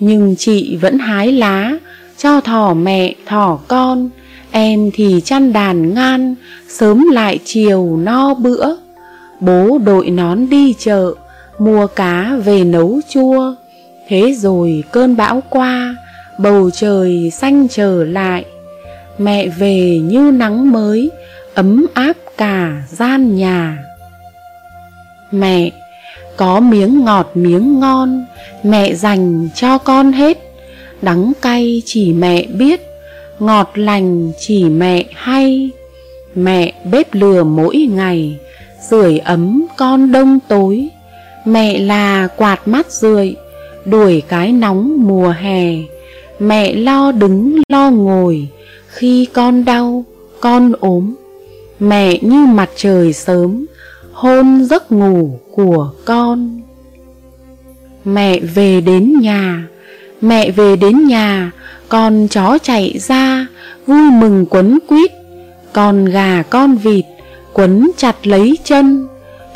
Nhưng 0.00 0.36
chị 0.38 0.76
vẫn 0.76 0.98
hái 0.98 1.32
lá, 1.32 1.72
Cho 2.18 2.40
thỏ 2.40 2.74
mẹ, 2.74 3.14
thỏ 3.26 3.58
con. 3.68 4.10
Em 4.50 4.90
thì 4.94 5.20
chăn 5.24 5.52
đàn 5.52 5.94
ngan, 5.94 6.34
Sớm 6.68 7.04
lại 7.12 7.38
chiều 7.44 7.96
no 7.96 8.34
bữa. 8.34 8.76
Bố 9.40 9.78
đội 9.84 10.10
nón 10.10 10.48
đi 10.50 10.74
chợ, 10.78 11.14
Mua 11.58 11.86
cá 11.86 12.36
về 12.44 12.64
nấu 12.64 13.00
chua. 13.08 13.54
Thế 14.08 14.34
rồi 14.34 14.84
cơn 14.92 15.16
bão 15.16 15.42
qua, 15.50 15.96
Bầu 16.38 16.70
trời 16.70 17.30
xanh 17.30 17.68
trở 17.68 18.04
lại 18.04 18.44
mẹ 19.20 19.48
về 19.48 19.98
như 19.98 20.30
nắng 20.30 20.72
mới, 20.72 21.10
ấm 21.54 21.86
áp 21.94 22.12
cả 22.36 22.82
gian 22.88 23.36
nhà. 23.36 23.78
Mẹ, 25.30 25.70
có 26.36 26.60
miếng 26.60 27.04
ngọt 27.04 27.30
miếng 27.34 27.80
ngon, 27.80 28.24
mẹ 28.62 28.94
dành 28.94 29.48
cho 29.54 29.78
con 29.78 30.12
hết. 30.12 30.38
Đắng 31.02 31.32
cay 31.42 31.82
chỉ 31.86 32.12
mẹ 32.12 32.46
biết, 32.46 32.80
ngọt 33.38 33.70
lành 33.74 34.32
chỉ 34.38 34.64
mẹ 34.64 35.04
hay. 35.14 35.70
Mẹ 36.34 36.72
bếp 36.90 37.14
lửa 37.14 37.44
mỗi 37.44 37.76
ngày 37.76 38.36
sưởi 38.88 39.18
ấm 39.18 39.66
con 39.76 40.12
đông 40.12 40.38
tối. 40.48 40.88
Mẹ 41.44 41.78
là 41.78 42.28
quạt 42.36 42.68
mát 42.68 42.92
rượi, 42.92 43.36
đuổi 43.84 44.22
cái 44.28 44.52
nóng 44.52 45.06
mùa 45.06 45.28
hè. 45.28 45.74
Mẹ 46.38 46.74
lo 46.74 47.12
đứng 47.12 47.62
lo 47.68 47.90
ngồi 47.90 48.48
khi 48.90 49.26
con 49.32 49.64
đau, 49.64 50.04
con 50.40 50.72
ốm, 50.80 51.14
mẹ 51.80 52.18
như 52.22 52.46
mặt 52.46 52.70
trời 52.76 53.12
sớm 53.12 53.66
hôn 54.12 54.64
giấc 54.64 54.92
ngủ 54.92 55.38
của 55.52 55.92
con. 56.04 56.60
Mẹ 58.04 58.40
về 58.40 58.80
đến 58.80 59.20
nhà, 59.20 59.68
mẹ 60.20 60.50
về 60.50 60.76
đến 60.76 61.06
nhà, 61.06 61.50
con 61.88 62.28
chó 62.30 62.58
chạy 62.62 62.98
ra, 62.98 63.46
vui 63.86 64.10
mừng 64.10 64.46
quấn 64.50 64.78
quýt. 64.88 65.10
Con 65.72 66.04
gà, 66.04 66.42
con 66.50 66.76
vịt 66.76 67.04
quấn 67.52 67.90
chặt 67.96 68.26
lấy 68.26 68.58
chân, 68.64 69.08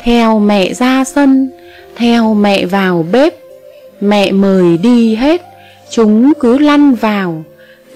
theo 0.03 0.39
mẹ 0.39 0.73
ra 0.73 1.03
sân, 1.03 1.49
theo 1.95 2.33
mẹ 2.33 2.65
vào 2.65 3.05
bếp. 3.11 3.33
Mẹ 4.01 4.31
mời 4.31 4.77
đi 4.77 5.15
hết, 5.15 5.41
chúng 5.89 6.33
cứ 6.39 6.57
lăn 6.57 6.95
vào 6.95 7.43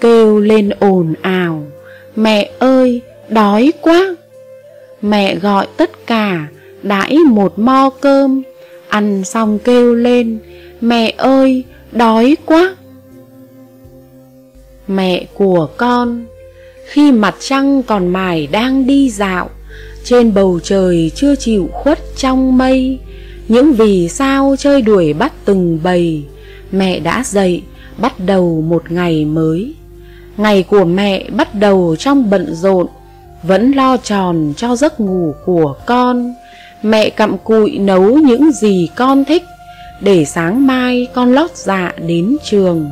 kêu 0.00 0.40
lên 0.40 0.70
ồn 0.80 1.14
ào. 1.22 1.66
Mẹ 2.16 2.50
ơi, 2.58 3.00
đói 3.28 3.72
quá. 3.80 4.16
Mẹ 5.02 5.36
gọi 5.36 5.66
tất 5.76 6.06
cả, 6.06 6.48
đãi 6.82 7.18
một 7.18 7.58
mo 7.58 7.90
cơm. 8.00 8.42
Ăn 8.88 9.24
xong 9.24 9.58
kêu 9.58 9.94
lên, 9.94 10.38
mẹ 10.80 11.14
ơi, 11.16 11.64
đói 11.92 12.36
quá. 12.44 12.76
Mẹ 14.88 15.26
của 15.34 15.68
con, 15.76 16.24
khi 16.86 17.12
mặt 17.12 17.34
trăng 17.38 17.82
còn 17.82 18.08
mải 18.08 18.46
đang 18.46 18.86
đi 18.86 19.10
dạo, 19.10 19.50
trên 20.04 20.34
bầu 20.34 20.60
trời 20.62 21.10
chưa 21.14 21.34
chịu 21.34 21.68
khuất 21.72 21.98
trong 22.16 22.58
mây, 22.58 22.98
những 23.48 23.72
vì 23.72 24.08
sao 24.08 24.54
chơi 24.58 24.82
đuổi 24.82 25.12
bắt 25.12 25.32
từng 25.44 25.78
bầy, 25.82 26.22
mẹ 26.72 27.00
đã 27.00 27.22
dậy 27.26 27.62
bắt 27.98 28.12
đầu 28.26 28.60
một 28.60 28.92
ngày 28.92 29.24
mới 29.24 29.74
ngày 30.36 30.62
của 30.62 30.84
mẹ 30.84 31.24
bắt 31.30 31.54
đầu 31.54 31.96
trong 31.98 32.30
bận 32.30 32.54
rộn, 32.54 32.86
vẫn 33.42 33.72
lo 33.72 33.96
tròn 33.96 34.52
cho 34.56 34.76
giấc 34.76 35.00
ngủ 35.00 35.34
của 35.44 35.74
con. 35.86 36.34
Mẹ 36.82 37.10
cặm 37.10 37.38
cụi 37.38 37.78
nấu 37.78 38.02
những 38.02 38.52
gì 38.52 38.88
con 38.94 39.24
thích, 39.24 39.42
để 40.00 40.24
sáng 40.24 40.66
mai 40.66 41.08
con 41.14 41.32
lót 41.32 41.50
dạ 41.56 41.92
đến 42.06 42.36
trường. 42.44 42.90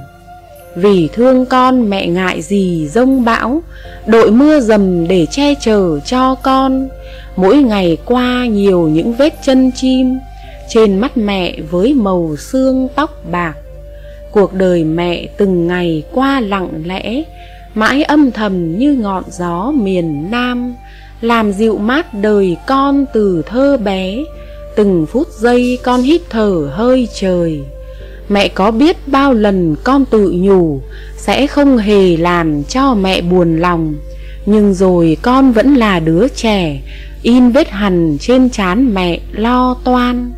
Vì 0.77 1.09
thương 1.13 1.47
con, 1.47 1.91
mẹ 1.91 2.07
ngại 2.07 2.43
gì 2.43 2.89
rông 2.89 3.25
bão, 3.25 3.63
đội 4.07 4.31
mưa 4.31 4.61
dầm 4.61 5.09
để 5.09 5.27
che 5.27 5.55
chở 5.55 6.01
cho 6.01 6.35
con. 6.35 6.89
Mỗi 7.37 7.57
ngày 7.57 7.97
qua 8.05 8.47
nhiều 8.47 8.89
những 8.89 9.13
vết 9.13 9.35
chân 9.43 9.73
chim, 9.73 10.19
trên 10.69 10.99
mắt 10.99 11.17
mẹ 11.17 11.57
với 11.71 11.95
màu 11.95 12.37
xương 12.39 12.89
tóc 12.95 13.11
bạc 13.31 13.55
cuộc 14.33 14.55
đời 14.55 14.85
mẹ 14.85 15.27
từng 15.37 15.67
ngày 15.67 16.03
qua 16.13 16.41
lặng 16.41 16.83
lẽ, 16.85 17.23
mãi 17.75 18.03
âm 18.03 18.31
thầm 18.31 18.79
như 18.79 18.95
ngọn 18.95 19.25
gió 19.31 19.73
miền 19.75 20.31
nam, 20.31 20.75
làm 21.21 21.53
dịu 21.53 21.79
mát 21.79 22.15
đời 22.15 22.57
con 22.67 23.05
từ 23.15 23.43
thơ 23.47 23.77
bé. 23.77 24.25
Từng 24.77 25.07
phút 25.07 25.29
giây 25.29 25.79
con 25.83 26.03
hít 26.03 26.21
thở 26.31 26.71
hơi 26.73 27.09
trời. 27.15 27.61
Mẹ 28.29 28.49
có 28.49 28.71
biết 28.71 28.97
bao 29.09 29.35
lần 29.35 29.77
con 29.85 30.05
tự 30.05 30.33
nhủ, 30.37 30.81
sẽ 31.17 31.47
không 31.47 31.79
hề 31.79 32.17
làm 32.17 32.65
cho 32.65 32.95
mẹ 32.95 33.21
buồn 33.21 33.57
lòng. 33.57 33.95
Nhưng 34.47 34.75
rồi 34.75 35.17
con 35.23 35.53
vẫn 35.53 35.75
là 35.75 36.01
đứa 36.01 36.29
trẻ, 36.29 36.81
in 37.23 37.51
vết 37.51 37.71
hằn 37.71 38.17
trên 38.21 38.51
trán 38.51 38.95
mẹ 38.95 39.21
lo 39.33 39.77
toan. 39.85 40.33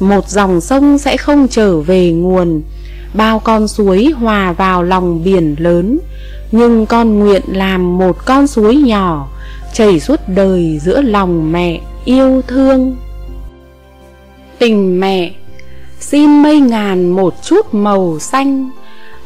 Một 0.00 0.28
dòng 0.28 0.60
sông 0.60 0.98
sẽ 0.98 1.16
không 1.16 1.48
trở 1.48 1.80
về 1.80 2.10
nguồn 2.10 2.62
bao 3.14 3.38
con 3.38 3.68
suối 3.68 4.12
hòa 4.18 4.52
vào 4.52 4.82
lòng 4.82 5.24
biển 5.24 5.56
lớn. 5.58 5.98
Nhưng 6.52 6.86
con 6.86 7.18
nguyện 7.18 7.42
làm 7.46 7.98
một 7.98 8.24
con 8.24 8.46
suối 8.46 8.76
nhỏ, 8.76 9.28
chảy 9.72 10.00
suốt 10.00 10.20
đời 10.26 10.78
giữa 10.82 11.02
lòng 11.02 11.52
mẹ 11.52 11.80
yêu 12.04 12.42
thương. 12.46 12.96
Tình 14.58 15.00
mẹ, 15.00 15.32
xin 16.00 16.42
mây 16.42 16.60
ngàn 16.60 17.10
một 17.10 17.34
chút 17.42 17.74
màu 17.74 18.18
xanh. 18.18 18.70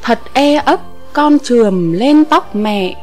Thật 0.03 0.19
e 0.33 0.55
ấp, 0.55 0.81
con 1.13 1.39
trườm 1.39 1.93
lên 1.93 2.25
tóc 2.25 2.57
mẹ. 2.57 2.95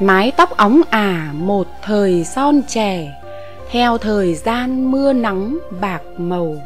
Mái 0.00 0.32
tóc 0.36 0.56
óng 0.56 0.80
ả 0.90 1.32
một 1.32 1.66
thời 1.82 2.24
son 2.24 2.62
trẻ. 2.68 3.22
Theo 3.70 3.98
thời 3.98 4.34
gian 4.34 4.90
mưa 4.90 5.12
nắng 5.12 5.58
bạc 5.80 6.02
màu 6.18 6.56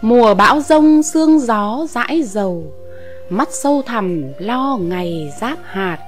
mùa 0.00 0.34
bão 0.34 0.60
rông, 0.60 1.02
sương 1.02 1.40
gió 1.40 1.86
dãi 1.88 2.22
dầu, 2.22 2.64
mắt 3.30 3.48
sâu 3.52 3.82
thẳm 3.86 4.22
lo 4.38 4.78
ngày 4.80 5.32
giáp 5.40 5.58
hạt. 5.64 5.98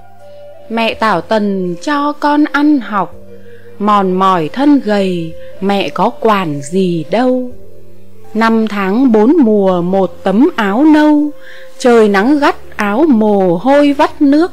Mẹ 0.68 0.94
tảo 0.94 1.20
tần 1.20 1.76
cho 1.82 2.12
con 2.12 2.44
ăn 2.52 2.80
học, 2.80 3.14
mòn 3.78 4.12
mỏi 4.12 4.50
thân 4.52 4.80
gầy, 4.84 5.34
mẹ 5.60 5.88
có 5.88 6.10
quản 6.20 6.60
gì 6.62 7.04
đâu. 7.10 7.50
Năm 8.34 8.68
tháng 8.68 9.12
bốn 9.12 9.36
mùa, 9.38 9.82
một 9.82 10.16
tấm 10.22 10.48
áo 10.56 10.84
nâu, 10.84 11.30
trời 11.78 12.08
nắng 12.08 12.38
gắt 12.38 12.56
áo 12.76 13.04
mồ 13.08 13.56
hôi 13.56 13.92
vắt 13.92 14.22
nước. 14.22 14.52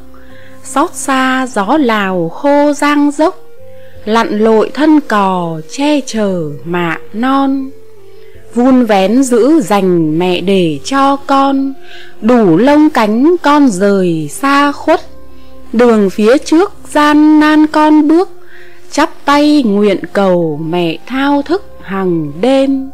Xót 0.63 0.93
xa 0.93 1.47
gió 1.47 1.77
lào 1.77 2.29
khô 2.29 2.73
giang 2.73 3.11
dốc, 3.11 3.39
lặn 4.05 4.39
lội 4.39 4.71
thân 4.73 4.99
cò 4.99 5.61
che 5.71 6.01
chở 6.05 6.49
mạ 6.63 6.97
non 7.13 7.69
vun 8.53 8.85
vén 8.85 9.23
giữ 9.23 9.61
dành 9.61 10.19
mẹ 10.19 10.41
để 10.41 10.79
cho 10.83 11.15
con. 11.15 11.73
Đủ 12.21 12.57
lông 12.57 12.89
cánh 12.89 13.35
con 13.41 13.67
rời 13.67 14.29
xa 14.31 14.71
khuất, 14.71 15.01
đường 15.73 16.09
phía 16.09 16.37
trước 16.37 16.73
gian 16.91 17.39
nan 17.39 17.67
con 17.67 18.07
bước. 18.07 18.29
Chắp 18.91 19.09
tay 19.25 19.63
nguyện 19.63 19.99
cầu 20.13 20.59
mẹ 20.63 20.97
thao 21.05 21.41
thức 21.41 21.65
hằng 21.81 22.31
đêm. 22.41 22.89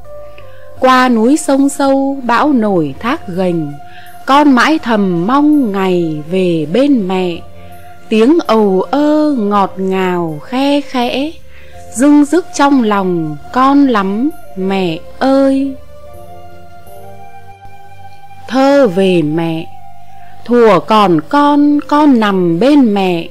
Qua 0.80 1.10
núi 1.10 1.38
sông 1.38 1.70
sâu, 1.70 2.18
bão 2.24 2.54
nổi 2.54 2.96
thác 3.00 3.28
gành. 3.28 3.74
Con 4.26 4.52
mãi 4.52 4.80
thầm 4.80 5.28
mong 5.28 5.72
ngày 5.72 6.24
về 6.32 6.68
bên 6.74 7.08
mẹ. 7.08 7.38
Tiếng 8.10 8.38
ầu 8.48 8.82
ơ 8.92 9.36
ngọt 9.38 9.74
ngào 9.78 10.40
khe 10.44 10.82
khẽ 10.82 11.32
dưng 11.96 12.26
dứt 12.26 12.46
trong 12.54 12.84
lòng, 12.84 13.38
con 13.54 13.88
lắm, 13.88 14.30
mẹ 14.58 15.00
ơi. 15.20 15.76
Thơ 18.48 18.88
về 18.88 19.22
mẹ, 19.22 19.66
thùa 20.46 20.80
còn 20.80 21.20
con 21.30 21.80
con 21.88 22.20
nằm 22.20 22.60
bên 22.60 22.94
mẹ. 22.94 23.28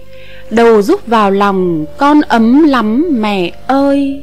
Đầu 0.51 0.83
rúc 0.83 1.07
vào 1.07 1.31
lòng, 1.31 1.85
con 1.97 2.21
ấm 2.21 2.63
lắm, 2.63 3.07
mẹ 3.11 3.53
ơi. 3.67 4.23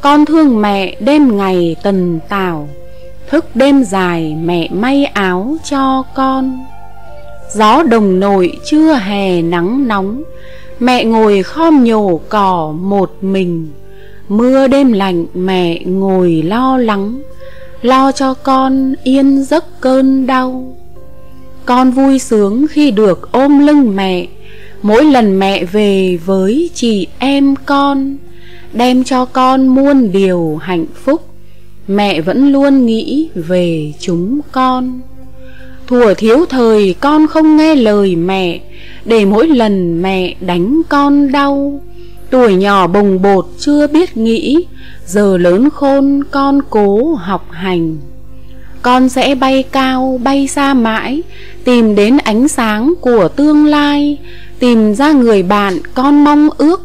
Con 0.00 0.24
thương 0.24 0.60
mẹ 0.60 0.96
đêm 1.00 1.36
ngày 1.36 1.76
tần 1.82 2.20
tảo, 2.28 2.68
thức 3.28 3.44
đêm 3.54 3.84
dài 3.84 4.36
mẹ 4.44 4.68
may 4.72 5.04
áo 5.04 5.56
cho 5.64 6.02
con. 6.14 6.64
Gió 7.52 7.82
đồng 7.82 8.20
nội 8.20 8.52
chưa 8.64 8.94
hè 8.94 9.42
nắng 9.42 9.88
nóng 9.88 10.22
mẹ 10.80 11.04
ngồi 11.04 11.42
khom 11.42 11.84
nhổ 11.84 12.20
cỏ 12.28 12.74
một 12.80 13.12
mình. 13.20 13.68
Mưa 14.28 14.68
đêm 14.68 14.92
lạnh, 14.92 15.26
mẹ 15.34 15.82
ngồi 15.84 16.42
lo 16.42 16.78
lắng. 16.78 17.20
Lo 17.82 18.12
cho 18.12 18.34
con 18.34 18.94
yên 19.04 19.44
giấc 19.44 19.80
cơn 19.80 20.26
đau. 20.26 20.76
Con 21.64 21.90
vui 21.90 22.18
sướng 22.18 22.66
khi 22.70 22.90
được 22.90 23.32
ôm 23.32 23.66
lưng 23.66 23.96
mẹ. 23.96 24.26
Mỗi 24.82 25.04
lần 25.04 25.38
mẹ 25.38 25.64
về 25.64 26.18
với 26.24 26.70
chị 26.74 27.06
em 27.18 27.54
con, 27.66 28.16
đem 28.72 29.04
cho 29.04 29.24
con 29.24 29.68
muôn 29.68 30.12
điều 30.12 30.58
hạnh 30.62 30.86
phúc, 31.04 31.24
mẹ 31.88 32.20
vẫn 32.20 32.52
luôn 32.52 32.86
nghĩ 32.86 33.28
về 33.34 33.92
chúng 34.00 34.40
con 34.52 35.00
thuở 35.86 36.14
thiếu 36.14 36.46
thời 36.48 36.94
con 37.00 37.26
không 37.26 37.56
nghe 37.56 37.74
lời 37.74 38.16
mẹ, 38.16 38.60
để 39.04 39.24
mỗi 39.24 39.48
lần 39.48 40.02
mẹ 40.02 40.34
đánh 40.40 40.82
con 40.88 41.32
đau. 41.32 41.82
Tuổi 42.30 42.54
nhỏ 42.54 42.86
bồng 42.86 43.22
bột 43.22 43.46
chưa 43.58 43.86
biết 43.86 44.16
nghĩ, 44.16 44.66
giờ 45.06 45.36
lớn 45.36 45.70
khôn 45.70 46.22
con 46.30 46.60
cố 46.70 47.14
học 47.14 47.46
hành. 47.50 47.96
Con 48.82 49.08
sẽ 49.08 49.34
bay 49.34 49.62
cao, 49.62 50.20
bay 50.24 50.46
xa 50.46 50.74
mãi, 50.74 51.22
tìm 51.64 51.94
đến 51.94 52.18
ánh 52.18 52.48
sáng 52.48 52.94
của 53.00 53.28
tương 53.28 53.66
lai, 53.66 54.18
tìm 54.58 54.94
ra 54.94 55.12
người 55.12 55.42
bạn 55.42 55.78
con 55.94 56.24
mong 56.24 56.48
ước, 56.58 56.82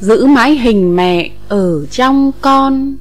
giữ 0.00 0.26
mãi 0.26 0.54
hình 0.54 0.96
mẹ 0.96 1.30
ở 1.48 1.86
trong 1.90 2.32
con. 2.40 2.96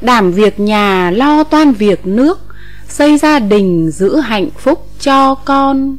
Đảm 0.00 0.32
việc 0.32 0.60
nhà, 0.60 1.10
lo 1.10 1.44
toan 1.44 1.72
việc 1.72 2.06
nước 2.06 2.38
xây 2.92 3.18
gia 3.18 3.38
đình 3.38 3.90
giữ 3.90 4.16
hạnh 4.16 4.48
phúc 4.58 4.86
cho 5.00 5.34
con. 5.34 5.96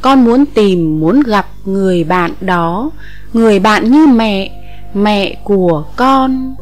Con 0.00 0.24
muốn 0.24 0.46
tìm, 0.46 1.00
muốn 1.00 1.20
gặp 1.20 1.46
người 1.64 2.04
bạn 2.04 2.32
đó, 2.40 2.90
người 3.32 3.58
bạn 3.58 3.90
như 3.90 4.06
mẹ 4.06 4.50
mẹ 4.94 5.36
của 5.44 5.84
con. 5.96 6.54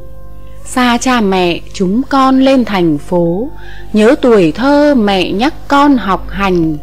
Xa 0.65 0.99
cha 1.01 1.21
mẹ 1.21 1.61
chúng 1.73 2.03
con 2.03 2.41
lên 2.41 2.65
thành 2.65 2.99
phố, 2.99 3.51
nhớ 3.93 4.15
tuổi 4.23 4.53
thơ 4.53 4.95
mẹ 4.95 5.33
nhắc 5.33 5.55
con 5.69 5.97
học 5.97 6.27
hành. 6.31 6.77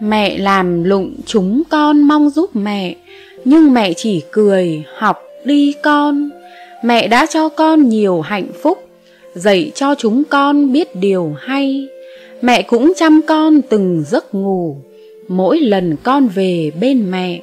Mẹ 0.00 0.38
làm 0.38 0.84
lụng 0.84 1.14
chúng 1.26 1.62
con 1.70 2.02
mong 2.02 2.30
giúp 2.30 2.56
mẹ, 2.56 2.96
Nhưng 3.44 3.74
mẹ 3.74 3.92
chỉ 3.92 4.22
cười 4.32 4.84
học 4.98 5.22
đi 5.44 5.74
con. 5.82 6.30
Mẹ 6.82 7.08
đã 7.08 7.26
cho 7.26 7.48
con 7.48 7.88
nhiều 7.88 8.20
hạnh 8.20 8.48
phúc, 8.62 8.78
Dạy 9.34 9.72
cho 9.74 9.94
chúng 9.94 10.22
con 10.24 10.72
biết 10.72 10.96
điều 10.96 11.36
hay. 11.40 11.88
Mẹ 12.42 12.62
cũng 12.62 12.92
chăm 12.96 13.20
con 13.26 13.62
từng 13.62 14.04
giấc 14.06 14.34
ngủ. 14.34 14.76
Mỗi 15.28 15.60
lần 15.60 15.96
con 16.02 16.28
về 16.28 16.70
bên 16.80 17.10
mẹ 17.10 17.40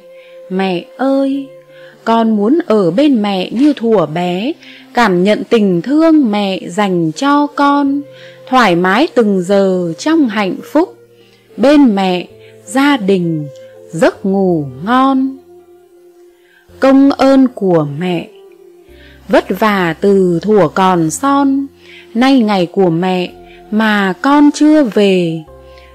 Mẹ 0.50 0.84
ơi 0.96 1.48
Con 2.04 2.36
muốn 2.36 2.58
ở 2.66 2.90
bên 2.90 3.22
mẹ 3.22 3.50
như 3.50 3.72
thuở 3.72 4.06
bé 4.06 4.52
Cảm 4.94 5.24
nhận 5.24 5.42
tình 5.50 5.82
thương 5.82 6.30
mẹ 6.30 6.60
dành 6.68 7.12
cho 7.12 7.46
con 7.46 8.02
Thoải 8.48 8.76
mái 8.76 9.08
từng 9.14 9.42
giờ 9.42 9.92
trong 9.98 10.28
hạnh 10.28 10.56
phúc. 10.72 10.96
Bên 11.56 11.94
mẹ, 11.94 12.26
gia 12.64 12.96
đình, 12.96 13.46
giấc 13.90 14.26
ngủ 14.26 14.66
ngon. 14.84 15.36
Công 16.80 17.10
ơn 17.10 17.48
của 17.48 17.86
mẹ. 17.98 18.28
Vất 19.28 19.44
vả 19.48 19.94
từ 20.00 20.38
thuở 20.42 20.68
còn 20.68 21.10
son 21.10 21.66
Nay 22.14 22.40
ngày 22.40 22.66
của 22.66 22.90
mẹ 22.90 23.32
mà 23.70 24.12
con 24.22 24.50
chưa 24.54 24.82
về. 24.82 25.42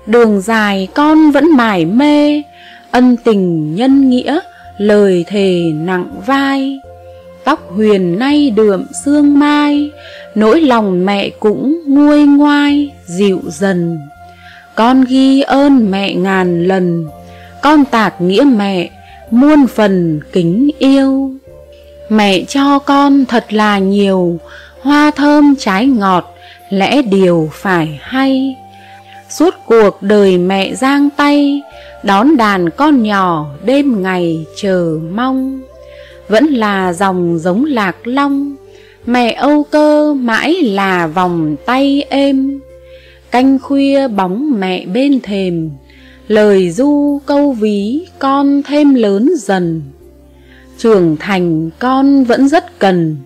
Đường 0.05 0.41
dài 0.41 0.87
con 0.93 1.31
vẫn 1.31 1.57
mải 1.57 1.85
mê, 1.85 2.43
Ân 2.91 3.17
tình 3.17 3.75
nhân 3.75 4.09
nghĩa, 4.09 4.39
lời 4.77 5.25
thề 5.27 5.61
nặng 5.73 6.21
vai. 6.25 6.79
Tóc 7.43 7.71
huyền 7.75 8.19
nay 8.19 8.49
đượm 8.49 8.85
sương 9.05 9.39
mai, 9.39 9.91
Nỗi 10.35 10.61
lòng 10.61 11.05
mẹ 11.05 11.29
cũng 11.29 11.81
nguôi 11.87 12.25
ngoai, 12.25 12.91
dịu 13.05 13.41
dần. 13.47 13.99
Con 14.75 15.05
ghi 15.07 15.41
ơn 15.41 15.91
mẹ 15.91 16.13
ngàn 16.13 16.63
lần, 16.63 17.05
Con 17.61 17.85
tạc 17.85 18.21
nghĩa 18.21 18.43
mẹ 18.43 18.89
muôn 19.31 19.67
phần 19.67 20.19
kính 20.31 20.69
yêu. 20.79 21.31
Mẹ 22.09 22.43
cho 22.47 22.79
con 22.79 23.25
thật 23.25 23.53
là 23.53 23.79
nhiều, 23.79 24.39
Hoa 24.81 25.11
thơm 25.11 25.55
trái 25.59 25.85
ngọt 25.85 26.35
lẽ 26.69 27.01
điều 27.01 27.49
phải 27.53 27.99
hay. 28.01 28.55
Suốt 29.29 29.53
cuộc 29.65 30.01
đời 30.01 30.37
mẹ 30.37 30.75
giang 30.75 31.09
tay, 31.17 31.61
Đón 32.03 32.37
đàn 32.37 32.69
con 32.69 33.03
nhỏ 33.03 33.45
đêm 33.65 34.03
ngày 34.03 34.45
chờ 34.55 34.99
mong. 35.11 35.61
Vẫn 36.27 36.45
là 36.45 36.93
dòng 36.93 37.39
giống 37.39 37.65
lạc 37.65 38.07
long, 38.07 38.55
Mẹ 39.05 39.31
âu 39.31 39.63
cơ 39.63 40.13
mãi 40.13 40.53
là 40.53 41.07
vòng 41.07 41.55
tay 41.65 42.05
êm. 42.09 42.59
Canh 43.31 43.59
khuya 43.59 44.07
bóng 44.07 44.59
mẹ 44.59 44.85
bên 44.85 45.19
thềm, 45.21 45.69
Lời 46.27 46.71
du 46.71 47.21
câu 47.25 47.51
ví 47.51 48.05
con 48.19 48.61
thêm 48.63 48.93
lớn 48.93 49.29
dần. 49.37 49.81
Trưởng 50.77 51.17
thành 51.19 51.69
con 51.79 52.23
vẫn 52.23 52.47
rất 52.47 52.79
cần, 52.79 53.17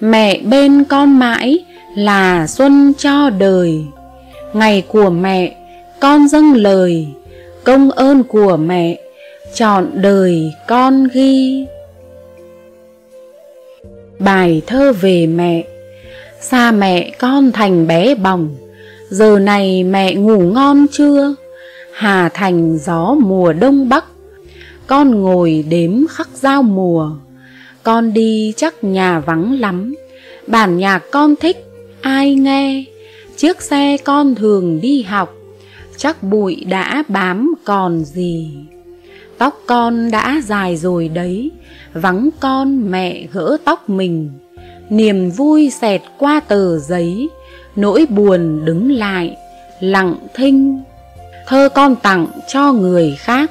Mẹ 0.00 0.40
bên 0.42 0.84
con 0.84 1.18
mãi 1.18 1.64
là 1.96 2.46
xuân 2.46 2.92
cho 2.98 3.30
đời. 3.30 3.84
Ngày 4.52 4.84
của 4.88 5.10
mẹ, 5.10 5.56
con 6.00 6.28
dâng 6.28 6.54
lời. 6.54 7.08
Công 7.64 7.90
ơn 7.90 8.24
của 8.24 8.56
mẹ, 8.56 8.98
chọn 9.54 9.90
đời 9.94 10.52
con 10.68 11.08
ghi. 11.14 11.66
Bài 14.18 14.62
thơ 14.66 14.92
về 14.92 15.26
mẹ. 15.26 15.64
Xa 16.40 16.72
mẹ 16.72 17.10
con 17.18 17.52
thành 17.52 17.86
bé 17.86 18.14
bỏng. 18.14 18.56
Giờ 19.10 19.38
này 19.38 19.84
mẹ 19.84 20.14
ngủ 20.14 20.38
ngon 20.38 20.86
chưa? 20.92 21.34
Hà 21.92 22.28
thành 22.28 22.78
gió 22.78 23.14
mùa 23.20 23.52
đông 23.52 23.88
bắc. 23.88 24.04
Con 24.86 25.22
ngồi 25.22 25.64
đếm 25.68 26.06
khắc 26.10 26.28
giao 26.34 26.62
mùa. 26.62 27.10
Con 27.82 28.12
đi 28.12 28.52
chắc 28.56 28.84
nhà 28.84 29.20
vắng 29.20 29.60
lắm. 29.60 29.94
Bản 30.46 30.76
nhạc 30.76 31.02
con 31.10 31.36
thích 31.36 31.65
ai 32.06 32.34
nghe? 32.34 32.84
Chiếc 33.36 33.62
xe 33.62 33.96
con 34.04 34.34
thường 34.34 34.80
đi 34.80 35.02
học, 35.02 35.34
Chắc 35.96 36.22
bụi 36.22 36.64
đã 36.68 37.02
bám 37.08 37.54
còn 37.64 38.04
gì? 38.04 38.56
Tóc 39.38 39.60
con 39.66 40.10
đã 40.10 40.40
dài 40.44 40.76
rồi 40.76 41.08
đấy, 41.08 41.50
Vắng 41.94 42.28
con 42.40 42.90
mẹ 42.90 43.26
gỡ 43.32 43.56
tóc 43.64 43.90
mình. 43.90 44.30
Niềm 44.90 45.30
vui 45.30 45.70
xẹt 45.70 46.02
qua 46.18 46.40
tờ 46.40 46.78
giấy, 46.78 47.28
Nỗi 47.76 48.06
buồn 48.10 48.64
đứng 48.64 48.90
lại, 48.90 49.36
Lặng 49.80 50.14
thinh. 50.34 50.82
Thơ 51.46 51.68
con 51.74 51.96
tặng 51.96 52.26
cho 52.48 52.72
người 52.72 53.16
khác, 53.18 53.50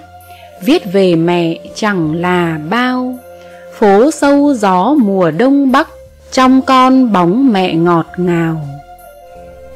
Viết 0.66 0.94
về 0.94 1.16
mẹ 1.16 1.60
chẳng 1.76 2.16
là 2.16 2.60
bao. 2.70 3.20
Phố 3.80 4.12
sâu 4.12 4.54
gió 4.54 4.96
mùa 5.00 5.32
đông 5.32 5.72
bắc 5.72 5.88
trong 6.36 6.62
con 6.62 7.12
bóng 7.12 7.54
mẹ 7.54 7.76
ngọt 7.76 8.06
ngào. 8.18 8.68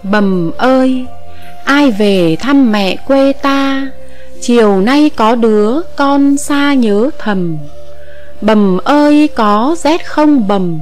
Bầm 0.04 0.52
ơi, 0.58 1.06
Ai 1.66 1.92
về 1.92 2.36
thăm 2.40 2.72
mẹ 2.72 2.96
quê 3.08 3.34
ta? 3.34 3.88
Chiều 4.42 4.82
nay 4.82 5.10
có 5.16 5.36
đứa 5.36 5.82
con 5.96 6.38
xa 6.38 6.74
nhớ 6.74 7.10
thầm. 7.20 7.58
Bầm 8.42 8.78
ơi, 8.78 9.30
có 9.36 9.76
rét 9.80 10.06
không 10.06 10.48
bầm? 10.48 10.80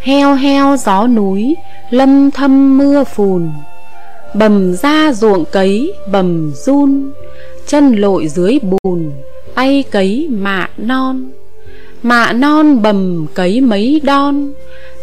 Heo 0.00 0.34
heo 0.34 0.76
gió 0.76 1.06
núi, 1.06 1.56
Lâm 1.90 2.30
thâm 2.30 2.78
mưa 2.78 3.04
phùn. 3.04 3.50
Bầm 4.34 4.72
ra 4.72 5.12
ruộng 5.12 5.44
cấy, 5.44 5.92
bầm 6.12 6.52
run. 6.54 7.12
Chân 7.66 7.92
lội 7.92 8.28
dưới 8.28 8.58
bùn, 8.62 9.12
Tay 9.54 9.84
cấy 9.90 10.28
mạ 10.30 10.68
non. 10.76 11.30
Mạ 12.02 12.32
non 12.32 12.82
bầm 12.82 13.26
cấy 13.34 13.60
mấy 13.60 14.00
đon. 14.04 14.52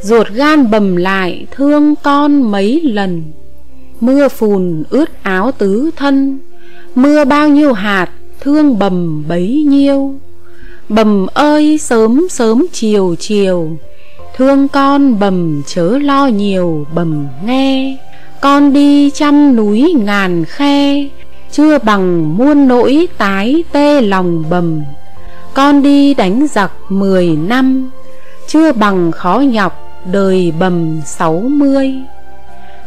Ruột 0.02 0.28
gan 0.30 0.72
bầm 0.72 0.96
lại, 0.96 1.46
thương 1.52 1.96
con 2.04 2.52
mấy 2.52 2.82
lần. 2.82 3.24
Mưa 4.00 4.28
phùn 4.28 4.84
ướt 4.90 5.24
áo 5.24 5.52
tứ 5.52 5.92
thân. 5.96 6.40
Mưa 6.96 7.26
bao 7.26 7.50
nhiêu 7.50 7.74
hạt, 7.74 8.10
thương 8.42 8.80
bầm 8.80 9.24
bấy 9.28 9.64
nhiêu. 9.68 10.16
Bầm 10.90 11.28
ơi, 11.34 11.78
sớm 11.78 12.28
sớm 12.30 12.66
chiều 12.72 13.16
chiều. 13.20 13.78
Thương 14.38 14.68
con 14.68 15.20
bầm 15.20 15.62
chớ 15.68 15.98
lo 16.02 16.28
nhiều, 16.28 16.86
bầm 16.96 17.28
nghe. 17.46 17.98
Con 18.42 18.74
đi 18.74 19.10
trăm 19.10 19.56
núi 19.56 19.94
ngàn 19.98 20.46
khe. 20.46 21.08
Chưa 21.52 21.78
bằng 21.78 22.38
muôn 22.38 22.68
nỗi 22.68 23.08
tái 23.18 23.64
tê 23.72 24.02
lòng 24.02 24.44
bầm. 24.50 24.82
Con 25.54 25.82
đi 25.82 26.14
đánh 26.14 26.48
giặc 26.52 26.72
mười 26.90 27.28
năm. 27.28 27.90
Chưa 28.48 28.72
bằng 28.72 29.12
khó 29.12 29.40
nhọc 29.40 29.85
đời 30.12 30.54
bầm 30.60 31.02
sáu 31.06 31.34
mươi. 31.34 31.94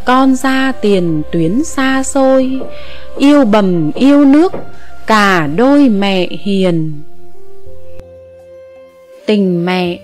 Con 0.04 0.36
ra 0.36 0.72
tiền 0.80 1.22
tuyến 1.32 1.64
xa 1.64 2.02
xôi, 2.02 2.60
Yêu 3.18 3.44
bầm 3.44 3.92
yêu 3.94 4.24
nước, 4.24 4.52
Cả 5.06 5.46
đôi 5.56 5.88
mẹ 5.88 6.28
hiền. 6.30 6.92
Tình 9.26 9.66
mẹ 9.66 9.98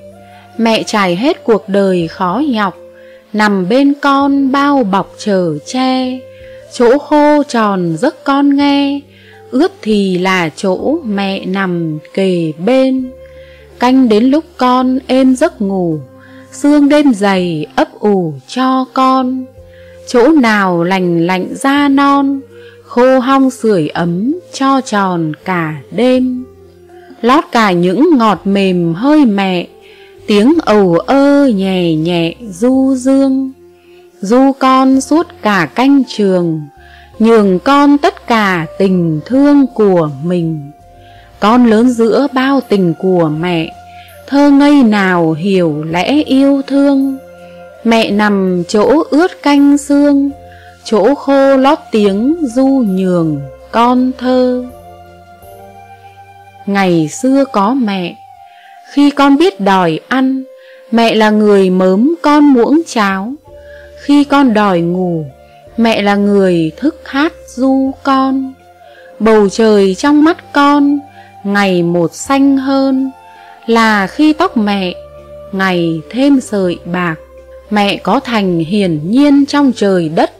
Mẹ 0.58 0.82
trải 0.82 1.16
hết 1.16 1.44
cuộc 1.44 1.68
đời 1.68 2.08
khó 2.08 2.42
nhọc, 2.48 2.76
Nằm 3.32 3.68
bên 3.68 3.94
con 4.02 4.52
bao 4.52 4.84
bọc 4.84 5.14
chở 5.18 5.58
che. 5.66 6.18
Chỗ 6.72 6.98
khô 6.98 7.42
tròn 7.48 7.96
giấc 7.96 8.24
con 8.24 8.56
nghe, 8.56 9.00
Ướt 9.50 9.72
thì 9.82 10.18
là 10.18 10.48
chỗ 10.56 10.98
mẹ 11.04 11.46
nằm 11.46 11.98
kề 12.14 12.52
bên. 12.64 13.10
Canh 13.78 14.08
đến 14.08 14.24
lúc 14.24 14.44
con 14.56 14.98
êm 15.06 15.36
giấc 15.36 15.62
ngủ 15.62 15.98
Sương 16.54 16.88
đêm 16.88 17.14
dày 17.14 17.66
ấp 17.76 17.88
ủ 18.00 18.34
cho 18.48 18.84
con. 18.92 19.44
Chỗ 20.08 20.28
nào 20.28 20.82
lành 20.82 21.26
lạnh 21.26 21.48
da 21.54 21.88
non, 21.88 22.40
Khô 22.84 23.18
hong 23.18 23.50
sưởi 23.50 23.88
ấm 23.88 24.34
cho 24.52 24.80
tròn 24.80 25.32
cả 25.44 25.74
đêm. 25.90 26.44
Lót 27.22 27.44
cả 27.52 27.72
những 27.72 28.08
ngọt 28.18 28.40
mềm 28.44 28.94
hơi 28.94 29.24
mẹ, 29.24 29.66
Tiếng 30.26 30.54
ầu 30.64 30.94
ơ 30.94 31.46
nhẹ 31.54 31.94
nhẹ 31.94 32.34
du 32.50 32.94
dương. 32.96 33.52
Du 34.20 34.52
con 34.58 35.00
suốt 35.00 35.26
cả 35.42 35.68
canh 35.74 36.02
trường, 36.08 36.60
Nhường 37.18 37.58
con 37.58 37.98
tất 37.98 38.26
cả 38.26 38.66
tình 38.78 39.20
thương 39.26 39.66
của 39.74 40.10
mình. 40.24 40.70
Con 41.40 41.66
lớn 41.66 41.90
giữa 41.90 42.26
bao 42.32 42.60
tình 42.68 42.94
của 42.98 43.30
mẹ 43.40 43.72
Thơ 44.26 44.50
ngây 44.50 44.82
nào 44.82 45.32
hiểu 45.32 45.84
lẽ 45.90 46.22
yêu 46.26 46.62
thương. 46.66 47.18
Mẹ 47.84 48.10
nằm 48.10 48.62
chỗ 48.68 49.02
ướt 49.10 49.42
canh 49.42 49.78
xương, 49.78 50.30
Chỗ 50.84 51.14
khô 51.14 51.56
lót 51.56 51.78
tiếng 51.90 52.36
du 52.42 52.66
nhường 52.66 53.40
con 53.70 54.10
thơ. 54.18 54.64
Ngày 56.66 57.08
xưa 57.08 57.44
có 57.52 57.74
mẹ, 57.74 58.16
Khi 58.92 59.10
con 59.10 59.36
biết 59.36 59.60
đòi 59.60 60.00
ăn, 60.08 60.44
Mẹ 60.90 61.14
là 61.14 61.30
người 61.30 61.70
mớm 61.70 62.14
con 62.22 62.52
muỗng 62.52 62.82
cháo. 62.86 63.32
Khi 63.96 64.24
con 64.24 64.54
đòi 64.54 64.80
ngủ, 64.80 65.24
Mẹ 65.76 66.02
là 66.02 66.14
người 66.14 66.72
thức 66.76 67.00
hát 67.04 67.32
du 67.46 67.90
con. 68.02 68.52
Bầu 69.18 69.48
trời 69.48 69.94
trong 69.94 70.24
mắt 70.24 70.52
con, 70.52 70.98
ngày 71.44 71.82
một 71.82 72.14
xanh 72.14 72.56
hơn 72.56 73.10
là 73.66 74.06
khi 74.06 74.32
tóc 74.32 74.56
mẹ, 74.56 74.94
ngày 75.52 76.00
thêm 76.10 76.40
sợi 76.40 76.78
bạc. 76.92 77.16
Mẹ 77.70 77.96
có 77.96 78.20
thành 78.20 78.58
hiển 78.58 79.10
nhiên 79.10 79.46
trong 79.46 79.72
trời 79.76 80.08
đất, 80.08 80.30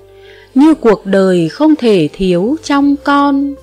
như 0.54 0.74
cuộc 0.74 1.06
đời 1.06 1.48
không 1.48 1.76
thể 1.76 2.08
thiếu 2.12 2.56
trong 2.62 2.96
con. 3.04 3.54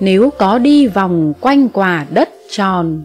Nếu 0.00 0.30
có 0.38 0.58
đi 0.58 0.86
vòng 0.86 1.32
quanh 1.40 1.68
quả 1.68 2.06
đất 2.10 2.28
tròn, 2.50 3.02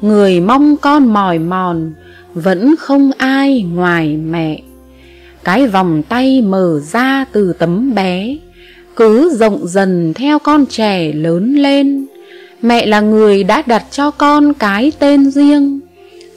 người 0.00 0.40
mong 0.40 0.76
con 0.76 1.06
mỏi 1.06 1.38
mòn, 1.38 1.92
vẫn 2.34 2.74
không 2.78 3.10
ai 3.18 3.62
ngoài 3.74 4.16
mẹ. 4.16 4.60
Cái 5.44 5.66
vòng 5.66 6.02
tay 6.08 6.42
mở 6.42 6.80
ra 6.92 7.24
từ 7.32 7.52
tấm 7.52 7.94
bé, 7.94 8.36
cứ 8.96 9.36
rộng 9.36 9.68
dần 9.68 10.12
theo 10.14 10.38
con 10.38 10.66
trẻ 10.66 11.12
lớn 11.12 11.54
lên 11.54 12.06
mẹ 12.66 12.86
là 12.86 13.00
người 13.00 13.44
đã 13.44 13.62
đặt 13.66 13.84
cho 13.90 14.10
con 14.10 14.54
cái 14.54 14.92
tên 14.98 15.30
riêng. 15.30 15.80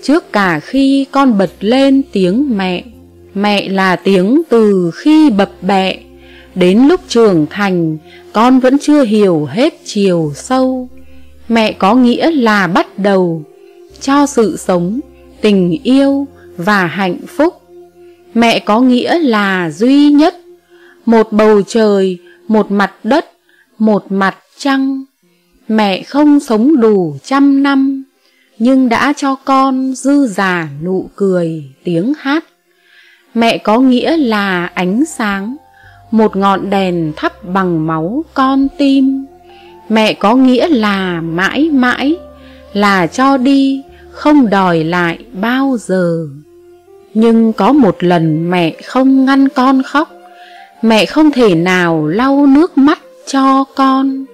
Trước 0.03 0.33
cả 0.33 0.59
khi 0.59 1.05
con 1.11 1.37
bật 1.37 1.51
lên 1.59 2.01
tiếng 2.11 2.57
mẹ 2.57 2.83
mẹ 3.33 3.69
là 3.69 3.95
tiếng 3.95 4.41
từ 4.49 4.91
khi 4.95 5.29
bập 5.29 5.51
bẹ. 5.61 5.97
Đến 6.55 6.87
lúc 6.87 7.01
trưởng 7.07 7.45
thành, 7.49 7.97
con 8.33 8.59
vẫn 8.59 8.77
chưa 8.79 9.03
hiểu 9.03 9.45
hết 9.45 9.73
chiều 9.85 10.31
sâu. 10.35 10.89
Mẹ 11.49 11.71
có 11.71 11.95
nghĩa 11.95 12.31
là 12.31 12.67
bắt 12.67 12.99
đầu, 12.99 13.43
cho 14.01 14.25
sự 14.25 14.57
sống, 14.57 14.99
tình 15.41 15.77
yêu 15.83 16.27
và 16.57 16.85
hạnh 16.85 17.17
phúc. 17.27 17.53
Mẹ 18.33 18.59
có 18.59 18.81
nghĩa 18.81 19.19
là 19.19 19.71
duy 19.71 20.11
nhất, 20.11 20.35
một 21.05 21.31
bầu 21.31 21.61
trời, 21.67 22.17
một 22.47 22.71
mặt 22.71 22.91
đất, 23.03 23.25
một 23.79 24.11
mặt 24.11 24.35
trăng 24.57 25.03
mẹ 25.69 26.03
không 26.03 26.39
sống 26.39 26.79
đủ 26.79 27.15
trăm 27.23 27.63
năm, 27.63 28.03
nhưng 28.59 28.89
đã 28.89 29.13
cho 29.17 29.35
con 29.35 29.93
dư 29.95 30.27
già 30.27 30.67
nụ 30.83 31.09
cười 31.15 31.63
tiếng 31.83 32.13
hát. 32.19 32.45
Mẹ 33.33 33.57
có 33.57 33.79
nghĩa 33.79 34.17
là 34.17 34.71
ánh 34.73 35.05
sáng, 35.05 35.55
một 36.11 36.35
ngọn 36.35 36.69
đèn 36.69 37.13
thắp 37.15 37.43
bằng 37.43 37.87
máu 37.87 38.25
con 38.33 38.67
tim. 38.77 39.25
Mẹ 39.89 40.13
có 40.13 40.35
nghĩa 40.35 40.67
là 40.67 41.21
mãi 41.21 41.69
mãi, 41.69 42.15
là 42.73 43.07
cho 43.07 43.37
đi, 43.37 43.83
không 44.11 44.49
đòi 44.49 44.83
lại 44.83 45.19
bao 45.33 45.77
giờ. 45.79 46.27
Nhưng 47.13 47.53
có 47.53 47.73
một 47.73 48.03
lần 48.03 48.49
mẹ 48.49 48.75
không 48.85 49.25
ngăn 49.25 49.49
con 49.49 49.83
khóc, 49.83 50.09
mẹ 50.81 51.05
không 51.05 51.31
thể 51.31 51.55
nào 51.55 52.07
lau 52.07 52.45
nước 52.45 52.77
mắt 52.77 52.99
cho 53.27 53.63
con 53.75 54.25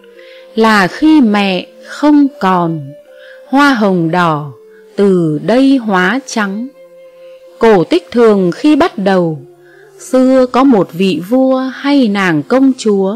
là 0.56 0.88
khi 0.88 1.22
mẹ 1.22 1.68
không 1.86 2.28
còn, 2.40 2.80
hoa 3.48 3.74
hồng 3.74 4.12
đỏ 4.12 4.52
từ 4.96 5.40
đây 5.44 5.78
hóa 5.78 6.20
trắng. 6.26 6.68
Cổ 7.60 7.84
tích 7.84 8.12
thường 8.12 8.52
khi 8.52 8.76
bắt 8.76 8.98
đầu, 8.98 9.40
xưa 10.00 10.46
có 10.46 10.64
một 10.64 10.90
vị 10.94 11.22
vua 11.30 11.58
hay 11.58 12.08
nàng 12.08 12.44
công 12.44 12.72
chúa, 12.78 13.16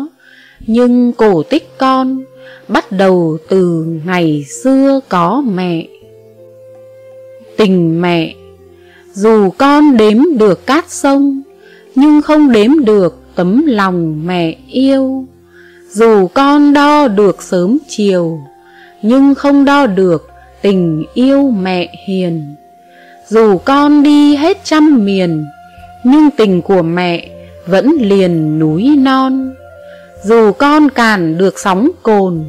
nhưng 0.68 1.14
cổ 1.14 1.44
tích 1.44 1.70
con 1.78 2.24
bắt 2.68 2.91
đầu 2.91 3.38
từ 3.49 3.86
ngày 4.06 4.45
xưa 4.64 4.99
có 5.10 5.41
mẹ. 5.41 5.88
Tình 7.57 8.02
mẹ, 8.02 8.36
dù 9.14 9.49
con 9.57 9.98
đếm 9.98 10.18
được 10.38 10.66
cát 10.66 10.90
sông, 10.90 11.41
nhưng 11.95 12.22
không 12.22 12.52
đếm 12.52 12.86
được 12.86 13.16
tấm 13.36 13.66
lòng 13.66 14.28
mẹ 14.28 14.57
yêu 14.68 15.26
dù 15.91 16.28
con 16.28 16.74
đo 16.74 17.07
được 17.07 17.44
sớm 17.44 17.78
chiều, 17.88 18.40
nhưng 19.02 19.36
không 19.36 19.66
đo 19.66 19.86
được 19.86 20.30
tình 20.61 21.03
yêu 21.14 21.52
mẹ 21.52 21.95
hiền. 22.07 22.56
Dù 23.28 23.57
con 23.57 24.03
đi 24.03 24.36
hết 24.36 24.57
trăm 24.64 25.06
miền, 25.06 25.45
nhưng 26.03 26.30
tình 26.38 26.61
của 26.61 26.82
mẹ 26.82 27.30
vẫn 27.66 27.91
liền 27.99 28.60
núi 28.60 28.95
non. 28.98 29.53
Dù 30.24 30.52
con 30.52 30.90
cản 30.90 31.38
được 31.38 31.60
sóng 31.60 31.90
cồn, 32.03 32.45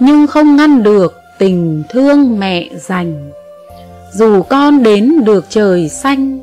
nhưng 0.00 0.26
không 0.26 0.56
ngăn 0.56 0.82
được 0.82 1.20
tình 1.38 1.82
thương 1.88 2.38
mẹ 2.38 2.68
dành. 2.76 3.30
Dù 4.12 4.42
con 4.42 4.82
đến 4.82 5.24
được 5.24 5.44
trời 5.48 5.88
xanh, 5.88 6.40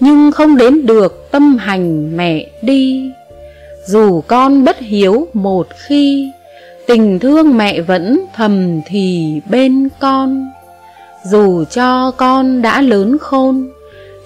nhưng 0.00 0.32
không 0.32 0.56
đến 0.56 0.86
được 0.86 1.28
tâm 1.30 1.56
hành 1.58 2.16
mẹ 2.16 2.46
đi 2.62 3.10
dù 3.86 4.20
con 4.20 4.64
bất 4.64 4.78
hiếu 4.78 5.28
một 5.32 5.66
khi, 5.86 6.30
tình 6.86 7.18
thương 7.18 7.56
mẹ 7.56 7.80
vẫn 7.80 8.20
thầm 8.34 8.80
thì 8.86 9.40
bên 9.50 9.88
con. 10.00 10.50
Dù 11.24 11.64
cho 11.64 12.10
con 12.10 12.62
đã 12.62 12.80
lớn 12.80 13.18
khôn, 13.18 13.68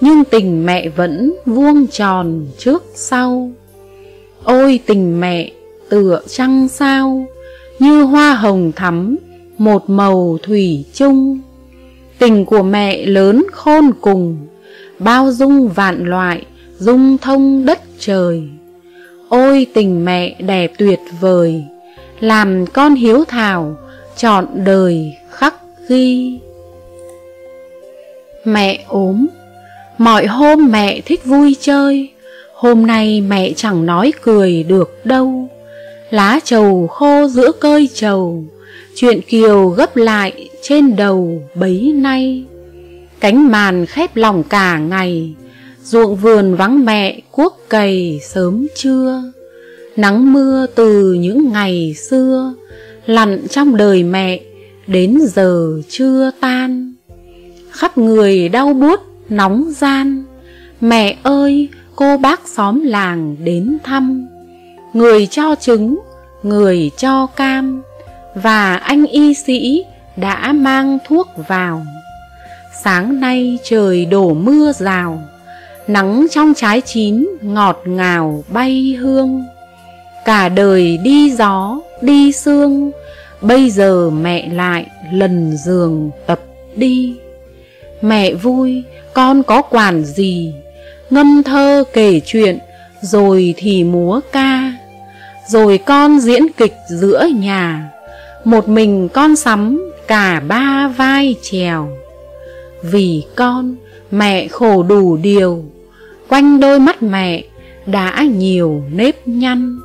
nhưng 0.01 0.25
tình 0.25 0.67
mẹ 0.67 0.89
vẫn 0.89 1.35
vuông 1.47 1.87
tròn 1.87 2.47
trước 2.59 2.85
sau. 2.95 3.51
Ôi 4.45 4.81
tình 4.87 5.21
mẹ, 5.21 5.51
tựa 5.89 6.21
trăng 6.29 6.69
sao, 6.69 7.27
như 7.79 8.03
hoa 8.03 8.35
hồng 8.35 8.73
thắm, 8.77 9.17
một 9.59 9.91
màu 9.91 10.39
thủy 10.43 10.85
chung. 10.95 11.41
Tình 12.19 12.45
của 12.45 12.63
mẹ 12.63 13.07
lớn 13.07 13.47
khôn 13.53 13.91
cùng, 14.01 14.37
bao 14.99 15.33
dung 15.33 15.69
vạn 15.69 16.05
loại, 16.05 16.45
dung 16.79 17.19
thông 17.19 17.65
đất 17.67 17.81
trời 17.99 18.43
ôi 19.31 19.67
tình 19.75 20.05
mẹ 20.05 20.35
đẹp 20.39 20.73
tuyệt 20.79 21.01
vời, 21.21 21.65
làm 22.21 22.67
con 22.67 22.95
hiếu 22.95 23.25
thảo, 23.29 23.77
chọn 24.17 24.47
đời 24.55 25.17
khắc 25.31 25.55
ghi. 25.89 26.39
Mẹ 28.45 28.85
ốm, 28.89 29.27
mọi 29.99 30.27
hôm 30.27 30.71
mẹ 30.71 31.01
thích 31.01 31.25
vui 31.25 31.57
chơi, 31.61 32.09
hôm 32.55 32.87
nay 32.87 33.21
mẹ 33.21 33.53
chẳng 33.57 33.87
nói 33.87 34.13
cười 34.23 34.63
được 34.63 35.07
đâu. 35.07 35.49
Lá 36.11 36.41
trầu 36.45 36.87
khô 36.87 37.27
giữa 37.27 37.53
cơi 37.53 37.89
trầu, 37.95 38.45
chuyện 38.97 39.21
kiều 39.21 39.69
gấp 39.69 39.97
lại 39.97 40.49
trên 40.63 40.97
đầu 40.97 41.43
bấy 41.55 41.93
nay. 41.97 42.45
Cánh 43.21 43.49
màn 43.49 43.87
khép 43.87 44.17
lòng 44.17 44.43
cả 44.43 44.79
ngày 44.79 45.35
ruộng 45.83 46.17
vườn 46.17 46.55
vắng 46.55 46.85
mẹ, 46.85 47.21
cuốc 47.31 47.61
cày 47.71 48.21
sớm 48.23 48.67
trưa. 48.77 49.23
Nắng 49.97 50.33
mưa 50.33 50.67
từ 50.75 51.13
những 51.13 51.53
ngày 51.53 51.95
xưa, 51.95 52.55
lặn 53.07 53.47
trong 53.51 53.77
đời 53.77 54.03
mẹ, 54.03 54.41
đến 54.87 55.19
giờ 55.27 55.81
chưa 55.89 56.31
tan. 56.41 56.95
Khắp 57.71 57.99
người 57.99 58.49
đau 58.49 58.73
buốt, 58.75 59.01
nóng 59.29 59.73
gian. 59.77 60.25
Mẹ 60.81 61.17
ơi, 61.23 61.69
cô 61.97 62.17
bác 62.17 62.49
xóm 62.49 62.85
làng 62.85 63.37
đến 63.45 63.79
thăm. 63.85 64.27
Người 64.93 65.27
cho 65.27 65.55
trứng, 65.61 65.99
người 66.43 66.91
cho 66.97 67.27
cam. 67.27 67.83
Và 68.35 68.77
anh 68.77 69.07
y 69.07 69.35
sĩ 69.35 69.85
đã 70.17 70.53
mang 70.53 70.99
thuốc 71.09 71.29
vào. 71.49 71.87
Sáng 72.85 73.21
nay 73.21 73.59
trời 73.65 74.05
đổ 74.05 74.35
mưa 74.35 74.73
rào 74.73 75.23
nắng 75.93 76.27
trong 76.31 76.55
trái 76.55 76.81
chín 76.81 77.29
ngọt 77.43 77.83
ngào 77.85 78.45
bay 78.49 78.97
hương. 79.01 79.45
Cả 80.25 80.49
đời 80.49 80.99
đi 81.03 81.31
gió, 81.31 81.81
đi 82.03 82.33
sương, 82.33 82.91
bây 83.41 83.71
giờ 83.71 84.11
mẹ 84.11 84.49
lại 84.53 84.87
lần 85.13 85.57
giường 85.57 86.11
tập 86.27 86.41
đi. 86.77 87.17
Mẹ 88.03 88.35
vui, 88.35 88.83
con 89.13 89.43
có 89.43 89.63
quản 89.63 90.05
gì? 90.05 90.55
Ngâm 91.11 91.43
thơ 91.43 91.85
kể 91.93 92.21
chuyện, 92.27 92.59
rồi 93.01 93.55
thì 93.57 93.85
múa 93.85 94.21
ca. 94.33 94.73
Rồi 95.49 95.79
con 95.79 96.21
diễn 96.21 96.53
kịch 96.57 96.75
giữa 96.89 97.27
nhà, 97.35 97.91
một 98.45 98.69
mình 98.69 99.09
con 99.09 99.37
sắm 99.37 99.93
cả 100.07 100.43
ba 100.49 100.89
vai 100.97 101.35
trèo. 101.43 101.89
Vì 102.83 103.23
con, 103.37 103.77
mẹ 104.11 104.49
khổ 104.49 104.83
đủ 104.83 105.17
điều 105.17 105.65
quanh 106.31 106.61
đôi 106.61 106.81
mắt 106.81 107.03
mẹ 107.03 107.45
đã 107.87 108.23
nhiều 108.23 108.83
nếp 108.93 109.29
nhăn. 109.29 109.79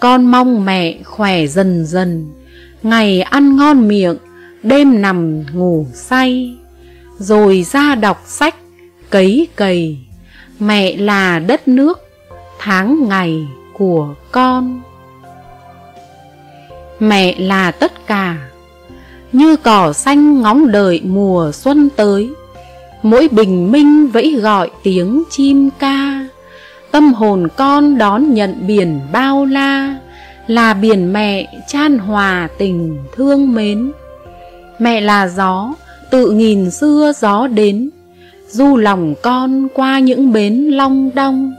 Con 0.00 0.26
mong 0.26 0.64
mẹ 0.64 0.98
khỏe 1.04 1.46
dần 1.46 1.86
dần, 1.86 2.32
ngày 2.82 3.22
ăn 3.22 3.56
ngon 3.56 3.88
miệng, 3.88 4.16
đêm 4.62 5.02
nằm 5.02 5.42
ngủ 5.52 5.86
say. 5.94 6.56
Rồi 7.18 7.62
ra 7.62 7.94
đọc 7.94 8.22
sách, 8.26 8.54
cấy 9.10 9.48
cầy, 9.56 9.98
mẹ 10.58 10.96
là 10.96 11.38
đất 11.38 11.68
nước, 11.68 12.00
tháng 12.58 13.08
ngày 13.08 13.46
của 13.72 14.14
con. 14.32 14.80
Mẹ 17.00 17.34
là 17.38 17.70
tất 17.70 18.06
cả, 18.06 18.36
như 19.32 19.56
cỏ 19.56 19.92
xanh 19.92 20.42
ngóng 20.42 20.72
đợi 20.72 21.00
mùa 21.04 21.52
xuân 21.52 21.88
tới 21.96 22.30
mỗi 23.10 23.28
bình 23.28 23.72
minh 23.72 24.08
vẫy 24.08 24.32
gọi 24.32 24.70
tiếng 24.82 25.22
chim 25.30 25.70
ca. 25.78 26.26
Tâm 26.90 27.14
hồn 27.14 27.48
con 27.56 27.98
đón 27.98 28.34
nhận 28.34 28.66
biển 28.66 29.00
bao 29.12 29.44
la, 29.44 29.96
là 30.46 30.74
biển 30.74 31.12
mẹ 31.12 31.46
chan 31.68 31.98
hòa 31.98 32.48
tình 32.58 32.98
thương 33.16 33.54
mến. 33.54 33.92
Mẹ 34.78 35.00
là 35.00 35.28
gió, 35.28 35.74
tự 36.10 36.30
nghìn 36.30 36.70
xưa 36.70 37.12
gió 37.16 37.46
đến. 37.46 37.90
Du 38.48 38.76
lòng 38.76 39.14
con 39.22 39.68
qua 39.74 39.98
những 39.98 40.32
bến 40.32 40.54
long 40.54 41.10
đong, 41.14 41.54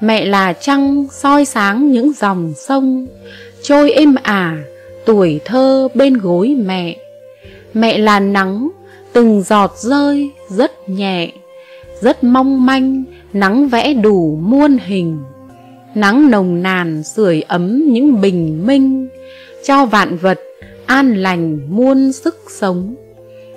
mẹ 0.00 0.24
là 0.24 0.52
trăng 0.52 1.06
soi 1.12 1.44
sáng 1.44 1.92
những 1.92 2.12
dòng 2.12 2.52
sông. 2.56 3.06
Trôi 3.62 3.90
êm 3.90 4.14
ả 4.22 4.56
tuổi 5.06 5.40
thơ 5.44 5.88
bên 5.94 6.14
gối 6.14 6.56
mẹ. 6.66 6.96
Mẹ 7.74 7.98
là 7.98 8.20
nắng 8.20 8.68
từng 9.12 9.42
giọt 9.42 9.72
rơi 9.76 10.30
rất 10.48 10.88
nhẹ, 10.88 11.32
rất 12.00 12.24
mong 12.24 12.66
manh, 12.66 13.04
nắng 13.32 13.68
vẽ 13.68 13.94
đủ 13.94 14.38
muôn 14.42 14.78
hình. 14.86 15.18
Nắng 15.94 16.30
nồng 16.30 16.62
nàn 16.62 17.02
sưởi 17.02 17.42
ấm 17.42 17.82
những 17.92 18.20
bình 18.20 18.66
minh, 18.66 19.08
cho 19.64 19.86
vạn 19.86 20.16
vật 20.16 20.40
an 20.86 21.14
lành 21.14 21.58
muôn 21.68 22.12
sức 22.12 22.36
sống. 22.48 22.94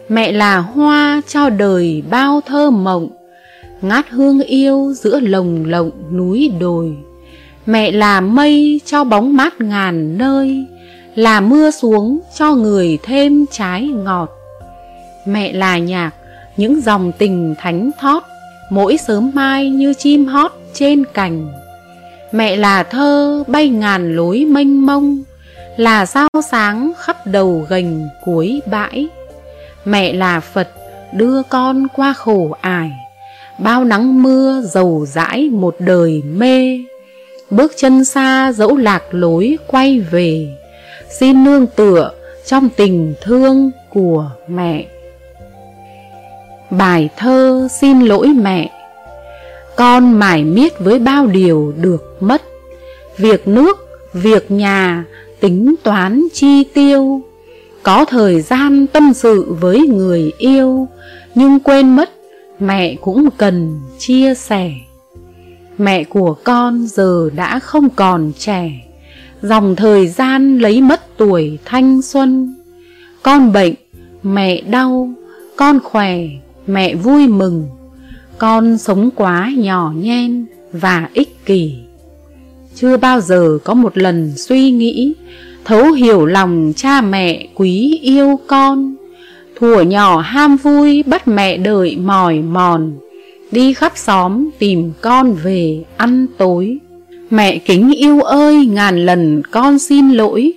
Mẹ 0.09 0.31
là 0.31 0.57
hoa 0.57 1.21
cho 1.27 1.49
đời 1.49 2.03
bao 2.09 2.41
thơ 2.45 2.69
mộng, 2.69 3.09
ngát 3.81 4.09
hương 4.09 4.41
yêu 4.41 4.93
giữa 4.95 5.19
lồng 5.19 5.65
lộng 5.65 5.91
núi 6.11 6.51
đồi. 6.59 6.95
Mẹ 7.65 7.91
là 7.91 8.21
mây 8.21 8.81
cho 8.85 9.03
bóng 9.03 9.37
mát 9.37 9.61
ngàn 9.61 10.17
nơi, 10.17 10.65
là 11.15 11.41
mưa 11.41 11.71
xuống 11.71 12.19
cho 12.37 12.55
người 12.55 12.97
thêm 13.03 13.45
trái 13.51 13.87
ngọt 13.87 14.40
mẹ 15.25 15.53
là 15.53 15.77
nhạc, 15.77 16.11
những 16.57 16.81
dòng 16.81 17.11
tình 17.17 17.55
thánh 17.57 17.91
thót, 17.99 18.23
mỗi 18.69 18.97
sớm 18.97 19.31
mai 19.33 19.69
như 19.69 19.93
chim 19.93 20.25
hót 20.25 20.51
trên 20.73 21.03
cành. 21.13 21.53
Mẹ 22.31 22.55
là 22.55 22.83
thơ 22.83 23.43
bay 23.47 23.69
ngàn 23.69 24.15
lối 24.15 24.45
mênh 24.49 24.85
mông, 24.85 25.23
là 25.77 26.05
sao 26.05 26.27
sáng 26.49 26.91
khắp 26.97 27.27
đầu 27.27 27.65
gành 27.69 28.07
cuối 28.25 28.61
bãi. 28.65 29.07
Mẹ 29.85 30.13
là 30.13 30.39
phật 30.39 30.69
đưa 31.13 31.41
con 31.43 31.87
qua 31.95 32.13
khổ 32.13 32.55
ải, 32.61 32.91
bao 33.57 33.83
nắng 33.83 34.23
mưa 34.23 34.61
dầu 34.65 35.05
dãi 35.05 35.49
một 35.49 35.75
đời 35.79 36.21
mê. 36.25 36.79
Bước 37.49 37.71
chân 37.77 38.05
xa 38.05 38.51
dẫu 38.51 38.77
lạc 38.77 39.03
lối 39.11 39.57
quay 39.67 39.99
về, 39.99 40.47
xin 41.09 41.43
nương 41.43 41.67
tựa 41.67 42.11
trong 42.45 42.69
tình 42.69 43.13
thương 43.21 43.71
của 43.89 44.29
mẹ 44.47 44.85
bài 46.71 47.09
thơ 47.17 47.67
xin 47.71 48.01
lỗi 48.01 48.27
mẹ. 48.27 48.71
Con 49.75 50.19
mải 50.19 50.43
miết 50.43 50.79
với 50.79 50.99
bao 50.99 51.27
điều 51.27 51.73
được 51.77 52.17
mất. 52.19 52.41
Việc 53.17 53.47
nước, 53.47 53.77
việc 54.13 54.51
nhà, 54.51 55.05
tính 55.39 55.75
toán 55.83 56.27
chi 56.33 56.63
tiêu. 56.63 57.21
Có 57.83 58.05
thời 58.05 58.41
gian 58.41 58.87
tâm 58.87 59.13
sự 59.13 59.55
với 59.59 59.79
người 59.79 60.31
yêu, 60.37 60.87
nhưng 61.35 61.59
quên 61.59 61.95
mất 61.95 62.09
mẹ 62.59 62.95
cũng 63.01 63.29
cần 63.37 63.79
chia 63.99 64.33
sẻ. 64.33 64.71
Mẹ 65.77 66.03
của 66.03 66.35
con 66.43 66.87
giờ 66.87 67.29
đã 67.35 67.59
không 67.59 67.89
còn 67.89 68.31
trẻ. 68.37 68.71
Dòng 69.41 69.75
thời 69.75 70.07
gian 70.07 70.59
lấy 70.59 70.81
mất 70.81 71.17
tuổi 71.17 71.59
thanh 71.65 72.01
xuân. 72.01 72.55
Con 73.23 73.53
bệnh, 73.53 73.73
mẹ 74.23 74.61
đau, 74.61 75.09
con 75.55 75.79
khỏe 75.83 76.19
mẹ 76.67 76.95
vui 76.95 77.27
mừng, 77.27 77.67
con 78.37 78.77
sống 78.77 79.09
quá 79.15 79.51
nhỏ 79.57 79.93
nhen 79.95 80.45
và 80.73 81.09
ích 81.13 81.45
kỷ. 81.45 81.75
Chưa 82.75 82.97
bao 82.97 83.21
giờ 83.21 83.57
có 83.63 83.73
một 83.73 83.97
lần 83.97 84.33
suy 84.37 84.71
nghĩ, 84.71 85.13
thấu 85.65 85.91
hiểu 85.91 86.25
lòng 86.25 86.73
cha 86.75 87.01
mẹ 87.01 87.47
quý 87.55 87.99
yêu 88.01 88.39
con. 88.47 88.95
Thuở 89.59 89.81
nhỏ 89.81 90.19
ham 90.19 90.57
vui 90.57 91.03
bắt 91.03 91.27
mẹ 91.27 91.57
đợi 91.57 91.95
mỏi 91.95 92.39
mòn, 92.39 92.93
đi 93.51 93.73
khắp 93.73 93.91
xóm 93.95 94.49
tìm 94.59 94.91
con 95.01 95.33
về 95.33 95.83
ăn 95.97 96.27
tối. 96.37 96.77
Mẹ 97.29 97.57
kính 97.57 97.91
yêu 97.91 98.21
ơi, 98.21 98.65
ngàn 98.65 99.05
lần 99.05 99.41
con 99.51 99.79
xin 99.79 100.09
lỗi, 100.11 100.53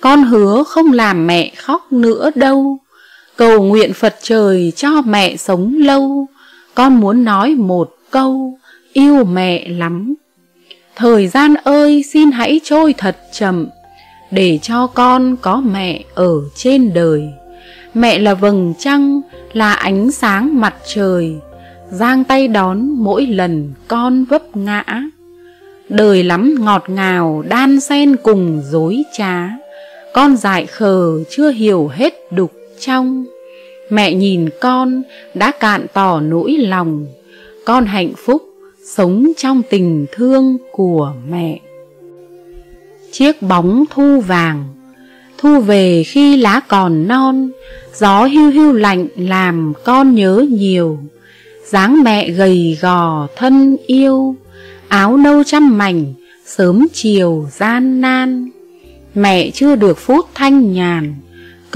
con 0.00 0.24
hứa 0.24 0.62
không 0.62 0.92
làm 0.92 1.26
mẹ 1.26 1.52
khóc 1.56 1.92
nữa 1.92 2.30
đâu 2.34 2.78
cầu 3.36 3.62
nguyện 3.62 3.92
phật 3.92 4.16
trời 4.22 4.72
cho 4.76 5.02
mẹ 5.02 5.36
sống 5.36 5.74
lâu. 5.78 6.26
Con 6.74 7.00
muốn 7.00 7.24
nói 7.24 7.54
một 7.54 7.96
câu, 8.10 8.58
yêu 8.92 9.24
mẹ 9.24 9.68
lắm. 9.68 10.14
Thời 10.96 11.28
gian 11.28 11.54
ơi, 11.64 12.04
xin 12.12 12.30
hãy 12.30 12.60
trôi 12.64 12.94
thật 12.98 13.16
chậm, 13.32 13.66
để 14.30 14.58
cho 14.62 14.86
con 14.86 15.36
có 15.40 15.60
mẹ 15.60 16.04
ở 16.14 16.32
trên 16.54 16.94
đời. 16.94 17.28
Mẹ 17.94 18.18
là 18.18 18.34
vầng 18.34 18.74
trăng, 18.78 19.20
là 19.52 19.72
ánh 19.72 20.10
sáng 20.10 20.60
mặt 20.60 20.74
trời. 20.94 21.34
Giang 21.90 22.24
tay 22.24 22.48
đón 22.48 22.88
mỗi 22.88 23.26
lần 23.26 23.72
con 23.88 24.24
vấp 24.24 24.56
ngã. 24.56 24.84
Đời 25.88 26.22
lắm 26.22 26.54
ngọt 26.60 26.84
ngào, 26.88 27.44
đan 27.48 27.80
xen 27.80 28.16
cùng 28.16 28.62
dối 28.70 29.02
trá. 29.18 29.48
Con 30.14 30.36
dại 30.36 30.66
khờ, 30.66 31.18
chưa 31.30 31.50
hiểu 31.50 31.88
hết 31.88 32.14
đục 32.32 32.52
trong. 32.80 33.24
Mẹ 33.90 34.14
nhìn 34.14 34.48
con 34.60 35.02
đã 35.34 35.50
cạn 35.50 35.86
tỏ 35.92 36.20
nỗi 36.20 36.52
lòng. 36.52 37.06
Con 37.64 37.86
hạnh 37.86 38.12
phúc 38.16 38.42
sống 38.84 39.32
trong 39.36 39.62
tình 39.70 40.06
thương 40.12 40.56
của 40.72 41.12
mẹ. 41.30 41.60
Chiếc 43.12 43.42
bóng 43.42 43.84
thu 43.90 44.20
vàng, 44.20 44.64
thu 45.38 45.60
về 45.60 46.02
khi 46.04 46.36
lá 46.36 46.60
còn 46.68 47.08
non. 47.08 47.50
Gió 47.94 48.24
hiu 48.24 48.50
hiu 48.50 48.72
lạnh 48.72 49.06
làm 49.16 49.72
con 49.84 50.14
nhớ 50.14 50.44
nhiều. 50.50 50.98
Dáng 51.64 52.02
mẹ 52.02 52.30
gầy 52.30 52.78
gò 52.80 53.26
thân 53.36 53.76
yêu. 53.86 54.34
Áo 54.88 55.16
nâu 55.16 55.42
trăm 55.44 55.78
mảnh, 55.78 56.14
sớm 56.46 56.86
chiều 56.92 57.46
gian 57.50 58.00
nan. 58.00 58.50
Mẹ 59.14 59.50
chưa 59.50 59.76
được 59.76 59.98
phút 59.98 60.26
thanh 60.34 60.72
nhàn 60.72 61.14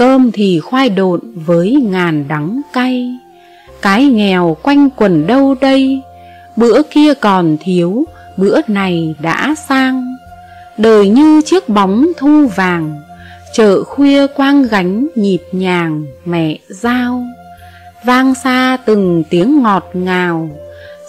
cơm 0.01 0.31
thì 0.31 0.59
khoai 0.59 0.89
độn 0.89 1.19
với 1.35 1.71
ngàn 1.71 2.27
đắng 2.27 2.61
cay. 2.73 3.17
Cái 3.81 4.05
nghèo 4.05 4.57
quanh 4.63 4.89
quần 4.89 5.27
đâu 5.27 5.55
đây? 5.61 6.01
Bữa 6.55 6.81
kia 6.91 7.13
còn 7.13 7.57
thiếu, 7.63 8.05
bữa 8.37 8.59
này 8.67 9.15
đã 9.21 9.55
sang. 9.67 10.15
Đời 10.77 11.09
như 11.09 11.41
chiếc 11.45 11.69
bóng 11.69 12.07
thu 12.17 12.47
vàng, 12.55 13.01
chợ 13.53 13.83
khuya 13.83 14.27
quang 14.27 14.63
gánh 14.63 15.07
nhịp 15.15 15.41
nhàng 15.51 16.05
mẹ 16.25 16.57
giao 16.67 17.23
vang 18.05 18.35
xa 18.35 18.77
từng 18.85 19.23
tiếng 19.29 19.63
ngọt 19.63 19.89
ngào, 19.93 20.49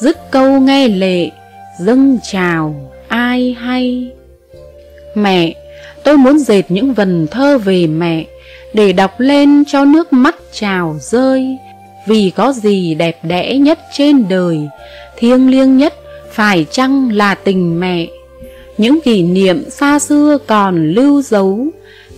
dứt 0.00 0.30
câu 0.30 0.60
nghe 0.60 0.88
lệ, 0.88 1.30
dâng 1.78 2.18
chào 2.32 2.90
ai 3.08 3.56
hay. 3.60 4.10
Mẹ, 5.14 5.54
tôi 6.04 6.16
muốn 6.16 6.38
dệt 6.38 6.62
những 6.68 6.94
vần 6.94 7.26
thơ 7.30 7.58
về 7.58 7.86
mẹ 7.86 8.24
để 8.74 8.92
đọc 8.92 9.20
lên 9.20 9.64
cho 9.66 9.84
nước 9.84 10.12
mắt 10.12 10.36
trào 10.52 10.96
rơi. 11.00 11.58
Vì 12.06 12.32
có 12.36 12.52
gì 12.52 12.94
đẹp 12.94 13.18
đẽ 13.22 13.54
nhất 13.54 13.78
trên 13.96 14.28
đời, 14.28 14.68
thiêng 15.16 15.50
liêng 15.50 15.76
nhất 15.76 15.94
phải 16.32 16.66
chăng 16.70 17.12
là 17.12 17.34
tình 17.34 17.80
mẹ? 17.80 18.06
Những 18.78 19.00
kỷ 19.04 19.22
niệm 19.22 19.70
xa 19.70 19.98
xưa 19.98 20.38
còn 20.46 20.92
lưu 20.92 21.22
dấu, 21.22 21.66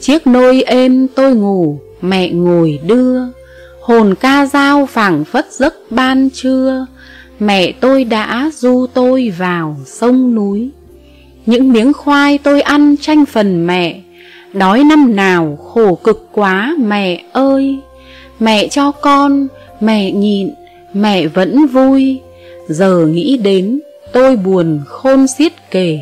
chiếc 0.00 0.26
nôi 0.26 0.62
êm 0.62 1.08
tôi 1.14 1.34
ngủ, 1.34 1.78
mẹ 2.00 2.30
ngồi 2.30 2.78
đưa. 2.86 3.18
Hồn 3.80 4.14
ca 4.20 4.46
dao 4.46 4.86
phảng 4.86 5.24
phất 5.24 5.52
giấc 5.52 5.74
ban 5.90 6.30
trưa, 6.30 6.86
mẹ 7.40 7.72
tôi 7.72 8.04
đã 8.04 8.50
du 8.54 8.86
tôi 8.94 9.32
vào 9.38 9.76
sông 9.86 10.34
núi. 10.34 10.70
Những 11.46 11.72
miếng 11.72 11.92
khoai 11.92 12.38
tôi 12.38 12.60
ăn 12.60 12.96
tranh 13.00 13.26
phần 13.26 13.66
mẹ 13.66 14.00
Đói 14.54 14.84
năm 14.84 15.16
nào 15.16 15.58
khổ 15.72 15.94
cực 15.94 16.28
quá 16.32 16.76
mẹ 16.78 17.22
ơi. 17.32 17.78
Mẹ 18.40 18.68
cho 18.68 18.92
con, 18.92 19.46
mẹ 19.80 20.12
nhịn, 20.12 20.50
mẹ 20.92 21.26
vẫn 21.26 21.66
vui. 21.66 22.20
Giờ 22.68 23.06
nghĩ 23.06 23.36
đến 23.36 23.80
tôi 24.12 24.36
buồn 24.36 24.80
khôn 24.86 25.26
xiết 25.26 25.52
kể. 25.70 25.98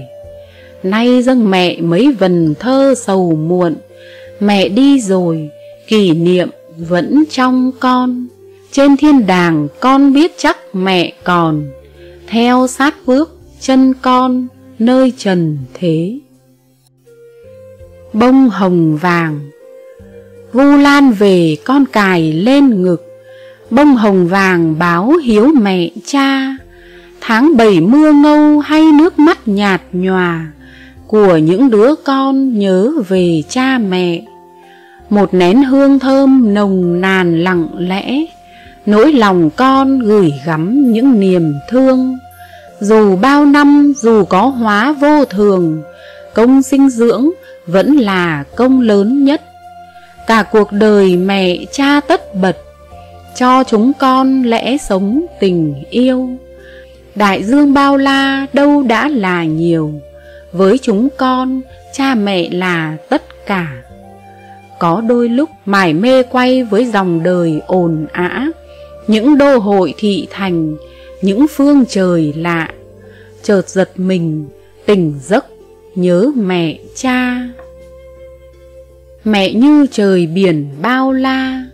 Nay 0.83 1.23
dâng 1.23 1.51
mẹ 1.51 1.81
mấy 1.81 2.12
vần 2.12 2.55
thơ 2.61 2.95
sầu 2.97 3.33
muộn. 3.33 3.74
Mẹ 4.41 4.69
đi 4.69 5.01
rồi, 5.01 5.51
kỷ 5.89 6.12
niệm 6.12 6.49
vẫn 6.77 7.24
trong 7.31 7.73
con. 7.81 8.27
Trên 8.73 8.97
thiên 8.97 9.27
đàng 9.27 9.69
con 9.81 10.12
biết 10.12 10.33
chắc 10.39 10.57
mẹ 10.73 11.12
còn. 11.24 11.65
Theo 12.27 12.66
sát 12.66 12.95
bước 13.07 13.39
chân 13.61 13.95
con 14.03 14.47
nơi 14.79 15.12
trần 15.19 15.59
thế 15.74 16.19
bông 18.12 18.51
hồng 18.51 18.97
vàng. 18.97 19.40
Vu 20.52 20.76
Lan 20.76 21.12
về 21.12 21.56
con 21.64 21.84
cài 21.86 22.32
lên 22.32 22.82
ngực. 22.82 23.05
Bông 23.70 23.97
hồng 23.97 24.26
vàng 24.28 24.78
báo 24.78 25.12
hiếu 25.24 25.51
mẹ 25.60 25.89
cha. 26.06 26.56
Tháng 27.20 27.56
bảy 27.56 27.80
mưa 27.80 28.12
ngâu 28.12 28.60
hay 28.60 28.93
nước 28.93 29.18
mắt 29.18 29.48
nhạt 29.48 29.80
nhòa 29.93 30.47
của 31.06 31.36
những 31.36 31.70
đứa 31.70 31.94
con 32.05 32.59
nhớ 32.59 32.93
về 33.09 33.43
cha 33.48 33.78
mẹ. 33.78 34.22
Một 35.10 35.34
nén 35.34 35.62
hương 35.62 35.98
thơm 35.98 36.55
nồng 36.55 37.01
nàn 37.01 37.44
lặng 37.44 37.68
lẽ, 37.78 38.24
nỗi 38.86 39.12
lòng 39.12 39.51
con 39.56 39.98
gửi 39.98 40.32
gắm 40.47 40.93
những 40.93 41.20
niềm 41.20 41.55
thương. 41.70 42.18
Dù 42.80 43.16
bao 43.16 43.47
năm 43.47 43.93
dù 43.97 44.24
có 44.24 44.47
hóa 44.47 44.93
vô 44.93 45.24
thường, 45.24 45.82
công 46.34 46.62
sinh 46.62 46.90
dưỡng 46.90 47.30
vẫn 47.66 47.97
là 47.97 48.44
công 48.56 48.80
lớn 48.80 49.24
nhất. 49.24 49.43
Cả 50.26 50.43
cuộc 50.43 50.72
đời 50.72 51.16
mẹ 51.16 51.56
cha 51.72 52.01
tất 52.01 52.34
bật, 52.34 52.56
cho 53.36 53.64
chúng 53.64 53.93
con 53.98 54.43
lẽ 54.43 54.76
sống 54.76 55.26
tình 55.40 55.74
yêu. 55.90 56.30
Đại 57.14 57.43
dương 57.43 57.74
bao 57.74 57.97
la 57.97 58.47
đâu 58.52 58.82
đã 58.82 59.09
là 59.09 59.44
nhiều, 59.44 59.93
với 60.52 60.78
chúng 60.78 61.09
con 61.16 61.60
cha 61.93 62.14
mẹ 62.14 62.48
là 62.51 62.97
tất 63.09 63.47
cả. 63.47 63.82
Có 64.78 65.01
đôi 65.01 65.28
lúc 65.28 65.51
mải 65.64 65.93
mê 65.93 66.22
quay 66.22 66.64
với 66.64 66.84
dòng 66.84 67.22
đời 67.22 67.60
ồn 67.66 68.06
ã 68.12 68.48
những 69.06 69.39
đô 69.39 69.59
hội 69.59 69.94
thị 69.98 70.26
thành, 70.30 70.76
những 71.22 71.47
phương 71.48 71.84
trời 71.89 72.32
lạ, 72.36 72.68
chợt 73.43 73.68
giật 73.68 73.90
mình, 73.97 74.48
tỉnh 74.86 75.14
giấc 75.22 75.47
nhớ 75.94 76.31
mẹ 76.36 76.78
cha. 76.97 77.48
Mẹ 79.24 79.52
như 79.52 79.86
trời 79.90 80.27
biển 80.27 80.69
bao 80.82 81.12
la. 81.12 81.64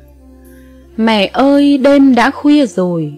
Mẹ 0.96 1.30
ơi, 1.32 1.78
đêm 1.78 2.14
đã 2.14 2.30
khuya 2.30 2.66
rồi. 2.66 3.12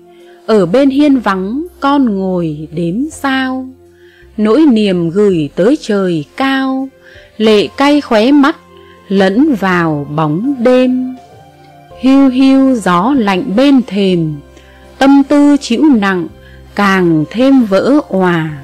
Ở 0.46 0.66
bên 0.66 0.90
hiên 0.90 1.20
vắng, 1.20 1.66
con 1.80 2.18
ngồi 2.18 2.68
đếm 2.72 3.10
sao. 3.12 3.68
Nỗi 4.36 4.66
niềm 4.72 5.10
gửi 5.10 5.50
tới 5.54 5.78
trời 5.80 6.24
cao. 6.36 6.88
Lệ 7.36 7.66
cay 7.76 8.00
khóe 8.00 8.32
mắt, 8.32 8.56
lẫn 9.08 9.54
vào 9.54 10.06
bóng 10.16 10.54
đêm. 10.58 11.16
Hiu 12.00 12.28
hiu 12.28 12.74
gió 12.74 13.14
lạnh 13.18 13.56
bên 13.56 13.80
thềm. 13.86 14.34
Tâm 14.98 15.22
tư 15.28 15.56
chịu 15.60 15.82
nặng, 16.00 16.28
càng 16.74 17.24
thêm 17.30 17.64
vỡ 17.64 18.00
òa 18.08 18.62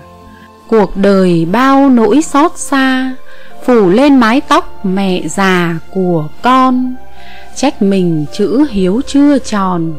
cuộc 0.69 0.97
đời 0.97 1.47
bao 1.53 1.91
nỗi 1.91 2.23
xót 2.23 2.53
xa, 2.57 3.15
phủ 3.65 3.89
lên 3.89 4.17
mái 4.17 4.41
tóc 4.41 4.85
mẹ 4.87 5.23
già 5.29 5.79
của 5.95 6.29
con. 6.43 6.95
Trách 7.57 7.83
mình 7.83 8.27
chữ 8.33 8.67
hiếu 8.71 9.01
chưa 9.07 9.39
tròn, 9.39 9.95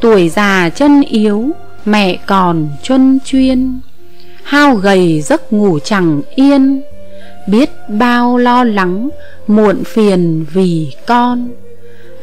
tuổi 0.00 0.28
già 0.28 0.70
chân 0.74 1.02
yếu, 1.02 1.50
mẹ 1.84 2.16
còn 2.26 2.68
chân 2.82 3.18
chuyên. 3.24 3.80
Hao 4.42 4.74
gầy 4.74 5.20
giấc 5.20 5.52
ngủ 5.52 5.78
chẳng 5.84 6.22
yên, 6.34 6.82
biết 7.48 7.70
bao 7.88 8.38
lo 8.38 8.64
lắng, 8.64 9.08
muộn 9.46 9.84
phiền 9.84 10.44
vì 10.52 10.92
con. 11.06 11.48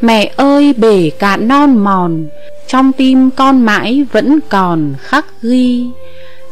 Mẹ 0.01 0.31
ơi, 0.35 0.73
bể 0.77 1.09
cạn 1.09 1.47
non 1.47 1.77
mòn, 1.77 2.27
trong 2.67 2.91
tim 2.91 3.31
con 3.31 3.61
mãi 3.61 4.05
vẫn 4.11 4.39
còn 4.49 4.93
khắc 4.99 5.25
ghi 5.41 5.85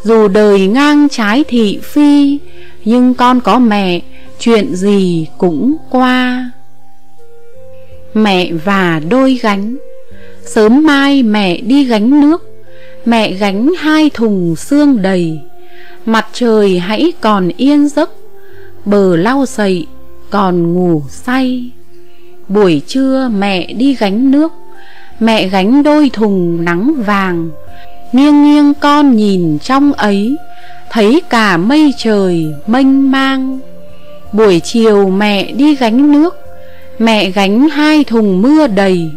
dù 0.04 0.28
đời 0.28 0.68
ngang 0.68 1.08
trái 1.10 1.44
thị 1.48 1.80
phi, 1.84 2.38
nhưng 2.86 3.14
con 3.14 3.42
có 3.42 3.60
mẹ, 3.60 4.02
chuyện 4.40 4.76
gì 4.76 5.28
cũng 5.38 5.76
qua. 5.90 6.52
Mẹ 8.14 8.52
và 8.66 9.02
đôi 9.10 9.40
gánh, 9.42 9.78
sớm 10.46 10.84
mai 10.84 11.24
mẹ 11.24 11.62
đi 11.62 11.84
gánh 11.84 12.22
nước, 12.22 12.50
mẹ 13.06 13.32
gánh 13.32 13.70
hai 13.80 14.10
thùng 14.14 14.56
xương 14.56 15.02
đầy. 15.02 15.40
Mặt 16.06 16.28
trời 16.34 16.80
hãy 16.80 17.14
còn 17.22 17.50
yên 17.58 17.90
giấc, 17.90 18.10
bờ 18.86 19.16
lau 19.16 19.46
sậy 19.46 19.88
còn 20.30 20.74
ngủ 20.74 21.04
say. 21.10 21.72
Buổi 22.48 22.82
trưa 22.88 23.30
mẹ 23.38 23.74
đi 23.74 23.96
gánh 23.96 24.32
nước, 24.32 24.52
mẹ 25.20 25.48
gánh 25.48 25.84
đôi 25.84 26.10
thùng 26.14 26.66
nắng 26.66 26.94
vàng 27.06 27.50
nghiêng 28.12 28.44
nghiêng 28.44 28.74
con 28.74 29.16
nhìn 29.16 29.60
trong 29.60 29.94
ấy, 29.94 30.38
thấy 30.90 31.22
cả 31.30 31.58
mây 31.58 31.94
trời 31.98 32.54
mênh 32.68 33.12
mang. 33.12 33.60
Buổi 34.32 34.60
chiều 34.60 35.10
mẹ 35.10 35.52
đi 35.52 35.76
gánh 35.76 36.12
nước, 36.12 36.36
mẹ 37.00 37.30
gánh 37.30 37.70
hai 37.70 38.04
thùng 38.04 38.42
mưa 38.42 38.68
đầy. 38.68 39.12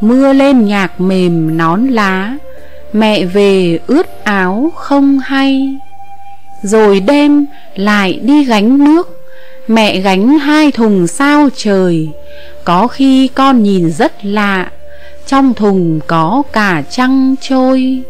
Mưa 0.00 0.32
lên 0.32 0.64
nhạc 0.64 1.00
mềm 1.00 1.56
nón 1.56 1.86
lá, 1.86 2.36
mẹ 2.92 3.24
về 3.24 3.78
ướt 3.86 4.24
áo 4.24 4.72
không 4.76 5.18
hay. 5.18 5.76
Rồi 6.62 7.00
đêm 7.00 7.46
lại 7.74 8.20
đi 8.22 8.44
gánh 8.44 8.84
nước, 8.84 9.20
mẹ 9.68 10.00
gánh 10.00 10.38
hai 10.38 10.72
thùng 10.72 11.06
sao 11.06 11.48
trời. 11.56 12.08
Có 12.64 12.86
khi 12.86 13.28
con 13.28 13.62
nhìn 13.62 13.90
rất 13.90 14.24
lạ, 14.24 14.70
trong 15.26 15.54
thùng 15.54 16.00
có 16.06 16.42
cả 16.52 16.82
trăng 16.90 17.34
trôi 17.40 18.02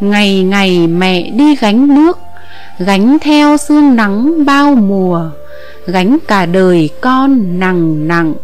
ngày 0.00 0.42
ngày 0.42 0.86
mẹ 0.86 1.30
đi 1.30 1.56
gánh 1.56 1.94
nước, 1.94 2.18
gánh 2.78 3.18
theo 3.20 3.56
sương 3.56 3.96
nắng 3.96 4.44
bao 4.44 4.74
mùa, 4.74 5.30
gánh 5.86 6.18
cả 6.28 6.46
đời 6.46 6.90
con 7.00 7.58
nặng 7.58 8.08
nặng. 8.08 8.34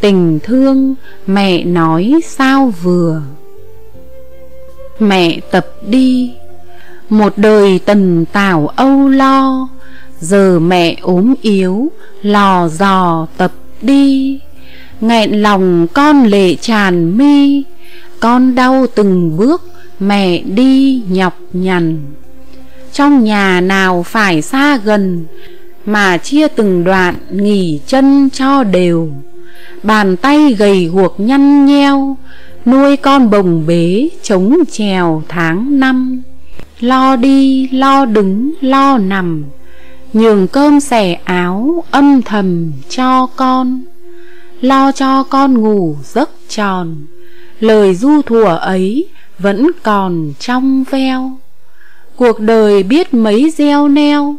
Tình 0.00 0.38
thương 0.42 0.94
mẹ 1.26 1.64
nói 1.64 2.14
sao 2.24 2.72
vừa. 2.82 3.22
Mẹ 4.98 5.40
tập 5.50 5.66
đi, 5.86 6.32
một 7.08 7.32
đời 7.36 7.80
tần 7.84 8.24
tảo 8.32 8.66
âu 8.76 9.08
lo, 9.08 9.68
giờ 10.20 10.58
mẹ 10.58 10.96
ốm 11.02 11.34
yếu, 11.42 11.92
lò 12.22 12.68
dò 12.68 13.26
tập 13.36 13.52
đi. 13.82 14.40
Nghẹn 15.00 15.42
lòng 15.42 15.86
con 15.94 16.24
lệ 16.24 16.54
tràn 16.54 17.18
mi, 17.18 17.62
con 18.20 18.54
đau 18.54 18.86
từng 18.94 19.36
bước 19.36 19.62
mẹ 20.00 20.42
đi 20.42 21.02
nhọc 21.08 21.38
nhằn. 21.52 22.00
Trong 22.92 23.24
nhà 23.24 23.60
nào 23.60 24.02
phải 24.02 24.42
xa 24.42 24.76
gần 24.76 25.24
mà 25.86 26.16
chia 26.18 26.48
từng 26.48 26.84
đoạn 26.84 27.14
nghỉ 27.30 27.80
chân 27.86 28.28
cho 28.32 28.64
đều. 28.64 29.12
Bàn 29.82 30.16
tay 30.16 30.54
gầy 30.58 30.84
guộc 30.84 31.20
nhăn 31.20 31.66
nheo, 31.66 32.16
nuôi 32.66 32.96
con 32.96 33.30
bồng 33.30 33.66
bế 33.66 34.08
chống 34.22 34.56
chèo 34.70 35.22
tháng 35.28 35.80
năm. 35.80 36.22
Lo 36.80 37.16
đi, 37.16 37.68
lo 37.68 38.04
đứng, 38.04 38.52
lo 38.60 38.98
nằm, 38.98 39.44
nhường 40.12 40.48
cơm 40.48 40.80
xẻ 40.80 41.18
áo 41.24 41.84
âm 41.90 42.22
thầm 42.22 42.72
cho 42.88 43.26
con. 43.26 43.82
Lo 44.60 44.92
cho 44.92 45.22
con 45.22 45.54
ngủ 45.60 45.96
giấc 46.04 46.30
tròn, 46.48 46.96
lời 47.60 47.94
du 47.94 48.22
thủa 48.22 48.44
ấy 48.44 49.06
vẫn 49.38 49.70
còn 49.82 50.32
trong 50.38 50.84
veo. 50.90 51.30
Cuộc 52.16 52.40
đời 52.40 52.82
biết 52.82 53.14
mấy 53.14 53.52
gieo 53.56 53.88
neo, 53.88 54.36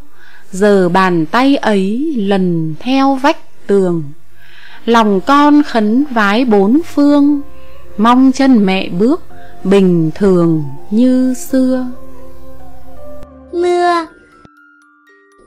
giờ 0.52 0.90
bàn 0.90 1.26
tay 1.26 1.56
ấy 1.56 2.14
lần 2.18 2.76
theo 2.80 3.16
vách 3.16 3.68
tường. 3.68 4.04
Lòng 4.86 5.22
con 5.22 5.64
khấn 5.64 6.04
vái 6.12 6.46
bốn 6.46 6.80
phương, 6.94 7.42
mong 7.98 8.32
chân 8.32 8.66
mẹ 8.66 8.90
bước 8.90 9.22
bình 9.64 10.12
thường 10.16 10.64
như 10.90 11.34
xưa. 11.34 11.86
Mưa 13.54 14.06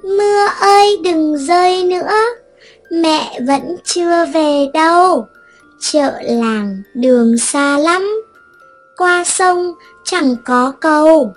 mưa 0.02 0.46
ơi 0.60 0.98
đừng 1.04 1.38
rơi 1.38 1.84
nữa, 1.84 2.14
mẹ 2.90 3.40
vẫn 3.46 3.76
chưa 3.84 4.26
về 4.26 4.66
đâu, 4.74 5.26
chợ 5.80 6.12
làng 6.22 6.82
đường 6.94 7.38
xa 7.38 7.78
lắm 7.78 8.22
qua 8.96 9.24
sông, 9.24 9.72
chẳng 10.04 10.36
có 10.44 10.72
cầu. 10.80 11.34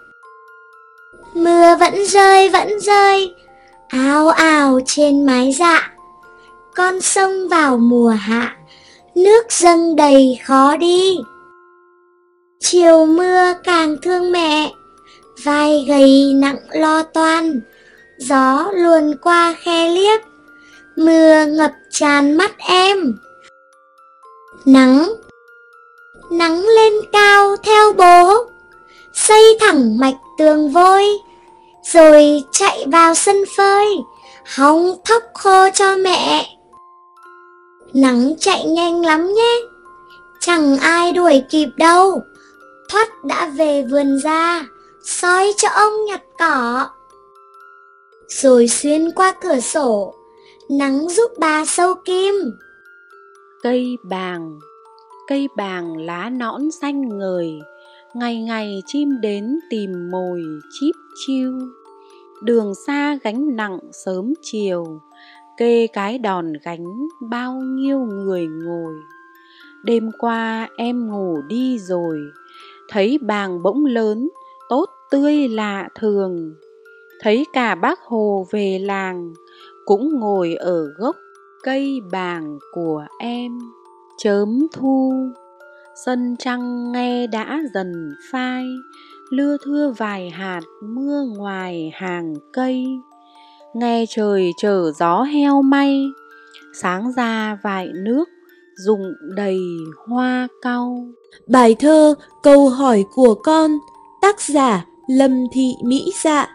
Mưa 1.34 1.76
vẫn 1.80 2.06
rơi 2.06 2.50
vẫn 2.50 2.80
rơi 2.80 3.36
ào 3.88 4.28
ào 4.28 4.80
trên 4.86 5.26
mái 5.26 5.52
dạ. 5.52 5.92
Con 6.76 7.02
sông 7.02 7.48
vào 7.48 7.78
mùa 7.78 8.10
hạ, 8.10 8.58
nước 9.16 9.46
dâng 9.50 9.96
đầy 9.96 10.40
khó 10.46 10.78
đi. 10.78 11.18
Chiều 12.60 13.06
mưa 13.06 13.54
càng 13.64 13.96
thương 14.02 14.32
mẹ, 14.32 14.72
vai 15.44 15.86
gầy 15.88 16.34
nặng 16.36 16.58
lo 16.72 17.04
toan. 17.04 17.62
Gió 18.18 18.72
luồn 18.74 19.18
qua 19.22 19.56
khe 19.64 19.90
liếc, 19.90 20.22
mưa 20.96 21.46
ngập 21.46 21.72
tràn 21.92 22.38
mắt 22.38 22.58
em. 22.58 23.18
Nắng 24.66 25.10
nắng 26.32 26.66
lên 26.66 26.94
cao 27.12 27.56
theo 27.64 27.94
bố. 27.94 28.46
Xây 29.14 29.58
thẳng 29.60 29.98
mạch 30.00 30.18
tường 30.38 30.70
vôi 30.70 31.04
rồi 31.94 32.44
chạy 32.52 32.86
vào 32.92 33.16
sân 33.16 33.44
phơi 33.58 33.88
hóng 34.56 34.96
thóc 35.06 35.24
khô 35.34 35.70
cho 35.74 35.96
mẹ. 35.96 36.50
Nắng 37.94 38.34
chạy 38.40 38.66
nhanh 38.66 39.06
lắm 39.06 39.34
nhé 39.34 39.60
chẳng 40.40 40.78
ai 40.78 41.12
đuổi 41.12 41.44
kịp 41.50 41.70
đâu. 41.78 42.22
Thoát 42.90 43.24
đã 43.24 43.46
về 43.46 43.84
vườn 43.92 44.20
ra 44.20 44.66
soi 45.06 45.54
cho 45.58 45.70
ông 45.70 46.06
nhặt 46.06 46.22
cỏ. 46.40 46.88
Rồi 48.28 48.68
xuyên 48.68 49.12
qua 49.12 49.34
cửa 49.42 49.60
sổ, 49.60 50.14
nắng 50.70 51.10
giúp 51.10 51.32
bà 51.38 51.66
sâu 51.66 51.94
kim. 52.06 52.36
Cây 53.64 53.98
bàng, 54.04 54.60
cây 55.28 55.48
bàng 55.56 55.98
lá 55.98 56.30
nõn 56.30 56.72
xanh 56.72 57.18
ngời, 57.18 57.60
ngày 58.14 58.44
ngày 58.44 58.84
chim 58.86 59.10
đến 59.22 59.60
tìm 59.70 59.92
mồi 60.12 60.44
chíp 60.72 60.96
chiêu. 61.26 61.52
Đường 62.44 62.74
xa 62.88 63.18
gánh 63.24 63.56
nặng 63.56 63.80
sớm 63.92 64.34
chiều, 64.42 65.02
kê 65.58 65.88
cái 65.88 66.18
đòn 66.18 66.54
gánh 66.64 67.08
bao 67.30 67.54
nhiêu 67.54 68.00
người 68.00 68.48
ngồi. 68.48 68.94
Đêm 69.84 70.12
qua 70.20 70.70
em 70.78 71.08
ngủ 71.08 71.42
đi 71.48 71.80
rồi, 71.80 72.20
thấy 72.90 73.18
bàng 73.22 73.64
bỗng 73.64 73.86
lớn, 73.86 74.30
tốt 74.70 74.86
tươi 75.12 75.48
lạ 75.48 75.90
thường. 76.00 76.56
Thấy 77.22 77.46
cả 77.54 77.76
bác 77.76 78.00
hồ 78.00 78.48
về 78.52 78.80
làng 78.80 79.34
cũng 79.86 80.20
ngồi 80.20 80.56
ở 80.56 80.86
gốc 80.98 81.16
cây 81.64 82.02
bàng 82.12 82.60
của 82.74 83.06
em 83.20 83.60
chớm 84.18 84.68
thu. 84.74 85.14
Sân 86.06 86.36
trăng 86.40 86.92
nghe 86.92 87.28
đã 87.28 87.62
dần 87.74 88.14
phai, 88.32 88.66
lưa 89.30 89.58
thưa 89.66 89.94
vài 89.98 90.30
hạt, 90.30 90.62
mưa 90.84 91.26
ngoài 91.38 91.92
hàng 91.96 92.34
cây. 92.54 92.86
Nghe 93.74 94.06
trời 94.10 94.52
chở 94.58 94.92
gió 94.92 95.24
heo 95.24 95.62
may, 95.62 96.06
sáng 96.82 97.12
ra 97.12 97.58
vài 97.64 97.90
nước, 97.94 98.30
rụng 98.76 99.14
đầy 99.36 99.60
hoa 100.08 100.48
cau. 100.62 101.08
Bài 101.48 101.76
thơ 101.80 102.16
câu 102.44 102.70
hỏi 102.70 103.06
của 103.14 103.36
con, 103.44 103.72
tác 104.22 104.42
giả 104.42 104.86
lâm 105.08 105.46
thị 105.54 105.74
mỹ 105.84 106.12
dạ. 106.24 106.48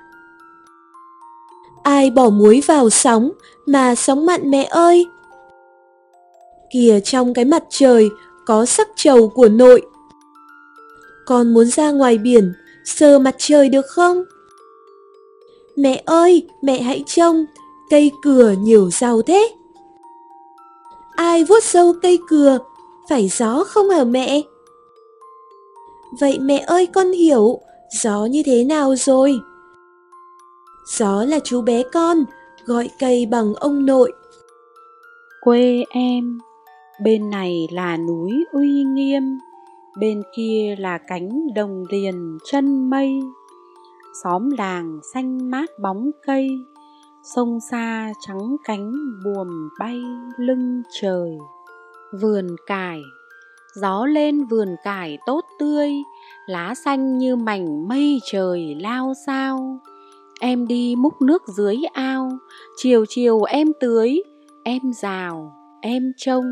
Ai 1.82 2.10
bỏ 2.10 2.30
muối 2.30 2.62
vào 2.66 2.90
sóng 2.90 3.30
mà 3.66 3.94
sóng 3.94 4.26
mặn 4.26 4.50
mẹ 4.50 4.64
ơi 4.64 5.06
kìa 6.72 7.00
trong 7.04 7.34
cái 7.34 7.44
mặt 7.44 7.64
trời 7.70 8.10
có 8.46 8.66
sắc 8.66 8.88
trầu 8.96 9.28
của 9.28 9.48
nội. 9.48 9.82
Con 11.26 11.54
muốn 11.54 11.66
ra 11.66 11.90
ngoài 11.90 12.18
biển 12.18 12.52
sờ 12.84 13.18
mặt 13.18 13.34
trời 13.38 13.68
được 13.68 13.86
không? 13.86 14.24
Mẹ 15.76 16.02
ơi 16.06 16.46
mẹ 16.62 16.82
hãy 16.82 17.04
trông 17.06 17.44
cây 17.90 18.12
cừa 18.22 18.54
nhiều 18.58 18.90
rau 18.90 19.22
thế. 19.22 19.52
Ai 21.16 21.44
vuốt 21.44 21.64
sâu 21.64 21.94
cây 22.02 22.18
cừa 22.28 22.58
phải 23.08 23.28
gió 23.28 23.64
không 23.66 23.90
hả 23.90 24.04
mẹ? 24.04 24.42
Vậy 26.20 26.38
mẹ 26.40 26.58
ơi 26.58 26.86
con 26.86 27.12
hiểu 27.12 27.60
gió 28.00 28.24
như 28.24 28.42
thế 28.46 28.64
nào 28.64 28.96
rồi? 28.96 29.40
Gió 30.98 31.24
là 31.24 31.38
chú 31.44 31.62
bé 31.62 31.82
con, 31.92 32.24
gọi 32.64 32.90
cây 32.98 33.26
bằng 33.26 33.54
ông 33.54 33.86
nội. 33.86 34.12
Quê 35.40 35.84
em, 35.90 36.38
bên 37.02 37.30
này 37.30 37.68
là 37.70 37.96
núi 37.96 38.44
uy 38.52 38.84
nghiêm, 38.84 39.38
bên 39.98 40.22
kia 40.36 40.74
là 40.78 40.98
cánh 40.98 41.54
đồng 41.54 41.84
liền 41.90 42.38
chân 42.44 42.90
mây. 42.90 43.20
Xóm 44.24 44.50
làng 44.50 45.00
xanh 45.14 45.50
mát 45.50 45.70
bóng 45.82 46.10
cây, 46.26 46.48
sông 47.22 47.58
xa 47.70 48.12
trắng 48.20 48.56
cánh 48.64 48.92
buồm 49.24 49.48
bay 49.78 50.00
lưng 50.38 50.82
trời. 51.00 51.38
Vườn 52.20 52.46
cải, 52.66 53.02
gió 53.74 54.06
lên 54.06 54.44
vườn 54.44 54.68
cải 54.84 55.18
tốt 55.26 55.44
tươi, 55.58 55.90
lá 56.46 56.74
xanh 56.74 57.18
như 57.18 57.36
mảnh 57.36 57.88
mây 57.88 58.20
trời 58.32 58.74
lao 58.80 59.12
sao 59.26 59.80
Em 60.42 60.66
đi 60.66 60.96
múc 60.96 61.22
nước 61.22 61.42
dưới 61.48 61.76
ao, 61.92 62.30
chiều 62.76 63.04
chiều 63.08 63.42
em 63.42 63.72
tưới, 63.80 64.22
em 64.64 64.92
rào, 65.02 65.52
em 65.80 66.12
trông. 66.16 66.44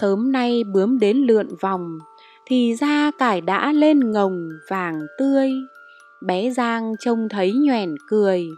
Sớm 0.00 0.32
nay 0.32 0.64
bướm 0.64 0.98
đến 0.98 1.16
lượn 1.16 1.48
vòng, 1.60 1.98
thì 2.46 2.74
ra 2.74 3.10
cải 3.18 3.40
đã 3.40 3.72
lên 3.72 4.12
ngồng 4.12 4.48
vàng 4.70 5.06
tươi. 5.18 5.50
Bé 6.26 6.50
Giang 6.50 6.94
trông 7.00 7.28
thấy 7.28 7.52
nhoẻn 7.52 7.94
cười, 8.08 8.48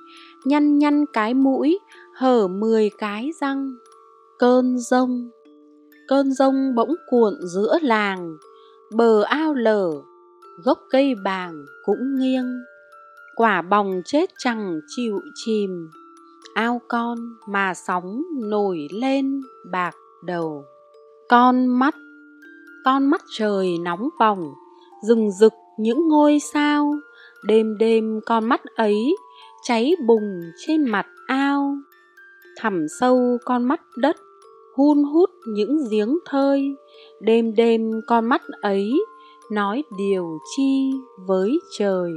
nhăn 0.45 0.79
nhăn 0.79 1.05
cái 1.13 1.35
mũi, 1.35 1.79
hở 2.15 2.49
mười 2.49 2.91
cái 2.99 3.31
răng. 3.41 3.77
Cơn 4.39 4.79
rông 4.79 5.31
Cơn 6.09 6.33
rông 6.33 6.75
bỗng 6.75 6.95
cuộn 7.11 7.35
giữa 7.43 7.79
làng, 7.83 8.37
bờ 8.97 9.23
ao 9.23 9.55
lở, 9.55 9.91
gốc 10.65 10.79
cây 10.91 11.15
bàng 11.25 11.65
cũng 11.85 12.19
nghiêng 12.19 12.63
quả 13.41 13.63
bòng 13.63 14.03
chết 14.05 14.31
chẳng 14.39 14.81
chịu 14.97 15.21
chìm 15.35 15.91
ao 16.55 16.81
con 16.89 17.19
mà 17.49 17.75
sóng 17.75 18.23
nổi 18.43 18.89
lên 18.91 19.41
bạc 19.71 19.95
đầu 20.23 20.65
con 21.31 21.67
mắt 21.67 21.95
con 22.85 23.07
mắt 23.07 23.23
trời 23.39 23.79
nóng 23.79 24.09
bỏng, 24.19 24.55
rừng 25.03 25.31
rực 25.31 25.53
những 25.79 26.09
ngôi 26.09 26.39
sao. 26.53 26.95
Đêm 27.45 27.79
đêm 27.79 28.21
con 28.27 28.45
mắt 28.45 28.61
ấy 28.77 29.17
cháy 29.63 29.93
bùng 30.07 30.41
trên 30.67 30.85
mặt 30.85 31.07
ao. 31.27 31.77
Thẳm 32.57 32.87
sâu 33.01 33.39
con 33.45 33.65
mắt 33.65 33.81
đất 33.97 34.17
hun 34.77 35.05
hút 35.05 35.31
những 35.47 35.79
giếng 35.91 36.19
thơi. 36.25 36.75
Đêm 37.21 37.55
đêm 37.55 37.91
con 38.07 38.29
mắt 38.29 38.43
ấy 38.61 38.93
nói 39.51 39.85
điều 39.99 40.39
chi 40.57 40.91
với 41.27 41.59
trời. 41.79 42.13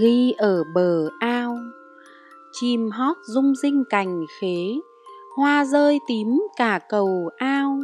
Ghi 0.00 0.32
ở 0.38 0.64
bờ 0.74 1.08
ao, 1.18 1.56
chim 2.52 2.90
hót 2.90 3.16
rung 3.22 3.54
rinh 3.54 3.84
cành 3.90 4.24
khế. 4.40 4.80
Hoa 5.36 5.64
rơi 5.64 6.00
tím 6.08 6.28
cả 6.56 6.80
cầu 6.88 7.30
ao 7.36 7.80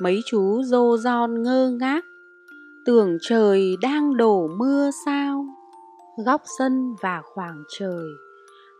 mấy 0.00 0.22
chú 0.26 0.62
rô 0.62 0.96
ron 0.96 1.42
ngơ 1.42 1.70
ngác 1.80 2.04
tưởng 2.84 3.18
trời 3.20 3.76
đang 3.82 4.16
đổ 4.16 4.48
mưa 4.58 4.90
sao 5.06 5.46
góc 6.26 6.42
sân 6.58 6.94
và 7.02 7.22
khoảng 7.34 7.62
trời 7.78 8.04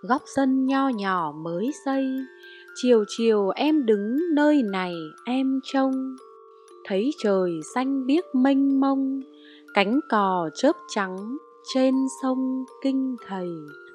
góc 0.02 0.22
sân 0.34 0.66
nho 0.66 0.88
nhỏ 0.88 1.32
mới 1.43 1.70
xây 1.84 2.05
chiều 2.74 3.05
chiều 3.09 3.48
em 3.48 3.86
đứng 3.86 4.18
nơi 4.34 4.62
này 4.62 4.94
em 5.24 5.60
trông 5.64 6.16
thấy 6.84 7.10
trời 7.22 7.51
xanh 7.74 8.06
biếc 8.06 8.24
mênh 8.34 8.80
mông 8.80 9.20
cánh 9.74 10.01
cò 10.09 10.51
chớp 10.55 10.72
trắng 10.94 11.36
trên 11.74 11.94
sông 12.22 12.64
Kinh 12.82 13.16
Thầy. 13.28 13.48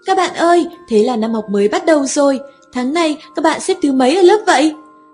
Các 0.05 0.17
bạn 0.17 0.33
ơi, 0.35 0.67
thế 0.87 1.03
là 1.03 1.15
năm 1.15 1.33
học 1.33 1.45
mới 1.49 1.67
bắt 1.67 1.85
đầu 1.85 2.05
rồi. 2.05 2.39
Tháng 2.71 2.93
này 2.93 3.17
các 3.35 3.41
bạn 3.41 3.59
xếp 3.59 3.77
thứ 3.81 3.91
mấy 3.91 4.15
ở 4.15 4.21
lớp 4.21 4.43
vậy? 4.47 4.73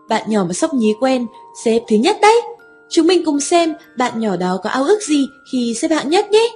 Bạn 0.10 0.30
nhỏ 0.30 0.44
mà 0.48 0.54
sóc 0.54 0.74
nhí 0.74 0.94
quen, 1.00 1.28
xếp 1.66 1.80
thứ 1.90 1.96
nhất 1.96 2.18
đấy. 2.22 2.42
Chúng 2.90 3.08
mình 3.08 3.26
cùng 3.26 3.40
xem 3.40 3.74
bạn 3.98 4.20
nhỏ 4.20 4.36
đó 4.36 4.60
có 4.64 4.70
ao 4.70 4.84
ước 4.84 5.00
gì 5.02 5.28
khi 5.52 5.74
xếp 5.74 5.92
hạng 5.92 6.10
nhất 6.10 6.32
nhé. 6.32 6.50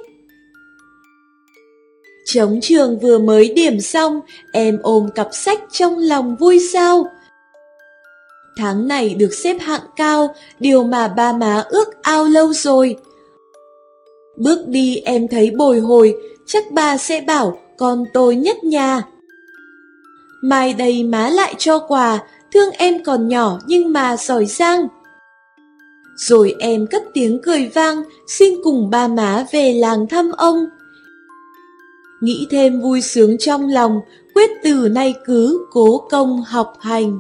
Chống 2.26 2.60
trường 2.62 3.00
vừa 3.00 3.20
mới 3.20 3.54
điểm 3.54 3.82
xong, 3.82 4.22
em 4.52 4.80
ôm 4.84 5.10
cặp 5.16 5.28
sách 5.32 5.60
trong 5.72 5.98
lòng 5.98 6.36
vui 6.36 6.60
sao. 6.74 7.06
Tháng 8.58 8.88
này 8.88 9.14
được 9.14 9.34
xếp 9.34 9.58
hạng 9.60 9.82
cao, 9.96 10.36
điều 10.60 10.84
mà 10.84 11.08
ba 11.08 11.34
má 11.34 11.64
ước 11.70 12.02
ao 12.02 12.26
lâu 12.26 12.54
rồi. 12.54 12.96
Bước 14.38 14.68
đi 14.68 14.96
em 14.96 15.28
thấy 15.28 15.52
bồi 15.52 15.80
hồi, 15.80 16.16
chắc 16.46 16.72
bà 16.72 16.98
sẽ 16.98 17.22
bảo 17.22 17.60
con 17.78 18.06
tôi 18.14 18.36
nhất 18.36 18.64
nhà. 18.64 19.02
Mai 20.44 20.74
đây 20.74 21.04
má 21.04 21.30
lại 21.30 21.56
cho 21.58 21.80
quà, 21.80 22.20
thương 22.54 22.72
em 22.72 23.04
còn 23.04 23.28
nhỏ 23.28 23.60
nhưng 23.66 23.94
mà 23.94 24.18
giỏi 24.18 24.46
giang. 24.46 24.88
Rồi 26.16 26.56
em 26.60 26.88
cất 26.88 27.04
tiếng 27.14 27.40
cười 27.44 27.72
vang, 27.74 28.04
xin 28.28 28.54
cùng 28.64 28.90
ba 28.90 29.08
má 29.08 29.46
về 29.52 29.74
làng 29.74 30.08
thăm 30.08 30.32
ông. 30.38 30.66
Nghĩ 32.22 32.48
thêm 32.52 32.82
vui 32.82 33.02
sướng 33.02 33.38
trong 33.38 33.68
lòng, 33.68 34.00
quyết 34.36 34.50
từ 34.64 34.90
nay 34.90 35.16
cứ 35.26 35.66
cố 35.72 35.98
công 36.10 36.44
học 36.48 36.74
hành. 36.80 37.20